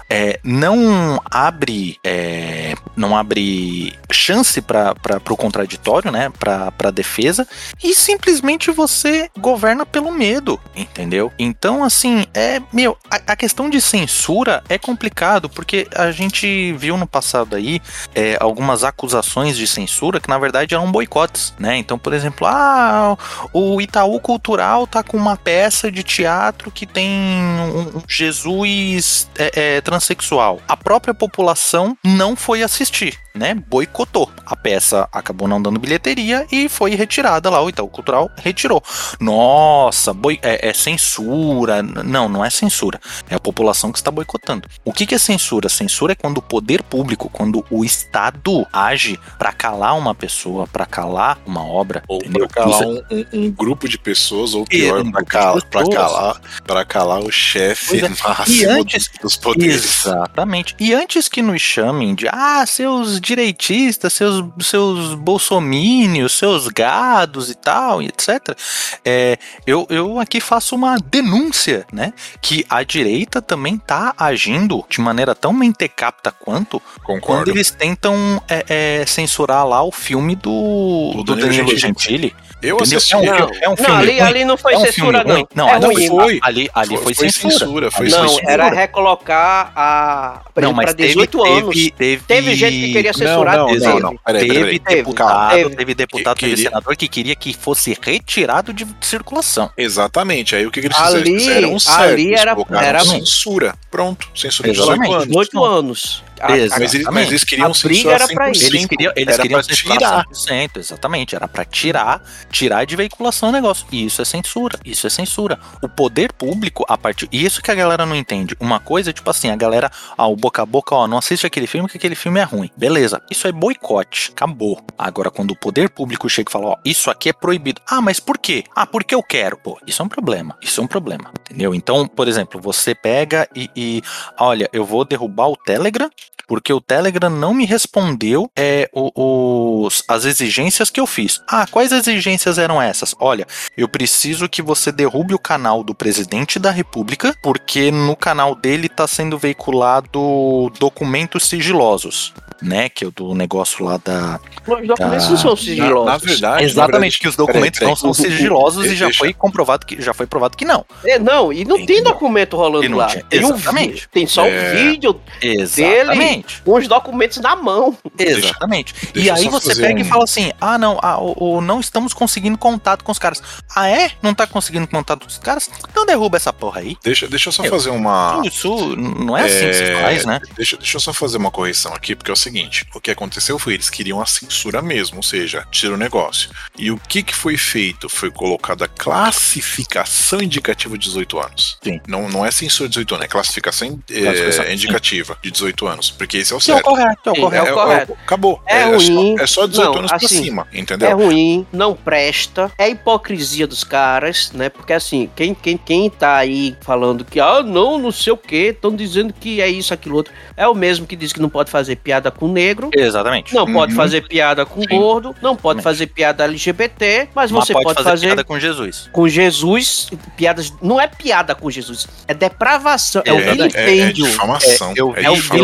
é, 0.10 0.40
não 0.44 1.22
abre 1.30 1.98
é, 2.04 2.76
não 2.96 3.18
abre 3.18 3.94
chance 4.12 4.62
para 4.62 4.96
o 5.30 5.38
contraditório, 5.38 6.12
né, 6.12 6.32
para 6.38 6.72
a 6.84 6.92
defesa 6.92 7.48
e 7.84 7.94
simplesmente 7.96 8.72
você 8.72 9.30
governa 9.38 9.86
pelo 9.86 10.12
medo, 10.12 10.60
entendeu? 10.76 11.32
Então 11.38 11.84
assim 11.84 12.26
é 12.34 12.62
meu 12.72 12.98
a, 13.10 13.34
a 13.34 13.36
questão 13.36 13.70
de 13.70 13.82
censura 13.82 14.64
é 14.70 14.78
complicado 14.78 15.50
porque 15.50 15.88
a 15.96 16.12
gente 16.12 16.74
viu 16.74 16.98
no 16.98 17.08
passado 17.08 17.56
aí 17.56 17.82
é, 18.14 18.38
algumas 18.66 18.84
acusações 18.84 19.56
de 19.56 19.68
censura 19.68 20.20
que 20.20 20.28
na 20.28 20.40
verdade 20.40 20.74
eram 20.74 20.92
boicotes, 20.92 21.54
né? 21.60 21.78
Então 21.78 22.00
por 22.00 22.14
exemplo, 22.14 22.48
ah 22.48 23.16
o 23.54 23.80
Itaú 23.80 24.20
Cultural 24.20 24.88
tá 24.88 25.04
com 25.04 25.18
uma 25.18 25.38
peça 25.38 25.92
de 25.92 26.02
teatro 26.02 26.72
que 26.72 26.86
tem 26.88 27.10
um, 27.10 28.02
Jesus 28.10 29.30
é, 29.38 29.76
é, 29.78 29.82
transexual. 29.82 30.60
A 30.68 30.76
própria 30.76 31.14
população 31.14 31.96
não 32.04 32.36
foi 32.36 32.64
assistir, 32.64 33.20
né? 33.36 33.54
Boicotou. 33.54 34.32
A 34.46 34.56
peça 34.56 35.08
acabou 35.12 35.48
não 35.48 35.62
dando 35.62 35.80
bilheteria 35.80 36.48
e 36.52 36.70
foi 36.70 36.96
retirada 36.96 37.50
lá. 37.50 37.62
O 37.62 37.70
Itaú 37.70 37.88
Cultural 37.88 38.30
retirou. 38.38 38.82
Nossa, 39.20 40.14
boi 40.14 40.40
é, 40.42 40.70
é 40.70 40.74
censura. 40.74 41.82
Não, 41.84 42.30
não 42.30 42.44
é 42.46 42.50
censura. 42.50 43.00
É 43.30 43.36
a 43.36 43.40
população 43.40 43.92
que 43.92 43.98
está 43.98 44.10
boicotando. 44.12 44.68
O 44.84 44.94
que, 44.94 45.06
que 45.06 45.16
é 45.16 45.18
censura? 45.20 45.68
Censura 45.70 46.14
é 46.14 46.16
quando 46.16 46.38
o 46.38 46.42
poder 46.42 46.82
público, 46.84 47.30
quando 47.30 47.66
o 47.70 47.84
Estado 47.84 48.66
age 48.72 49.20
para 49.38 49.52
calar 49.52 49.98
uma 49.98 50.16
pessoa, 50.16 50.68
para 50.68 50.86
calar 50.86 51.40
uma 51.46 51.66
obra. 51.66 52.04
Ou 52.08 52.20
pra 52.20 52.48
calar 52.48 52.84
um, 52.86 53.02
um- 53.12 53.26
um 53.34 53.52
grupo 53.52 53.90
de 53.90 53.98
pessoas, 53.98 54.54
ou 54.54 54.66
pior, 54.66 55.02
um 55.02 55.12
de 55.12 55.26
calar, 55.26 55.62
calar, 55.92 56.42
pra 56.66 56.86
calar 56.86 57.20
o 57.24 57.32
chefe 57.32 58.00
é. 58.04 58.10
máximo 58.10 58.62
E 58.62 58.66
antes- 58.66 59.10
dos 59.22 59.36
poderes. 59.36 60.06
Exatamente. 60.06 60.76
E 60.80 60.94
antes 60.94 61.28
que 61.28 61.42
nos 61.42 61.62
chamem 61.62 62.14
de 62.16 62.28
ah, 62.28 62.64
seus 62.66 63.20
direitistas, 63.26 64.14
seus, 64.14 64.46
seus 64.62 65.16
bolsomínios, 65.16 66.34
seus 66.34 66.68
gados 66.68 67.50
e 67.50 67.56
tal, 67.56 68.02
e 68.02 68.06
etc. 68.08 68.56
é, 69.04 69.38
eu, 69.66 69.88
eu 69.90 70.20
aqui 70.20 70.40
faço 70.40 70.76
uma 70.76 70.98
denúncia, 70.98 71.86
né? 71.92 72.14
Que 72.42 72.66
a 72.70 72.84
direita 72.84 73.42
também 73.42 73.78
tá 73.78 74.14
agindo 74.18 74.86
de 74.88 75.02
maneira 75.02 75.34
tão 75.34 75.52
mentecapta 75.52 76.32
quanto 76.32 76.80
quando 77.04 77.22
Concordo. 77.22 77.52
eles 77.52 77.72
tentam 77.72 78.42
é, 78.48 78.66
é, 79.02 79.06
censurar 79.06 79.68
lá 79.68 79.82
o 79.84 79.92
filme 79.92 80.36
do, 80.36 81.12
Do 81.16 81.24
do 81.24 81.36
Danilo 81.36 81.50
Danilo 81.50 81.78
Gentili. 81.78 82.28
Gentili. 82.30 82.46
Eu 82.62 82.78
entendeu? 82.78 82.98
assisti. 82.98 83.14
É 83.14 83.18
um, 83.18 83.24
Não, 83.26 83.50
é 83.62 83.70
um 83.70 83.76
filme 83.78 83.92
não, 83.92 83.98
ali, 83.98 84.22
ali 84.22 84.46
não 84.46 84.58
foi 84.58 84.74
É 84.74 84.78
um 84.78 84.86
censura, 84.86 85.24
não. 85.24 85.48
Não, 85.54 85.70
é 85.70 85.74
ali 85.74 85.86
ruim. 85.86 86.08
foi. 86.08 86.40
Ali, 86.42 86.70
ali 86.74 86.98
foi, 86.98 87.14
foi 87.14 87.30
censura. 87.30 87.52
censura, 87.60 87.92
foi 87.92 88.10
Não, 88.10 88.28
censura. 88.28 88.52
era 88.52 88.70
recolocar 88.70 89.72
a. 89.76 90.42
Não, 90.56 90.74
mas 90.74 90.86
para 90.86 90.94
teve, 90.96 91.10
18 91.10 91.46
anos. 91.46 91.76
Teve, 91.76 91.92
teve, 91.92 92.24
Teve 92.24 92.56
gente 92.56 92.80
que 92.80 92.94
queria 92.94 93.14
censurar, 93.18 93.58
não, 93.58 93.68
teve. 93.68 93.80
não, 93.86 94.00
não. 94.00 94.18
Peraí, 94.18 94.48
peraí, 94.48 94.48
Teve 94.48 94.80
peraí. 94.80 94.98
deputado, 94.98 95.52
Teve. 95.56 95.76
teve 95.76 95.94
deputado, 95.96 96.36
Que 96.36 96.40
teve 96.46 96.56
queria- 96.56 96.70
senador 96.70 96.96
que 96.96 97.08
queria 97.08 97.36
que 97.36 97.54
fosse 97.54 97.98
retirado 98.02 98.74
de 98.74 98.86
circulação. 99.02 99.70
Exatamente. 99.78 100.56
Aí 100.56 100.66
o 100.66 100.72
que, 100.72 100.82
que 100.82 100.88
eles 100.88 100.98
Ali- 101.00 101.24
fizeram? 101.24 101.40
Fizeram 101.40 101.74
um 101.74 101.80
certo. 101.80 102.02
ali 102.02 102.34
era- 102.34 102.56
era- 102.82 103.06
censura. 103.06 103.76
Pronto. 103.90 104.28
Censura 104.36 104.72
de 104.72 104.78
Exatamente. 104.78 105.02
18 105.04 105.16
anos. 105.16 105.28
18 105.28 105.64
anos. 105.66 106.24
A-. 106.40 106.50
Mas 106.80 106.94
eles, 106.94 107.08
mas 107.08 107.28
eles 107.28 107.44
queriam 107.44 107.68
A 107.68 107.70
briga 107.72 107.96
censurar 107.96 108.22
era 108.22 108.28
pra 108.28 108.52
isso. 108.52 108.66
100%. 108.66 108.68
Eles 108.68 108.86
queriam, 108.86 109.14
eles 109.16 109.34
era 109.34 109.42
queriam 109.42 109.60
pra 109.60 109.76
censurar 109.76 109.98
tirar. 109.98 110.26
100%, 110.28 110.78
exatamente. 110.78 111.36
Era 111.36 111.48
pra 111.48 111.66
tirar, 111.66 112.24
tirar 112.50 112.86
de 112.86 112.96
veiculação 112.96 113.50
o 113.50 113.52
negócio. 113.52 113.86
E 113.92 114.06
isso 114.06 114.22
é 114.22 114.26
censura. 114.26 114.80
Isso 114.84 115.08
é 115.08 115.10
censura. 115.10 115.60
O 115.82 115.90
poder 115.90 116.34
público, 116.34 116.86
a 116.88 116.98
partir. 116.98 117.28
E 117.32 117.46
isso 117.46 117.62
que 117.62 117.72
a 117.72 117.76
galera 117.76 118.06
não 118.06 118.16
entende. 118.16 118.56
Uma 118.60 118.80
coisa, 118.80 119.14
tipo 119.14 119.30
assim, 119.30 119.50
a 119.50 119.56
galera, 119.56 119.92
ah, 120.18 120.28
o 120.28 120.36
boca 120.36 120.62
a 120.62 120.66
boca, 120.66 120.96
ó, 120.96 121.08
não 121.08 121.18
assiste 121.18 121.46
aquele 121.46 121.68
filme 121.68 121.90
que 121.90 121.98
aquele 121.98 122.16
filme 122.16 122.40
é 122.40 122.44
ruim. 122.44 122.70
Beleza. 122.76 123.22
Isso 123.30 123.48
é 123.48 123.52
boicote. 123.52 124.32
Acabou. 124.32 124.82
Agora, 124.98 125.30
quando 125.30 125.52
o 125.52 125.56
poder 125.56 125.90
público 125.90 126.30
chega 126.30 126.50
e 126.50 126.52
fala, 126.52 126.68
ó, 126.68 126.78
isso 126.84 127.10
aqui 127.10 127.30
é 127.30 127.34
proibido. 127.34 127.82
Ah, 127.88 128.02
mas 128.02 128.20
por 128.20 128.38
quê? 128.38 128.64
Ah, 128.76 128.86
porque 128.86 129.16
eu 129.16 129.24
quero. 129.24 129.58
Pô, 129.58 129.80
isso 129.86 130.02
é 130.02 130.06
um 130.06 130.10
problema. 130.10 130.58
Isso 130.62 130.82
é 130.82 130.84
um 130.84 130.88
problema. 130.88 131.32
Entendeu? 131.42 131.74
Então, 131.74 132.08
por 132.08 132.28
exemplo, 132.28 132.60
você 132.60 132.94
pega 132.94 133.48
e, 133.56 133.70
e 133.76 134.02
olha, 134.40 134.70
eu 134.74 134.86
vou 134.86 135.06
derrubar 135.06 135.48
o 135.48 135.56
Telegram 135.56 136.10
porque 136.48 136.72
o 136.74 136.82
Telegram 136.82 137.30
não 137.30 137.54
me 137.54 137.66
respondeu 137.66 138.50
é, 138.56 138.90
o- 138.94 139.84
os, 139.86 140.04
as 140.08 140.26
exigências 140.26 140.90
que 140.90 141.00
eu 141.00 141.08
fiz. 141.08 141.42
Ah, 141.48 141.66
quais 141.70 141.92
exigências 141.92 142.58
eram 142.58 142.82
essas? 142.82 143.16
Olha, 143.20 143.46
eu 143.78 143.88
preciso 143.88 144.48
que 144.50 144.62
você 144.62 144.92
derrube 144.92 145.34
o 145.34 145.40
canal 145.40 145.84
do 145.84 145.94
presidente 145.96 146.58
da 146.60 146.72
República, 146.72 147.36
porque 147.42 147.92
no 147.92 148.16
canal 148.16 148.56
dele 148.56 148.88
tá 148.90 149.08
sendo 149.08 149.38
veiculado 149.38 150.72
documentos 150.80 151.46
sigilosos, 151.48 152.34
né? 152.62 152.90
Que 152.90 153.04
é 153.04 153.08
o 153.08 153.12
do 153.12 153.34
negócio 153.34 153.84
lá 153.86 153.98
da. 154.04 154.40
Os 154.68 154.88
documentos 154.88 155.26
Ah, 155.26 155.30
não 155.30 155.38
são 155.38 155.52
Na, 155.52 155.58
sigilosos. 155.58 156.06
na 156.06 156.18
verdade, 156.18 156.56
na 156.56 156.62
Exatamente, 156.64 156.92
verdade- 156.92 157.20
que 157.20 157.28
os 157.28 157.36
documentos 157.36 157.80
peraí, 157.80 157.90
não 157.92 157.96
são 157.96 158.12
peraí. 158.12 158.32
sigilosos 158.32 158.86
e 158.88 158.96
já 158.96 159.06
Deixa- 159.06 159.20
foi 159.20 159.34
comprovado 159.34 159.86
que 159.86 160.02
já 160.02 160.14
foi 160.14 160.26
provado 160.26 160.58
que 160.58 160.66
não. 160.66 160.86
É, 161.04 161.20
não, 161.20 161.52
e 161.54 161.64
não 161.66 161.76
tem 161.76 161.84
Entendeu? 161.98 162.04
documento 162.14 162.56
rolando 162.58 162.96
lá. 162.96 163.08
tinha- 163.08 163.24
Tem, 163.26 163.44
um 163.46 163.56
exatamente. 163.56 164.10
tem 164.10 164.28
só 164.28 164.46
É. 164.46 164.50
um 164.74 164.76
vídeo 164.92 165.20
Exatamente. 165.42 166.35
Com 166.64 166.76
os 166.78 166.88
documentos 166.88 167.38
na 167.38 167.56
mão. 167.56 167.98
Exatamente. 168.18 168.94
deixa 169.14 169.20
e 169.28 169.30
aí 169.32 169.48
você 169.50 169.76
pega 169.76 169.96
um- 170.00 170.02
e 170.02 170.04
fala 170.04 170.24
assim: 170.24 170.52
ah, 170.60 170.78
não, 170.78 171.00
ah, 171.02 171.20
o, 171.20 171.58
o- 171.58 171.62
não 171.62 171.80
estamos 171.80 172.14
conseguindo 172.14 172.58
contato 172.58 173.04
com 173.04 173.12
os 173.12 173.20
caras. 173.20 173.42
Ah, 173.76 173.88
é? 173.90 174.12
Não 174.22 174.34
tá 174.34 174.46
conseguindo 174.48 174.88
contato 174.88 175.22
com 175.22 175.28
os 175.28 175.38
caras? 175.38 175.70
Então 175.90 176.06
derruba 176.06 176.38
essa 176.38 176.52
porra 176.54 176.82
aí. 176.82 176.98
Deixa, 177.04 177.28
deixa 177.28 177.50
eu 177.50 177.54
só 177.54 177.64
Eu- 177.64 177.70
fazer 177.72 177.90
uma. 177.90 178.42
Isso 178.46 178.96
não 178.96 179.38
é 179.38 179.46
assim 179.46 179.68
que 179.68 179.74
se 179.74 179.84
É, 179.84 180.02
faz, 180.02 180.26
né? 180.26 180.40
Deixa, 180.56 180.78
deixa 180.78 180.98
eu 180.98 181.02
só 181.02 181.14
fazer 181.14 181.38
uma 181.38 181.52
correção 181.52 181.94
aqui, 181.94 182.16
porque 182.16 182.32
é 182.32 182.34
o 182.34 182.38
seguinte: 182.38 182.86
o 182.94 183.00
que 183.02 183.12
aconteceu 183.12 183.58
foi 183.60 183.74
eles 183.74 183.90
queriam 183.90 184.22
a 184.22 184.26
censura 184.26 184.82
mesmo, 184.82 185.18
ou 185.18 185.24
seja, 185.24 185.66
tira 185.72 185.94
o 185.94 185.98
negócio. 185.98 186.50
E 186.78 186.92
o 186.92 186.98
que, 186.98 187.22
que 187.24 187.36
foi 187.36 187.58
feito? 187.58 188.08
Foi 188.10 188.32
colocada 188.32 188.88
classificação 188.88 190.42
indicativa 190.42 190.98
de 190.98 191.06
18 191.08 191.40
anos. 191.40 191.78
Sim. 191.84 192.00
Não, 192.08 192.28
não 192.30 192.46
é 192.46 192.52
censura 192.52 192.88
de 192.90 192.94
18 192.94 193.16
anos, 193.16 193.26
é 193.26 193.28
classificação, 193.28 194.00
é, 194.10 194.22
Classificação, 194.22 194.66
sim. 194.66 194.72
indicativa 194.74 195.38
de 195.42 195.52
18 195.52 195.88
anos, 195.88 196.12
porque 196.26 196.38
esse 196.38 196.52
é 196.54 196.56
o 196.56 196.60
Que 196.60 196.72
é 196.72 196.74
o 196.74 196.78
certo. 196.78 196.86
correto, 196.86 197.30
é 197.30 197.32
o 197.32 197.36
correto. 197.36 197.68
é 197.68 197.72
o 197.72 197.76
correto. 197.76 198.18
acabou. 198.24 198.62
É 198.66 198.82
é, 198.82 198.84
ruim. 198.86 199.36
só, 199.38 199.44
é 199.44 199.48
só 199.48 199.68
18 199.68 199.86
Não, 199.92 200.00
anos 200.00 200.08
pra 200.12 200.18
assim, 200.18 200.44
cima, 200.44 200.68
É 200.74 200.80
entendeu? 200.80 201.18
ruim, 201.18 201.66
não 201.72 201.94
presta, 201.94 202.72
é 202.78 202.90
hipocrisia 202.90 203.68
dos 203.68 203.84
caras, 203.84 204.52
né? 204.54 204.70
Porque 204.70 204.94
assim, 204.94 205.30
quem, 205.36 205.54
quem, 205.54 205.78
quem 205.78 206.10
tá 206.10 206.36
aí 206.36 206.76
falando 206.82 207.24
que, 207.24 207.40
ah, 207.40 207.62
não, 207.64 207.98
não 207.98 208.12
sei 208.12 208.34
o 208.34 208.38
que, 208.38 208.56
estão 208.68 208.96
dizendo 208.96 209.34
que 209.34 209.62
é 209.62 209.68
isso, 209.70 209.94
aquilo, 209.94 210.16
outro, 210.16 210.34
é 210.58 210.68
o 210.68 210.74
mesmo 210.74 211.06
que 211.06 211.16
diz 211.16 211.32
que 211.32 211.42
não 211.42 211.50
pode 211.50 211.70
fazer 211.72 211.96
piada 211.98 212.32
com 212.32 212.48
negro, 212.48 212.90
Exatamente. 212.96 213.54
não 213.54 213.72
pode 213.72 213.92
Uhum. 213.94 213.98
fazer 213.98 214.28
piada 214.28 214.66
com 214.66 214.82
Sim. 214.82 214.88
gordo, 214.90 215.36
não 215.42 215.56
pode 215.56 215.80
Exatamente. 215.80 215.84
fazer 215.84 216.08
piada 216.08 216.44
LGBT, 216.46 217.30
mas 217.36 217.52
Mas 217.52 217.68
você 217.68 217.74
pode, 217.74 218.04
fazer, 218.04 218.28
piada 218.28 218.44
com 218.44 218.60
Jesus. 218.60 219.10
com 219.12 219.28
Jesus, 219.28 220.10
piadas, 220.36 220.74
não 220.82 221.00
é 221.00 221.08
piada 221.08 221.54
com 221.56 221.70
Jesus, 221.70 222.08
é 222.28 222.34
depravação, 222.34 223.22
é, 223.26 223.30
É, 223.30 223.34
o 223.34 223.38
é- 223.40 223.44
é, 223.44 223.48
é 223.48 223.52
vilipêndio. 223.54 224.26
difamação. 224.26 224.94
Eu 224.96 225.12
vi, 225.12 225.22
é 225.22 225.24
é 225.26 225.30
o 225.30 225.36
difamação. 225.36 225.62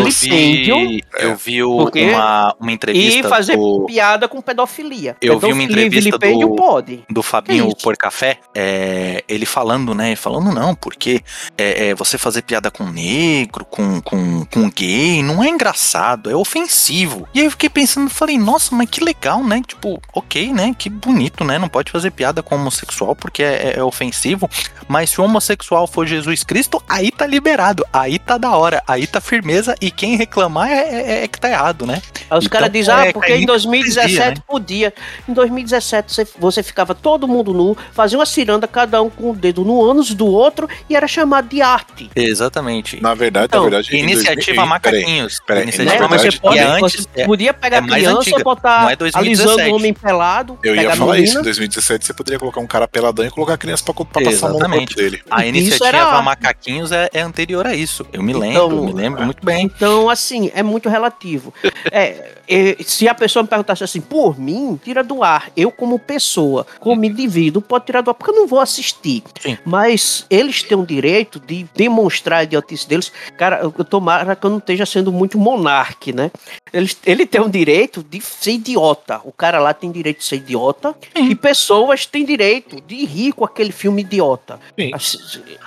Vilipêndio. 0.56 1.04
eu 1.18 1.36
vi 1.36 1.62
o- 1.62 1.76
Porque- 1.78 2.10
uma, 2.10 2.54
uma 2.60 2.72
entrevista 2.72 3.20
E 3.20 3.22
fazer 3.30 3.56
do, 3.56 3.84
piada 3.86 4.28
com 4.28 4.40
pedofilia. 4.40 5.16
Eu 5.20 5.38
vi 5.38 5.46
uma 5.46 5.54
Pedofilia 5.62 5.86
entrevista 5.86 6.18
do- 6.18 6.56
pode. 6.56 7.04
do 7.10 7.22
Fabinho 7.22 7.66
isso? 7.68 7.76
por 7.82 7.96
café, 7.96 8.38
é, 8.54 9.24
ele 9.28 9.46
falando, 9.46 9.94
né? 9.94 10.14
Falando, 10.16 10.52
não, 10.52 10.74
porque 10.74 11.22
é, 11.56 11.88
é, 11.88 11.94
você 11.94 12.18
fazer 12.18 12.42
piada 12.42 12.70
com 12.70 12.84
negro, 12.84 13.64
com, 13.64 14.00
com, 14.00 14.44
com 14.44 14.70
gay, 14.70 15.22
não 15.22 15.42
é 15.42 15.48
engraçado, 15.48 16.30
é 16.30 16.36
ofensivo. 16.36 17.26
E 17.34 17.40
aí 17.40 17.46
eu 17.46 17.50
fiquei 17.50 17.68
pensando, 17.68 18.08
falei, 18.10 18.38
nossa, 18.38 18.74
mas 18.74 18.88
que 18.88 19.02
legal, 19.02 19.42
né? 19.44 19.62
Tipo, 19.66 20.00
ok, 20.14 20.52
né? 20.52 20.74
Que 20.78 20.88
bonito, 20.88 21.44
né? 21.44 21.58
Não 21.58 21.68
pode 21.68 21.90
fazer 21.90 22.10
piada 22.10 22.42
com 22.42 22.54
homossexual 22.54 23.14
porque 23.16 23.42
é, 23.42 23.74
é 23.76 23.82
ofensivo. 23.82 24.48
Mas 24.88 25.10
se 25.10 25.20
o 25.20 25.24
homossexual 25.24 25.86
for 25.86 26.06
Jesus 26.06 26.42
Cristo, 26.44 26.82
aí 26.88 27.10
tá 27.10 27.26
liberado, 27.26 27.84
aí 27.92 28.18
tá 28.18 28.36
da 28.38 28.50
hora, 28.56 28.82
aí 28.86 29.06
tá 29.06 29.20
firmeza, 29.20 29.74
e 29.80 29.90
quem 29.90 30.16
reclamar 30.42 30.68
é, 30.70 30.74
é- 31.20 31.24
é 31.24 31.28
que 31.28 31.38
tá 31.40 31.48
errado, 31.50 31.86
né? 31.86 32.02
Aí 32.30 32.38
os 32.38 32.44
Então, 32.46 32.58
caras 32.58 32.72
dizem, 32.72 32.94
ah, 32.94 33.06
é, 33.06 33.12
porque 33.12 33.32
em 33.34 33.42
em 33.42 33.46
2017 33.46 34.12
hipocrisia, 34.12 34.30
né? 34.30 34.34
podia. 34.46 34.94
Em 35.28 35.32
2017 35.32 36.12
você, 36.12 36.26
você 36.38 36.62
ficava 36.62 36.94
todo 36.94 37.28
mundo 37.28 37.52
nu, 37.52 37.76
fazia 37.92 38.18
uma 38.18 38.26
ciranda, 38.26 38.66
cada 38.66 39.00
um 39.02 39.08
com 39.10 39.30
o 39.30 39.34
dedo 39.36 39.64
no 39.64 39.82
ânus 39.84 40.14
do 40.14 40.26
outro, 40.26 40.68
e 40.88 40.96
era 40.96 41.06
chamado 41.06 41.48
de 41.48 41.60
arte. 41.62 42.10
Exatamente. 42.14 43.00
Na 43.02 43.14
verdade, 43.14 43.46
Então, 43.46 43.64
na 43.64 43.70
verdade. 43.70 43.96
Iniciativa 43.96 44.62
2000 44.62 44.80
peraí, 44.80 45.00
Macaquinhos. 45.02 45.40
peraí, 45.46 45.62
Iniciativa 45.64 45.94
na 45.94 46.00
Né? 46.02 46.08
Mas 46.10 46.22
verdade, 46.22 46.36
você 46.36 46.40
pode, 46.40 46.56
e 46.56 46.58
é 46.58 46.64
antes, 46.64 47.06
você 47.14 47.24
podia 47.24 47.54
pegar 47.54 47.76
é 47.78 47.82
criança, 47.82 48.18
antiga, 48.20 48.38
botar 48.44 48.82
não 48.82 48.90
é 48.90 48.96
2017. 48.96 49.50
alisando 49.50 49.72
o 49.72 49.76
homem 49.76 49.94
pelado, 49.94 50.58
Eu 50.62 50.74
ia 50.74 50.96
falar 50.96 51.12
menina. 51.14 51.28
isso, 51.30 51.38
em 51.38 51.42
2017 51.42 52.06
você 52.06 52.14
poderia 52.14 52.38
colocar 52.38 52.60
um 52.60 52.66
cara 52.66 52.88
peladão 52.88 53.24
e 53.24 53.30
colocar 53.30 53.54
a 53.54 53.58
criança 53.58 53.84
pra, 53.84 53.94
pra 53.94 54.22
passar 54.22 54.46
a 54.46 54.50
mão 54.50 54.58
no 54.58 54.64
Exatamente. 54.64 54.94
corpo 54.94 55.02
dele. 55.10 55.22
A 55.30 55.46
iniciativa 55.46 56.22
Macaquinhos 56.22 56.92
é, 56.92 57.08
é 57.12 57.20
anterior 57.20 57.66
a 57.66 57.74
isso. 57.74 58.06
Eu 58.12 58.22
me 58.22 58.32
lembro, 58.32 58.48
Então, 58.66 58.84
me 58.84 58.92
lembro 58.92 59.24
muito 59.24 59.44
bem. 59.44 59.66
Então, 59.66 60.08
assim, 60.08 60.31
é 60.54 60.62
muito 60.62 60.88
relativo. 60.88 61.52
É, 61.90 62.32
é, 62.48 62.76
se 62.84 63.08
a 63.08 63.14
pessoa 63.14 63.42
me 63.42 63.48
perguntasse 63.48 63.82
assim, 63.84 64.00
por 64.00 64.38
mim, 64.38 64.78
tira 64.82 65.02
do 65.02 65.22
ar. 65.22 65.50
Eu, 65.56 65.70
como 65.70 65.98
pessoa, 65.98 66.66
como 66.80 67.04
indivíduo, 67.04 67.60
pode 67.62 67.86
tirar 67.86 68.00
do 68.00 68.10
ar, 68.10 68.14
porque 68.14 68.30
eu 68.30 68.36
não 68.36 68.46
vou 68.46 68.60
assistir. 68.60 69.22
Sim. 69.40 69.58
Mas 69.64 70.26
eles 70.30 70.62
têm 70.62 70.76
o 70.78 70.86
direito 70.86 71.40
de 71.40 71.66
demonstrar 71.74 72.40
a 72.40 72.44
idiotice 72.44 72.88
deles. 72.88 73.12
Cara, 73.36 73.60
eu 73.62 73.72
eu 73.76 73.84
tomara 73.84 74.36
que 74.36 74.44
eu 74.46 74.50
não 74.50 74.58
esteja 74.58 74.86
sendo 74.86 75.10
muito 75.10 75.36
monarque, 75.38 76.12
né? 76.12 76.30
Eles, 76.72 76.96
ele 77.04 77.26
tem 77.26 77.40
o 77.40 77.48
direito 77.48 78.02
de 78.02 78.20
ser 78.20 78.52
idiota. 78.52 79.20
O 79.24 79.32
cara 79.32 79.58
lá 79.58 79.74
tem 79.74 79.90
direito 79.90 80.18
de 80.18 80.24
ser 80.24 80.36
idiota. 80.36 80.94
Sim. 81.16 81.30
E 81.30 81.34
pessoas 81.34 82.06
têm 82.06 82.24
direito 82.24 82.80
de 82.80 83.04
rir 83.04 83.32
com 83.32 83.44
aquele 83.44 83.72
filme 83.72 84.02
idiota. 84.02 84.60
Sim. 84.78 84.90
Assim, 84.94 85.18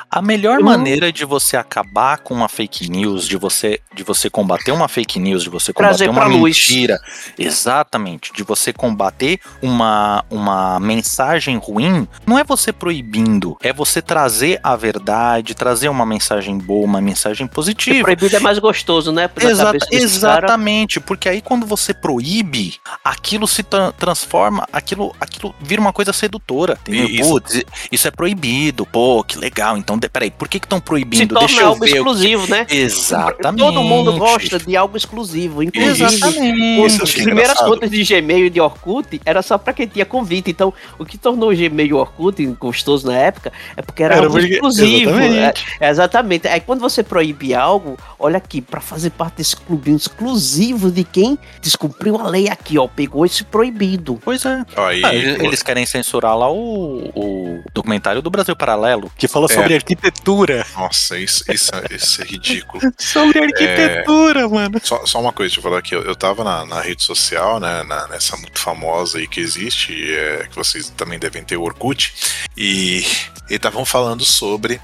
A 0.10 0.22
melhor 0.22 0.60
Eu- 0.60 0.66
maneira 0.66 1.12
de 1.12 1.26
você 1.26 1.58
acabar 1.58 2.20
com 2.20 2.34
uma 2.34 2.48
fake 2.48 2.90
news, 2.90 3.28
de 3.28 3.36
você, 3.38 3.82
de 3.94 4.04
você 4.04 4.30
combater 4.30 4.55
uma 4.72 4.88
fake 4.88 5.20
news, 5.20 5.44
de 5.44 5.50
você 5.50 5.72
combater 5.74 5.96
Trazer 5.98 6.10
uma 6.10 6.22
pra 6.22 6.30
luz. 6.30 6.58
mentira, 6.70 7.00
exatamente, 7.38 8.32
de 8.34 8.44
você 8.44 8.74
combater 8.74 9.40
uma, 9.62 10.24
uma 10.30 10.80
mensagem 10.80 11.58
ruim, 11.58 12.08
não 12.26 12.38
é 12.38 12.44
você 12.44 12.72
proibindo, 12.74 13.58
é 13.62 13.72
você 13.72 14.02
trazer 14.02 14.60
a 14.64 14.76
verdade, 14.76 15.54
trazer 15.56 15.90
uma 15.90 16.06
mensagem 16.06 16.58
boa, 16.58 16.86
uma 16.86 17.02
mensagem 17.02 17.48
positiva. 17.48 18.04
proibido 18.04 18.36
é 18.36 18.40
mais 18.40 18.60
gostoso, 18.60 19.12
né? 19.12 19.28
Caras. 19.28 19.88
exatamente, 19.92 21.00
porque 21.00 21.30
aí 21.30 21.42
quando 21.42 21.66
você 21.66 21.94
proíbe, 21.94 22.76
aquilo 23.04 23.48
se 23.48 23.64
tra- 23.64 23.92
transforma, 23.92 24.68
aquilo, 24.72 25.14
aquilo 25.20 25.54
vira 25.60 25.82
uma 25.82 25.94
coisa 25.94 26.12
sedutora. 26.14 26.78
Isso. 26.88 27.30
Putz, 27.30 27.64
isso 27.92 28.08
é 28.08 28.12
proibido, 28.12 28.86
pô, 28.86 29.24
que 29.24 29.38
legal. 29.38 29.78
Então, 29.78 29.98
de- 29.98 30.10
peraí, 30.10 30.32
por 30.32 30.48
que 30.48 30.58
estão 30.58 30.78
Se 30.80 30.84
proibindo? 30.84 31.34
torna 31.34 31.48
Deixa 31.48 31.62
eu 31.62 31.68
algo 31.68 31.80
ver. 31.80 31.86
o 31.86 31.92
que- 31.92 31.98
exclusivo, 31.98 32.48
né? 32.48 32.66
Exatamente. 32.70 33.60
Todo 33.60 33.84
mundo 33.84 34.14
gosta 34.18 34.45
de 34.50 34.76
algo 34.78 34.96
exclusivo. 34.98 35.62
Inclusive, 35.64 36.04
Exatamente. 36.04 37.02
As 37.04 37.16
é 37.16 37.24
primeiras 37.24 37.58
contas 37.60 37.90
de 37.90 38.04
Gmail 38.04 38.46
e 38.46 38.50
de 38.50 38.60
Orkut 38.62 39.22
era 39.26 39.42
só 39.42 39.58
pra 39.58 39.74
quem 39.74 39.88
tinha 39.88 40.06
convite. 40.06 40.50
Então, 40.52 40.74
o 41.00 41.06
que 41.06 41.18
tornou 41.18 41.52
o 41.52 41.56
Gmail 41.56 41.88
e 41.90 41.94
o 41.94 41.98
Orkut 41.98 42.46
gostoso 42.60 43.08
na 43.08 43.18
época 43.18 43.52
é 43.76 43.82
porque 43.82 44.04
era, 44.04 44.16
Era 44.16 44.26
algo 44.26 44.38
porque- 44.38 44.54
exclusivo. 44.54 45.10
exatamente. 45.12 45.66
É, 45.80 45.88
é, 45.88 45.90
exatamente. 45.90 46.48
Aí 46.48 46.60
quando 46.62 46.80
você 46.82 47.04
proíbe 47.04 47.54
algo, 47.54 47.98
olha 48.20 48.38
aqui, 48.38 48.62
pra 48.62 48.82
fazer 48.82 49.10
parte 49.12 49.38
desse 49.38 49.56
clubinho 49.56 49.98
exclusivo 49.98 50.92
de 50.92 51.04
quem 51.04 51.38
descumpriu 51.62 52.18
a 52.18 52.28
lei 52.28 52.50
aqui, 52.50 52.78
ó, 52.78 52.88
pegou 52.88 53.26
esse 53.26 53.44
proibido. 53.44 54.20
Pois 54.24 54.46
é. 54.46 54.64
Aí, 54.76 55.02
Ah, 55.04 55.14
eles, 55.14 55.40
eles 55.42 55.64
querem 55.64 55.86
censurar 55.86 56.38
lá 56.38 56.52
o, 56.52 57.12
o 57.16 57.64
documentário 57.74 58.22
do 58.22 58.30
Brasil 58.30 58.56
Paralelo, 58.56 59.12
que 59.18 59.28
fala 59.28 59.46
É. 59.50 59.54
sobre 59.54 59.76
arquitetura. 59.76 60.66
Nossa, 60.78 61.18
isso, 61.18 61.44
isso, 61.52 61.72
é- 61.74 61.96
isso 61.96 62.22
é 62.22 62.26
ridículo. 62.26 62.82
Sobre 62.98 63.40
arquitetura, 63.40 64.25
mano. 64.50 64.80
Só, 64.84 65.06
só 65.06 65.20
uma 65.22 65.32
coisa, 65.32 65.50
deixa 65.50 65.60
eu 65.60 65.64
falar 65.64 65.80
aqui. 65.80 65.96
Eu, 65.96 66.02
eu 66.04 66.16
tava 66.16 66.44
na, 66.44 66.66
na 66.66 66.82
rede 66.82 67.04
social, 67.04 67.60
né? 67.60 67.84
na- 67.84 68.08
nessa 68.08 68.36
muito 68.38 68.60
famosa 68.60 69.18
aí 69.18 69.28
que 69.28 69.40
existe, 69.40 69.94
é, 70.14 70.48
que 70.50 70.56
vocês 70.56 70.90
também 70.92 71.20
devem 71.20 71.44
ter 71.44 71.58
o 71.58 71.64
Orkut, 71.64 72.14
e 72.58 73.04
e 73.48 73.56
estavam 73.58 73.86
falando 73.86 74.26
sobre 74.26 74.82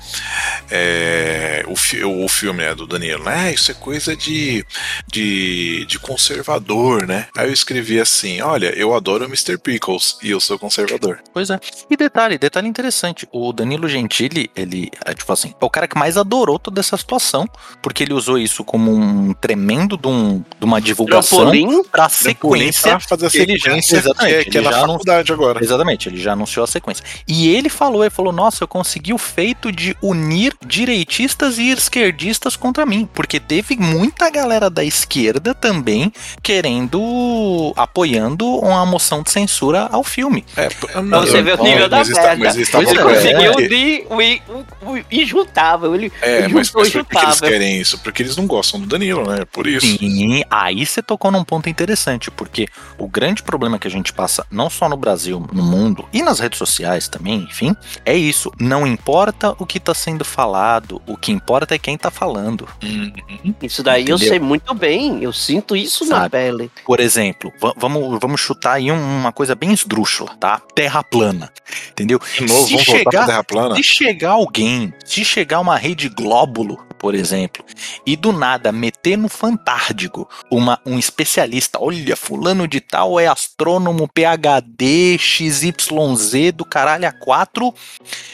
é, 0.70 1.64
o, 1.68 1.76
fi- 1.76 2.04
o 2.04 2.28
filme 2.28 2.60
né, 2.64 2.76
do 2.76 2.86
Danilo, 2.86 3.24
né? 3.24 3.34
"Ah, 3.48 3.52
Isso 3.52 3.72
é 3.72 3.74
coisa 3.74 4.16
de, 4.16 4.64
de, 5.12 5.84
de 5.86 5.98
conservador, 6.00 7.08
né? 7.08 7.28
Aí 7.36 7.48
eu 7.48 7.54
escrevi 7.54 8.00
assim: 8.00 8.40
olha, 8.42 8.68
eu 8.78 8.94
adoro 8.94 9.24
o 9.26 9.28
Mr. 9.28 9.58
Pickles 9.58 10.18
e 10.22 10.30
eu 10.32 10.40
sou 10.40 10.60
conservador. 10.60 11.20
Pois 11.34 11.50
é. 11.50 11.60
E 11.90 11.98
detalhe, 11.98 12.38
detalhe 12.38 12.68
interessante, 12.68 13.28
o 13.32 13.52
Danilo 13.52 13.88
Gentili, 13.90 14.50
ele, 14.56 14.92
é, 15.06 15.14
tipo 15.14 15.32
assim, 15.34 15.54
é 15.60 15.66
o 15.66 15.70
cara 15.70 15.88
que 15.88 15.98
mais 15.98 16.16
adorou 16.18 16.60
toda 16.60 16.80
essa 16.80 16.96
situação, 16.98 17.48
porque 17.82 18.04
ele 18.04 18.14
usou 18.14 18.38
isso 18.38 18.64
como 18.64 18.92
um 18.94 19.31
tremendo 19.34 19.98
de, 19.98 20.08
um- 20.08 20.40
de 20.60 20.66
uma 20.66 20.80
divulgação 20.82 21.40
Trampolim 21.40 21.84
sequência. 22.10 22.82
pra 22.92 23.00
fazer 23.00 23.26
a 23.26 23.42
ele 23.44 23.58
já- 23.58 23.64
sequência 23.66 24.02
que 24.02 24.08
exatamente, 24.08 24.36
é, 24.36 24.44
que 24.46 24.58
é 24.58 24.62
ele 24.62 24.70
na 24.70 24.72
já 24.72 24.82
não- 24.88 24.94
faculdade 24.94 25.32
agora. 25.34 25.64
Exatamente, 25.64 26.10
ele 26.10 26.18
já 26.18 26.34
anunciou 26.34 26.64
a 26.64 26.68
sequência. 26.68 27.04
E 27.28 27.48
ele 27.50 27.70
falou, 27.70 28.04
ele 28.04 28.10
falou, 28.10 28.32
nossa, 28.32 28.64
eu 28.64 28.68
consegui 28.68 29.14
o 29.14 29.18
feito 29.18 29.72
de 29.72 29.96
unir 30.02 30.54
direitistas 30.66 31.58
e 31.58 31.70
esquerdistas 31.72 32.56
contra 32.56 32.86
mim, 32.86 33.08
porque 33.14 33.40
teve 33.40 33.76
muita 33.78 34.30
galera 34.30 34.70
da 34.70 34.84
esquerda 34.84 35.54
também 35.54 36.12
querendo, 36.42 37.74
apoiando 37.76 38.48
uma 38.60 38.86
moção 38.86 39.22
de 39.24 39.32
censura 39.32 39.88
ao 39.92 40.04
filme. 40.04 40.44
É, 40.56 40.70
Pra 40.70 41.02
você 41.22 41.42
ver 41.42 41.60
o 41.60 41.64
nível 41.64 41.90
da 41.90 41.98
mas 41.98 42.10
está- 42.10 42.22
merda. 42.36 42.44
mas 42.46 42.56
Ele 42.56 43.00
é. 43.00 43.04
conseguiu 43.04 43.68
de 43.70 44.04
o, 44.10 44.22
i- 44.22 44.42
o, 44.50 44.92
o 44.92 45.04
injuntável. 45.12 45.94
Ele 45.96 46.12
É, 46.22 46.40
ele 46.46 46.54
mas, 46.54 46.72
mas 46.72 46.90
por 46.92 47.06
que 47.06 47.18
eles 47.18 47.40
querem 47.40 47.80
isso? 47.80 47.98
Porque 48.00 48.24
eles 48.24 48.36
não 48.36 48.46
gostam 48.48 48.80
do 48.80 48.86
Danilo, 48.88 49.21
né? 49.26 49.46
Por 49.52 49.68
isso. 49.68 49.86
Sim, 49.98 50.44
aí 50.50 50.86
você 50.86 51.02
tocou 51.02 51.32
num 51.32 51.44
ponto 51.44 51.70
interessante, 51.70 52.30
porque 52.32 52.68
o 52.98 53.08
grande 53.08 53.44
problema 53.44 53.78
que 53.80 53.88
a 53.88 53.92
gente 53.92 54.14
passa, 54.14 54.46
não 54.52 54.70
só 54.70 54.88
no 54.90 54.98
Brasil, 54.98 55.46
no 55.52 55.64
mundo 55.64 56.08
e 56.14 56.22
nas 56.22 56.40
redes 56.40 56.58
sociais 56.58 57.08
também, 57.08 57.42
enfim, 57.50 57.76
é 58.06 58.16
isso. 58.16 58.52
Não 58.60 58.86
importa 58.86 59.56
o 59.60 59.66
que 59.66 59.80
tá 59.80 59.94
sendo 59.94 60.24
falado, 60.26 61.02
o 61.08 61.16
que 61.18 61.32
importa 61.32 61.76
é 61.76 61.80
quem 61.80 61.98
tá 61.98 62.12
falando. 62.12 62.68
Uhum. 62.84 63.54
Isso 63.62 63.84
daí 63.84 64.02
eu 64.08 64.16
Entendeu? 64.16 64.30
sei 64.30 64.40
muito 64.40 64.74
bem. 64.74 65.24
Eu 65.24 65.34
sinto 65.34 65.76
isso 65.76 66.06
na 66.06 66.18
Sabe. 66.18 66.30
pele. 66.30 66.72
Por 66.86 67.00
exemplo, 67.00 67.52
va- 67.62 67.74
vamos, 67.78 68.20
vamos 68.22 68.40
chutar 68.42 68.74
aí 68.74 68.92
um- 68.92 69.20
uma 69.20 69.32
coisa 69.32 69.56
bem 69.56 69.72
esdrúxula, 69.74 70.36
tá? 70.40 70.62
Terra 70.76 71.04
plana. 71.04 71.52
Entendeu? 71.92 72.20
De 72.36 72.42
novo, 72.46 72.66
Se 72.68 72.72
vamos 72.72 72.86
voltar 72.86 73.04
pra 73.04 73.12
chegar- 73.12 73.26
Terra 73.28 73.44
plana? 73.44 73.76
Se 73.76 73.84
chegar 73.84 74.32
alguém, 74.32 74.94
se 75.06 75.24
chegar 75.26 75.60
uma 75.60 75.78
rede 75.78 76.10
glóbulo, 76.10 76.80
por 77.02 77.16
exemplo, 77.16 77.66
e 78.06 78.16
do 78.16 78.32
nada 78.32 78.72
meter 78.72 79.18
no 79.18 79.28
Fantárdigo 79.28 80.30
uma, 80.52 80.80
um 80.86 81.00
especialista, 81.00 81.80
olha, 81.82 82.16
fulano 82.16 82.68
de 82.68 82.80
tal 82.80 83.20
é 83.20 83.26
astrônomo 83.26 84.08
PhD 84.08 85.18
XYZ 85.18 86.52
do 86.54 86.64
caralho 86.64 87.06
A4 87.12 87.74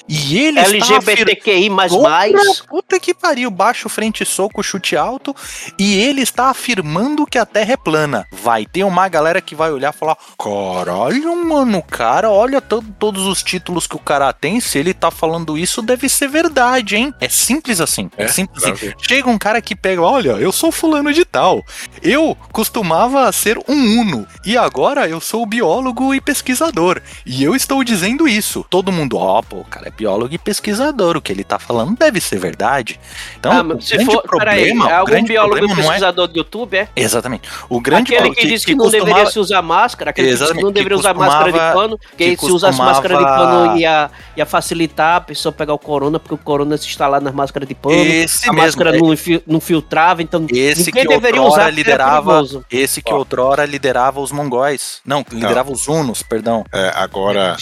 e 0.09 0.37
ele 0.37 0.59
está 0.59 0.97
afirmando 0.97 1.11
LGBTQI 1.11 1.69
mais 1.69 1.91
mais. 1.93 2.61
Puta 2.67 2.99
que 2.99 3.13
pariu, 3.13 3.49
baixo, 3.49 3.87
frente, 3.87 4.25
soco, 4.25 4.61
chute 4.61 4.97
alto. 4.97 5.33
E 5.79 5.95
ele 6.01 6.21
está 6.21 6.49
afirmando 6.49 7.25
que 7.25 7.37
a 7.37 7.45
Terra 7.45 7.73
é 7.73 7.77
plana. 7.77 8.25
Vai 8.33 8.65
ter 8.65 8.83
uma 8.83 9.07
galera 9.07 9.39
que 9.41 9.55
vai 9.55 9.71
olhar 9.71 9.93
e 9.93 9.97
falar: 9.97 10.17
Caralho, 10.37 11.35
mano, 11.45 11.81
cara, 11.81 12.29
olha 12.29 12.59
to- 12.61 12.83
todos 12.99 13.25
os 13.25 13.41
títulos 13.41 13.87
que 13.87 13.95
o 13.95 13.99
cara 13.99 14.31
tem. 14.33 14.59
Se 14.59 14.77
ele 14.77 14.93
tá 14.93 15.09
falando 15.09 15.57
isso, 15.57 15.81
deve 15.81 16.09
ser 16.09 16.27
verdade, 16.27 16.95
hein? 16.95 17.13
É 17.21 17.29
simples 17.29 17.79
assim. 17.79 18.09
É, 18.17 18.23
É, 18.25 18.27
simples 18.27 18.56
assim. 18.57 18.93
Chega 19.01 19.29
um 19.29 19.37
cara 19.37 19.61
que 19.61 19.75
pega: 19.75 20.01
Olha, 20.01 20.31
eu 20.31 20.51
sou 20.51 20.71
fulano 20.71 21.13
de 21.13 21.25
tal. 21.25 21.65
Eu 22.07 22.37
costumava 22.51 23.29
ser 23.31 23.57
um 23.67 23.99
Uno. 24.01 24.27
E 24.45 24.57
agora 24.57 25.07
eu 25.07 25.19
sou 25.19 25.45
biólogo 25.45 26.13
e 26.13 26.21
pesquisador. 26.21 27.01
E 27.25 27.43
eu 27.43 27.55
estou 27.55 27.83
dizendo 27.83 28.27
isso. 28.27 28.65
Todo 28.69 28.91
mundo, 28.91 29.17
ó, 29.17 29.41
pô, 29.41 29.57
o 29.57 29.63
cara 29.65 29.87
é 29.87 29.91
biólogo 29.91 30.33
e 30.33 30.37
pesquisador. 30.37 31.17
O 31.17 31.21
que 31.21 31.31
ele 31.31 31.43
tá 31.43 31.59
falando 31.59 31.95
deve 31.97 32.19
ser 32.21 32.37
verdade. 32.39 32.99
Então, 33.39 33.51
ah, 33.51 33.75
o 33.75 33.81
se 33.81 33.95
grande 33.95 34.11
for, 34.11 34.21
peraí, 34.37 34.67
problema, 34.69 34.89
é 34.89 34.93
algum 34.93 35.23
biólogo 35.23 35.65
e 35.67 35.71
é 35.71 35.75
pesquisador 35.75 36.27
do 36.27 36.37
YouTube, 36.37 36.77
é? 36.77 36.87
Exatamente. 36.95 37.49
O 37.69 37.79
grande 37.81 38.15
aquele 38.15 38.33
que, 38.33 38.47
disse 38.47 38.65
que, 38.65 38.75
não 38.75 38.85
costumava- 38.85 39.09
deveria 39.09 39.31
se 39.31 39.39
usar 39.39 39.61
máscara, 39.61 40.11
aquele 40.11 40.29
que 40.29 40.37
que 40.37 40.53
não 40.61 40.67
que 40.67 40.73
deveria 40.73 40.97
usar 40.97 41.13
máscara 41.13 41.51
de 41.51 41.57
pano, 41.57 41.99
que, 42.17 42.35
que 42.35 42.45
se 42.45 42.51
usasse 42.51 42.77
máscara 42.77 43.17
de 43.17 43.23
pano 43.23 43.77
ia, 43.77 44.09
ia 44.35 44.45
facilitar 44.45 45.15
a 45.17 45.21
pessoa 45.21 45.51
pegar 45.51 45.73
o 45.73 45.79
corona, 45.79 46.19
porque 46.19 46.33
o 46.35 46.37
corona 46.37 46.77
se 46.77 46.87
instalar 46.87 47.21
nas 47.21 47.33
máscaras 47.33 47.67
de 47.67 47.75
pano, 47.75 47.95
Esse 47.95 48.49
a 48.49 48.53
mesmo, 48.53 48.65
máscara 48.65 48.95
é- 48.95 48.99
não, 48.99 49.15
não 49.45 49.59
filtrava, 49.59 50.21
então 50.21 50.45
Esse 50.51 50.85
ninguém 50.87 51.03
que 51.03 51.09
deveria 51.09 51.41
usar 51.41 51.71
era 51.77 51.96
liderava, 51.97 52.65
esse 52.71 53.01
que 53.01 53.13
outrora 53.13 53.65
liderava 53.65 54.19
os 54.19 54.31
mongóis. 54.31 55.01
Não, 55.05 55.25
liderava 55.31 55.71
os 55.71 55.87
hunos, 55.87 56.21
perdão. 56.23 56.63
É, 56.73 56.91
agora, 56.95 57.57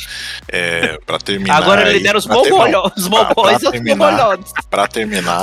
é, 0.48 0.98
pra 1.06 1.18
terminar. 1.18 1.56
Agora 1.58 1.82
ele 1.82 1.98
lidera 1.98 2.18
os 2.18 2.26
pra 2.26 2.36
mongolhos, 2.36 2.92
os 2.98 3.08
pra- 3.10 3.26
pra 3.26 3.36
mongóis 3.36 3.64
e 3.64 3.66
os 3.66 3.72
terminar. 3.72 3.96
Pra 4.70 4.88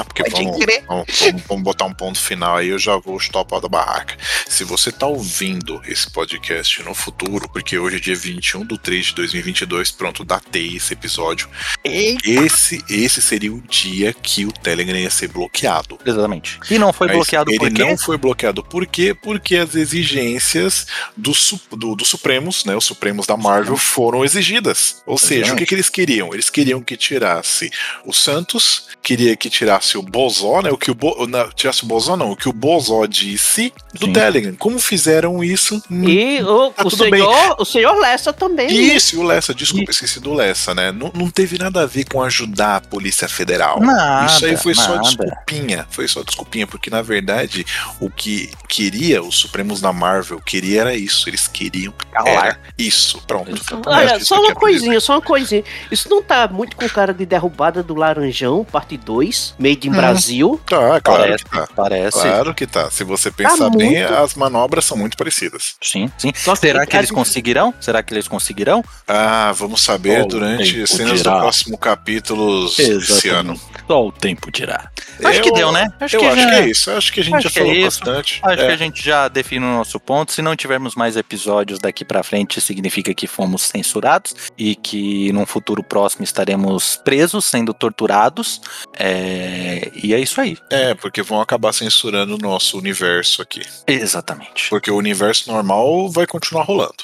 porque 0.05 0.22
vamos, 0.30 0.57
vamos, 0.88 1.07
vamos- 1.18 1.43
vamos 1.49 1.62
botar 1.64 1.84
um 1.84 1.95
ponto 1.95 2.18
final 2.18 2.57
aí, 2.57 2.68
eu 2.68 2.78
já 2.78 2.97
vou 2.97 3.16
pau 3.45 3.61
da 3.61 3.68
barraca. 3.68 4.16
Se 4.47 4.64
você 4.64 4.93
tá 4.93 5.07
ouvindo 5.07 5.80
esse 5.86 6.11
podcast 6.11 6.82
no 6.82 6.95
futuro, 6.95 7.49
porque 7.49 7.78
hoje 7.78 7.97
é 7.97 8.01
dia 8.01 8.16
21 8.16 8.64
do 8.64 8.76
3 8.78 9.07
de 9.07 9.14
2022, 9.14 9.90
pronto, 9.90 10.24
datei 10.24 10.76
esse 10.76 10.93
episódio. 10.93 11.49
Esse, 11.84 12.82
esse 12.88 13.22
seria 13.22 13.53
o 13.53 13.61
dia 13.61 14.12
que 14.12 14.45
o 14.47 14.53
Telegram 14.53 14.97
ia 14.99 15.11
ser 15.11 15.28
bloqueado. 15.28 15.99
Exatamente. 16.05 16.59
E 16.70 16.78
não 16.78 16.93
foi 16.93 17.07
Mas 17.09 17.16
bloqueado 17.16 17.51
ele 17.51 17.59
por 17.59 17.70
quê? 17.72 17.84
não 17.84 17.99
foi 17.99 18.16
bloqueado 18.16 18.62
por 18.73 18.87
quê? 18.87 19.12
Porque 19.12 19.57
as 19.57 19.75
exigências 19.75 20.87
do, 21.14 21.31
do, 21.77 21.95
do 21.95 22.05
Supremos, 22.07 22.64
né, 22.64 22.75
os 22.75 22.87
Supremos 22.87 23.27
da 23.27 23.37
Marvel, 23.37 23.77
foram 23.77 24.25
exigidas. 24.25 25.03
Ou 25.05 25.18
seja, 25.18 25.53
o 25.53 25.57
que, 25.57 25.66
que 25.66 25.75
eles 25.75 25.91
queriam? 25.91 26.33
Eles 26.33 26.49
queriam 26.49 26.81
que 26.81 26.97
tirasse 26.97 27.70
o 28.07 28.14
Santos, 28.14 28.89
queria 29.03 29.37
que 29.37 29.51
tirasse 29.51 29.99
o 29.99 30.03
Bozó, 30.03 30.62
né, 30.62 30.70
o 30.70 30.79
que 30.79 30.91
o 30.91 30.95
Bo, 30.95 31.27
não, 31.27 31.51
tirasse 31.51 31.85
o 31.85 31.87
Bozó 31.87 32.16
não, 32.16 32.31
o 32.31 32.37
que 32.37 32.49
o 32.49 32.53
Bozó 32.53 33.05
disse 33.05 33.75
do 33.93 34.07
Sim. 34.07 34.12
Telegram. 34.14 34.55
Como 34.55 34.79
fizeram 34.79 35.45
isso? 35.45 35.83
E 35.91 36.43
o, 36.43 36.70
Tá 36.70 36.87
o, 36.87 36.89
tudo 36.89 37.11
bem. 37.11 37.20
senhor, 37.20 37.57
o 37.59 37.64
senhor 37.66 37.95
Lessa 38.01 38.33
também. 38.33 38.70
Isso, 38.70 39.20
o 39.20 39.23
Lessa, 39.23 39.53
desculpa, 39.55 39.91
esqueci 39.91 40.18
do 40.18 40.33
Lessa, 40.33 40.75
né? 40.75 40.91
Não, 40.91 41.12
não 41.14 41.29
teve 41.29 41.59
nada 41.59 41.83
a 41.83 41.87
ver 41.87 42.07
com 42.07 42.23
ajudar 42.23 42.77
a 42.77 42.81
Polícia 42.81 43.29
Federal. 43.29 43.81
Nada, 43.81 44.33
Isso 44.33 44.47
aí 44.47 44.57
foi 44.57 44.75
só 44.75 44.97
nada. 44.97 45.03
desculpinha, 45.03 45.87
foi 45.91 46.09
só 46.09 46.23
desculpinha, 46.23 46.66
porque 46.66 46.89
na 46.89 47.03
verdade 47.03 47.66
o 48.01 48.09
que 48.09 48.51
queria 48.77 49.23
os 49.23 49.37
Supremos 49.37 49.83
da 49.83 49.93
Marvel 49.93 50.41
queria 50.41 50.81
era 50.81 50.95
isso, 50.95 51.29
eles 51.29 51.47
queriam 51.47 51.93
Calar. 52.11 52.33
era 52.47 52.59
isso, 52.79 53.20
pronto. 53.27 53.51
Olha, 53.87 54.18
só 54.25 54.41
uma 54.41 54.55
coisinha, 54.55 54.99
só 54.99 55.12
uma 55.14 55.20
coisinha. 55.20 55.62
Isso 55.91 56.09
não 56.09 56.23
tá 56.23 56.49
muito 56.49 56.75
com 56.75 56.89
cara 56.89 57.12
de 57.12 57.27
derrubada 57.27 57.83
do 57.83 57.95
Laranjão, 57.95 58.64
parte 58.64 58.97
2, 58.97 59.55
Made 59.59 59.87
in 59.87 59.91
Hum. 59.91 59.95
Brasil. 59.95 60.61
Tá, 60.66 61.01
claro 61.03 61.23
Parece, 61.23 61.45
que 61.45 61.51
tá. 61.51 61.68
parece. 61.77 62.20
Claro 62.20 62.55
que 62.55 62.66
tá. 62.66 62.91
Se 62.91 63.05
você 63.05 63.31
pensar 63.31 63.59
Tá 63.59 63.70
bem, 63.77 63.99
muito. 64.01 64.14
as 64.14 64.35
manobras 64.35 64.85
são 64.87 64.97
muito 64.97 65.16
parecidas. 65.18 65.75
Sim, 65.83 66.11
sim. 66.16 66.33
Só 66.35 66.55
Será 66.55 66.87
que 66.87 66.97
eles 66.97 67.09
gente- 67.09 67.14
conseguirão? 67.16 67.75
Será 67.79 68.03
que 68.03 68.14
eles 68.14 68.27
conseguirão? 68.27 68.83
Ah, 69.07 69.53
vamos 69.55 69.83
saber 69.83 70.20
Só 70.20 70.25
o 70.25 70.29
durante 70.29 70.87
cenas 70.87 71.18
dirá. 71.18 71.35
do 71.35 71.41
próximo 71.41 71.77
capítulo 71.77 72.64
desse 72.75 73.29
ano. 73.29 73.61
Só 73.87 74.07
o 74.07 74.12
tempo 74.12 74.51
dirá. 74.51 74.91
Acho 75.25 75.39
Eu- 75.39 75.43
que 75.43 75.53
deu, 75.53 75.70
né? 75.73 75.89
Acho 76.01 76.16
eu 76.16 76.20
que 76.20 76.27
acho 76.27 76.41
já- 76.41 76.49
que 76.51 76.55
é 76.55 76.66
isso. 76.68 76.91
Acho 76.91 77.12
que 77.12 77.20
a 77.20 77.25
gente 77.25 77.35
Acho 77.37 77.49
já 77.51 77.61
é 77.61 77.64
falou 77.64 77.73
isso. 77.79 77.99
bastante. 78.01 78.41
Acho 78.43 78.62
É. 78.63 78.67
que 78.69 78.73
a 78.73 78.77
gente 78.77 79.05
já 79.05 79.29
define 79.29 79.65
o 79.65 79.73
nosso 79.73 79.99
ponto. 80.01 80.33
Se 80.33 80.43
não 80.43 80.55
tivermos 80.57 80.95
mais 80.95 81.17
episódios 81.17 81.79
daqui 81.79 82.05
pra 82.05 82.23
frente, 82.23 82.61
significa 82.61 83.13
que 83.15 83.27
fomos 83.27 83.63
censurados 83.63 84.35
e 84.59 84.75
que 84.75 85.33
num 85.33 85.47
futuro 85.47 85.83
próximo 85.83 86.25
estaremos 86.25 86.97
presos, 87.05 87.45
sendo 87.45 87.73
torturados. 87.75 88.61
É, 88.99 89.91
E 90.03 90.15
é 90.15 90.19
isso 90.21 90.41
aí. 90.41 90.57
É, 90.71 90.95
porque 90.95 91.23
vão 91.23 91.41
acabar 91.41 91.73
censurando 91.73 92.35
o 92.35 92.39
nosso 92.39 92.79
universo 92.79 93.43
aqui. 93.43 93.63
Exatamente. 93.87 94.69
Porque 94.71 94.91
o 94.91 94.97
universo 94.97 95.51
normal 95.53 96.09
vai 96.11 96.27
continuar 96.27 96.65
rolando. 96.65 96.95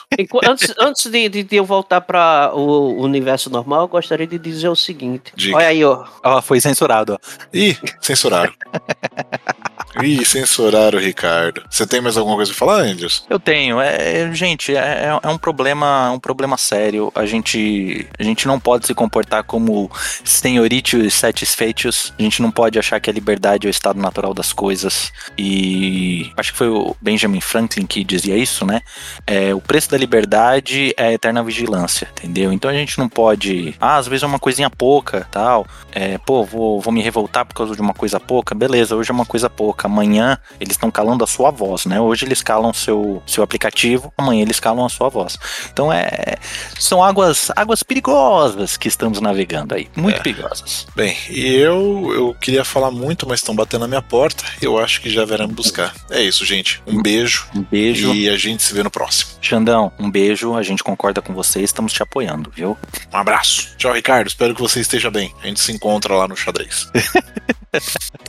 Antes 0.45 0.75
antes 0.79 1.07
de, 1.11 1.29
de- 1.29 1.43
de 1.43 1.57
eu 1.57 1.65
voltar 1.65 2.01
para 2.01 2.53
o 2.55 3.01
universo 3.03 3.51
normal, 3.51 3.83
eu 3.83 3.89
gostaria 3.89 4.27
de 4.27 4.39
dizer 4.39 4.69
o 4.69 4.77
seguinte. 4.77 5.33
Diga. 5.35 5.57
Olha 5.57 5.67
aí, 5.69 5.85
ó. 5.85 6.05
Ó, 6.23 6.43
foi 6.43 6.61
censurado. 6.61 7.15
ó. 7.15 7.19
Ih, 7.53 7.77
censuraram. 8.01 8.53
Ih, 10.03 10.25
censuraram 10.25 10.99
o 10.99 11.01
Ricardo. 11.01 11.63
Você 11.69 11.87
tem 11.87 12.01
mais 12.01 12.17
alguma 12.17 12.37
coisa 12.37 12.51
pra 12.51 12.59
falar, 12.59 12.83
Andrews? 12.83 13.25
Eu 13.29 13.39
tenho. 13.41 13.81
É, 13.81 14.23
é- 14.23 14.33
gente, 14.33 14.75
é, 14.75 15.19
é 15.23 15.29
um 15.29 15.39
problema, 15.39 16.11
um 16.13 16.19
problema 16.21 16.57
sério. 16.57 17.11
A 17.15 17.27
gente, 17.27 18.07
a 18.19 18.23
gente 18.23 18.47
não 18.47 18.61
pode 18.61 18.87
se 18.87 18.95
comportar 18.95 19.43
como 19.45 19.91
senhoritos 20.25 21.15
satisfeitos. 21.15 22.13
A 22.19 22.23
gente 22.23 22.41
não 22.41 22.51
pode 22.51 22.79
achar 22.79 23.01
que 23.01 23.11
a 23.11 23.13
liberdade 23.13 23.67
é 23.67 23.69
o 23.69 23.71
estado 23.71 23.99
natural 24.01 24.33
das 24.33 24.53
coisas. 24.53 25.13
E 25.37 26.31
acho 26.37 26.53
que 26.53 26.59
foi 26.59 26.69
o 26.69 26.95
Benjamin 27.01 27.41
Franklin 27.41 27.87
que 27.87 28.05
dizia 28.05 28.37
isso, 28.37 28.65
né? 28.65 28.83
É, 29.27 29.55
o 29.55 29.61
preço 29.61 29.91
da 29.91 29.99
liberdade 29.99 30.95
é 30.97 31.07
a 31.09 31.13
eterna 31.13 31.43
vigilância, 31.43 32.09
entendeu? 32.13 32.53
Então 32.53 32.71
a 32.71 32.75
gente 32.75 32.99
não 32.99 33.09
pode. 33.09 33.75
Ah, 33.81 33.97
às 33.97 34.07
vezes 34.07 34.23
é 34.23 34.27
uma 34.27 34.39
coisinha 34.39 34.71
pouca, 34.71 35.27
tal. 35.31 35.67
É, 35.93 36.19
pô, 36.19 36.45
vou, 36.45 36.81
vou 36.81 36.93
me 36.93 37.03
revoltar 37.03 37.45
por 37.45 37.55
causa 37.55 37.75
de 37.75 37.81
uma 37.81 37.95
coisa 37.95 38.21
pouca. 38.21 38.55
Beleza, 38.55 38.95
hoje 38.95 39.11
é 39.11 39.15
uma 39.15 39.27
coisa 39.27 39.51
pouca. 39.51 39.88
Amanhã 39.89 40.39
eles 40.61 40.75
estão 40.75 40.91
calando 40.91 41.25
a 41.25 41.27
sua 41.27 41.51
voz, 41.51 41.87
né? 41.87 41.99
Hoje 42.01 42.27
eles 42.27 42.43
calam 42.43 42.73
seu, 42.75 43.23
seu 43.27 43.43
aplicativo, 43.43 44.13
amanhã 44.19 44.43
eles 44.43 44.61
calam 44.61 44.85
a 44.85 44.89
sua 44.89 45.09
voz. 45.09 45.39
Então 45.73 45.91
é. 45.93 46.37
São 46.79 47.03
águas, 47.03 47.51
águas 47.57 47.83
perigosas 47.83 48.77
que 48.77 48.87
estamos 48.87 49.21
navegando 49.21 49.75
aí. 49.75 49.89
Muito 49.97 50.17
É. 50.19 50.23
perigosas. 50.23 50.87
Bem, 50.95 51.17
e 51.31 51.55
eu, 51.57 52.11
eu 52.15 52.37
queria 52.41 52.65
falar 52.65 52.91
muito, 52.91 53.27
mas 53.27 53.41
estão 53.41 53.57
batendo 53.57 53.81
na 53.83 53.89
minha 53.89 54.03
porta. 54.03 54.45
Eu 54.61 54.79
acho 54.79 55.01
que 55.01 55.09
já 55.11 55.25
me 55.27 55.47
buscar. 55.55 55.95
É 56.11 56.21
isso, 56.21 56.45
gente. 56.45 56.83
Um 56.87 57.01
beijo. 57.03 57.47
Um 57.55 57.63
beijo. 57.63 58.15
E 58.15 58.29
a 58.29 58.37
gente 58.37 58.63
se 58.63 58.75
vê 58.75 58.83
no 58.83 58.91
próximo. 58.91 59.31
Xandão, 59.41 59.93
um 59.99 60.11
beijo. 60.11 60.55
A 60.55 60.63
gente 60.63 60.83
concorda 60.85 61.23
com 61.23 61.33
você, 61.35 61.61
estamos 61.63 61.93
te 61.93 62.03
apoiando, 62.03 62.51
viu? 62.55 62.77
Um 63.13 63.17
abraço. 63.17 63.75
Tchau, 63.77 63.93
Ricardo. 63.93 64.29
Espero 64.29 64.55
que 64.55 64.61
você 64.61 64.81
esteja 64.81 65.11
bem. 65.11 65.35
A 65.43 65.47
gente 65.47 65.61
se 65.61 65.73
encontra 65.73 66.15
lá 66.15 66.29
no 66.29 66.37
xadrez. 66.37 66.89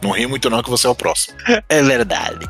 não 0.01 0.11
ri 0.11 0.27
muito 0.27 0.49
não 0.49 0.61
que 0.61 0.69
você 0.69 0.87
é 0.87 0.89
o 0.89 0.95
próximo. 0.95 1.37
É 1.67 1.81
verdade. 1.81 2.45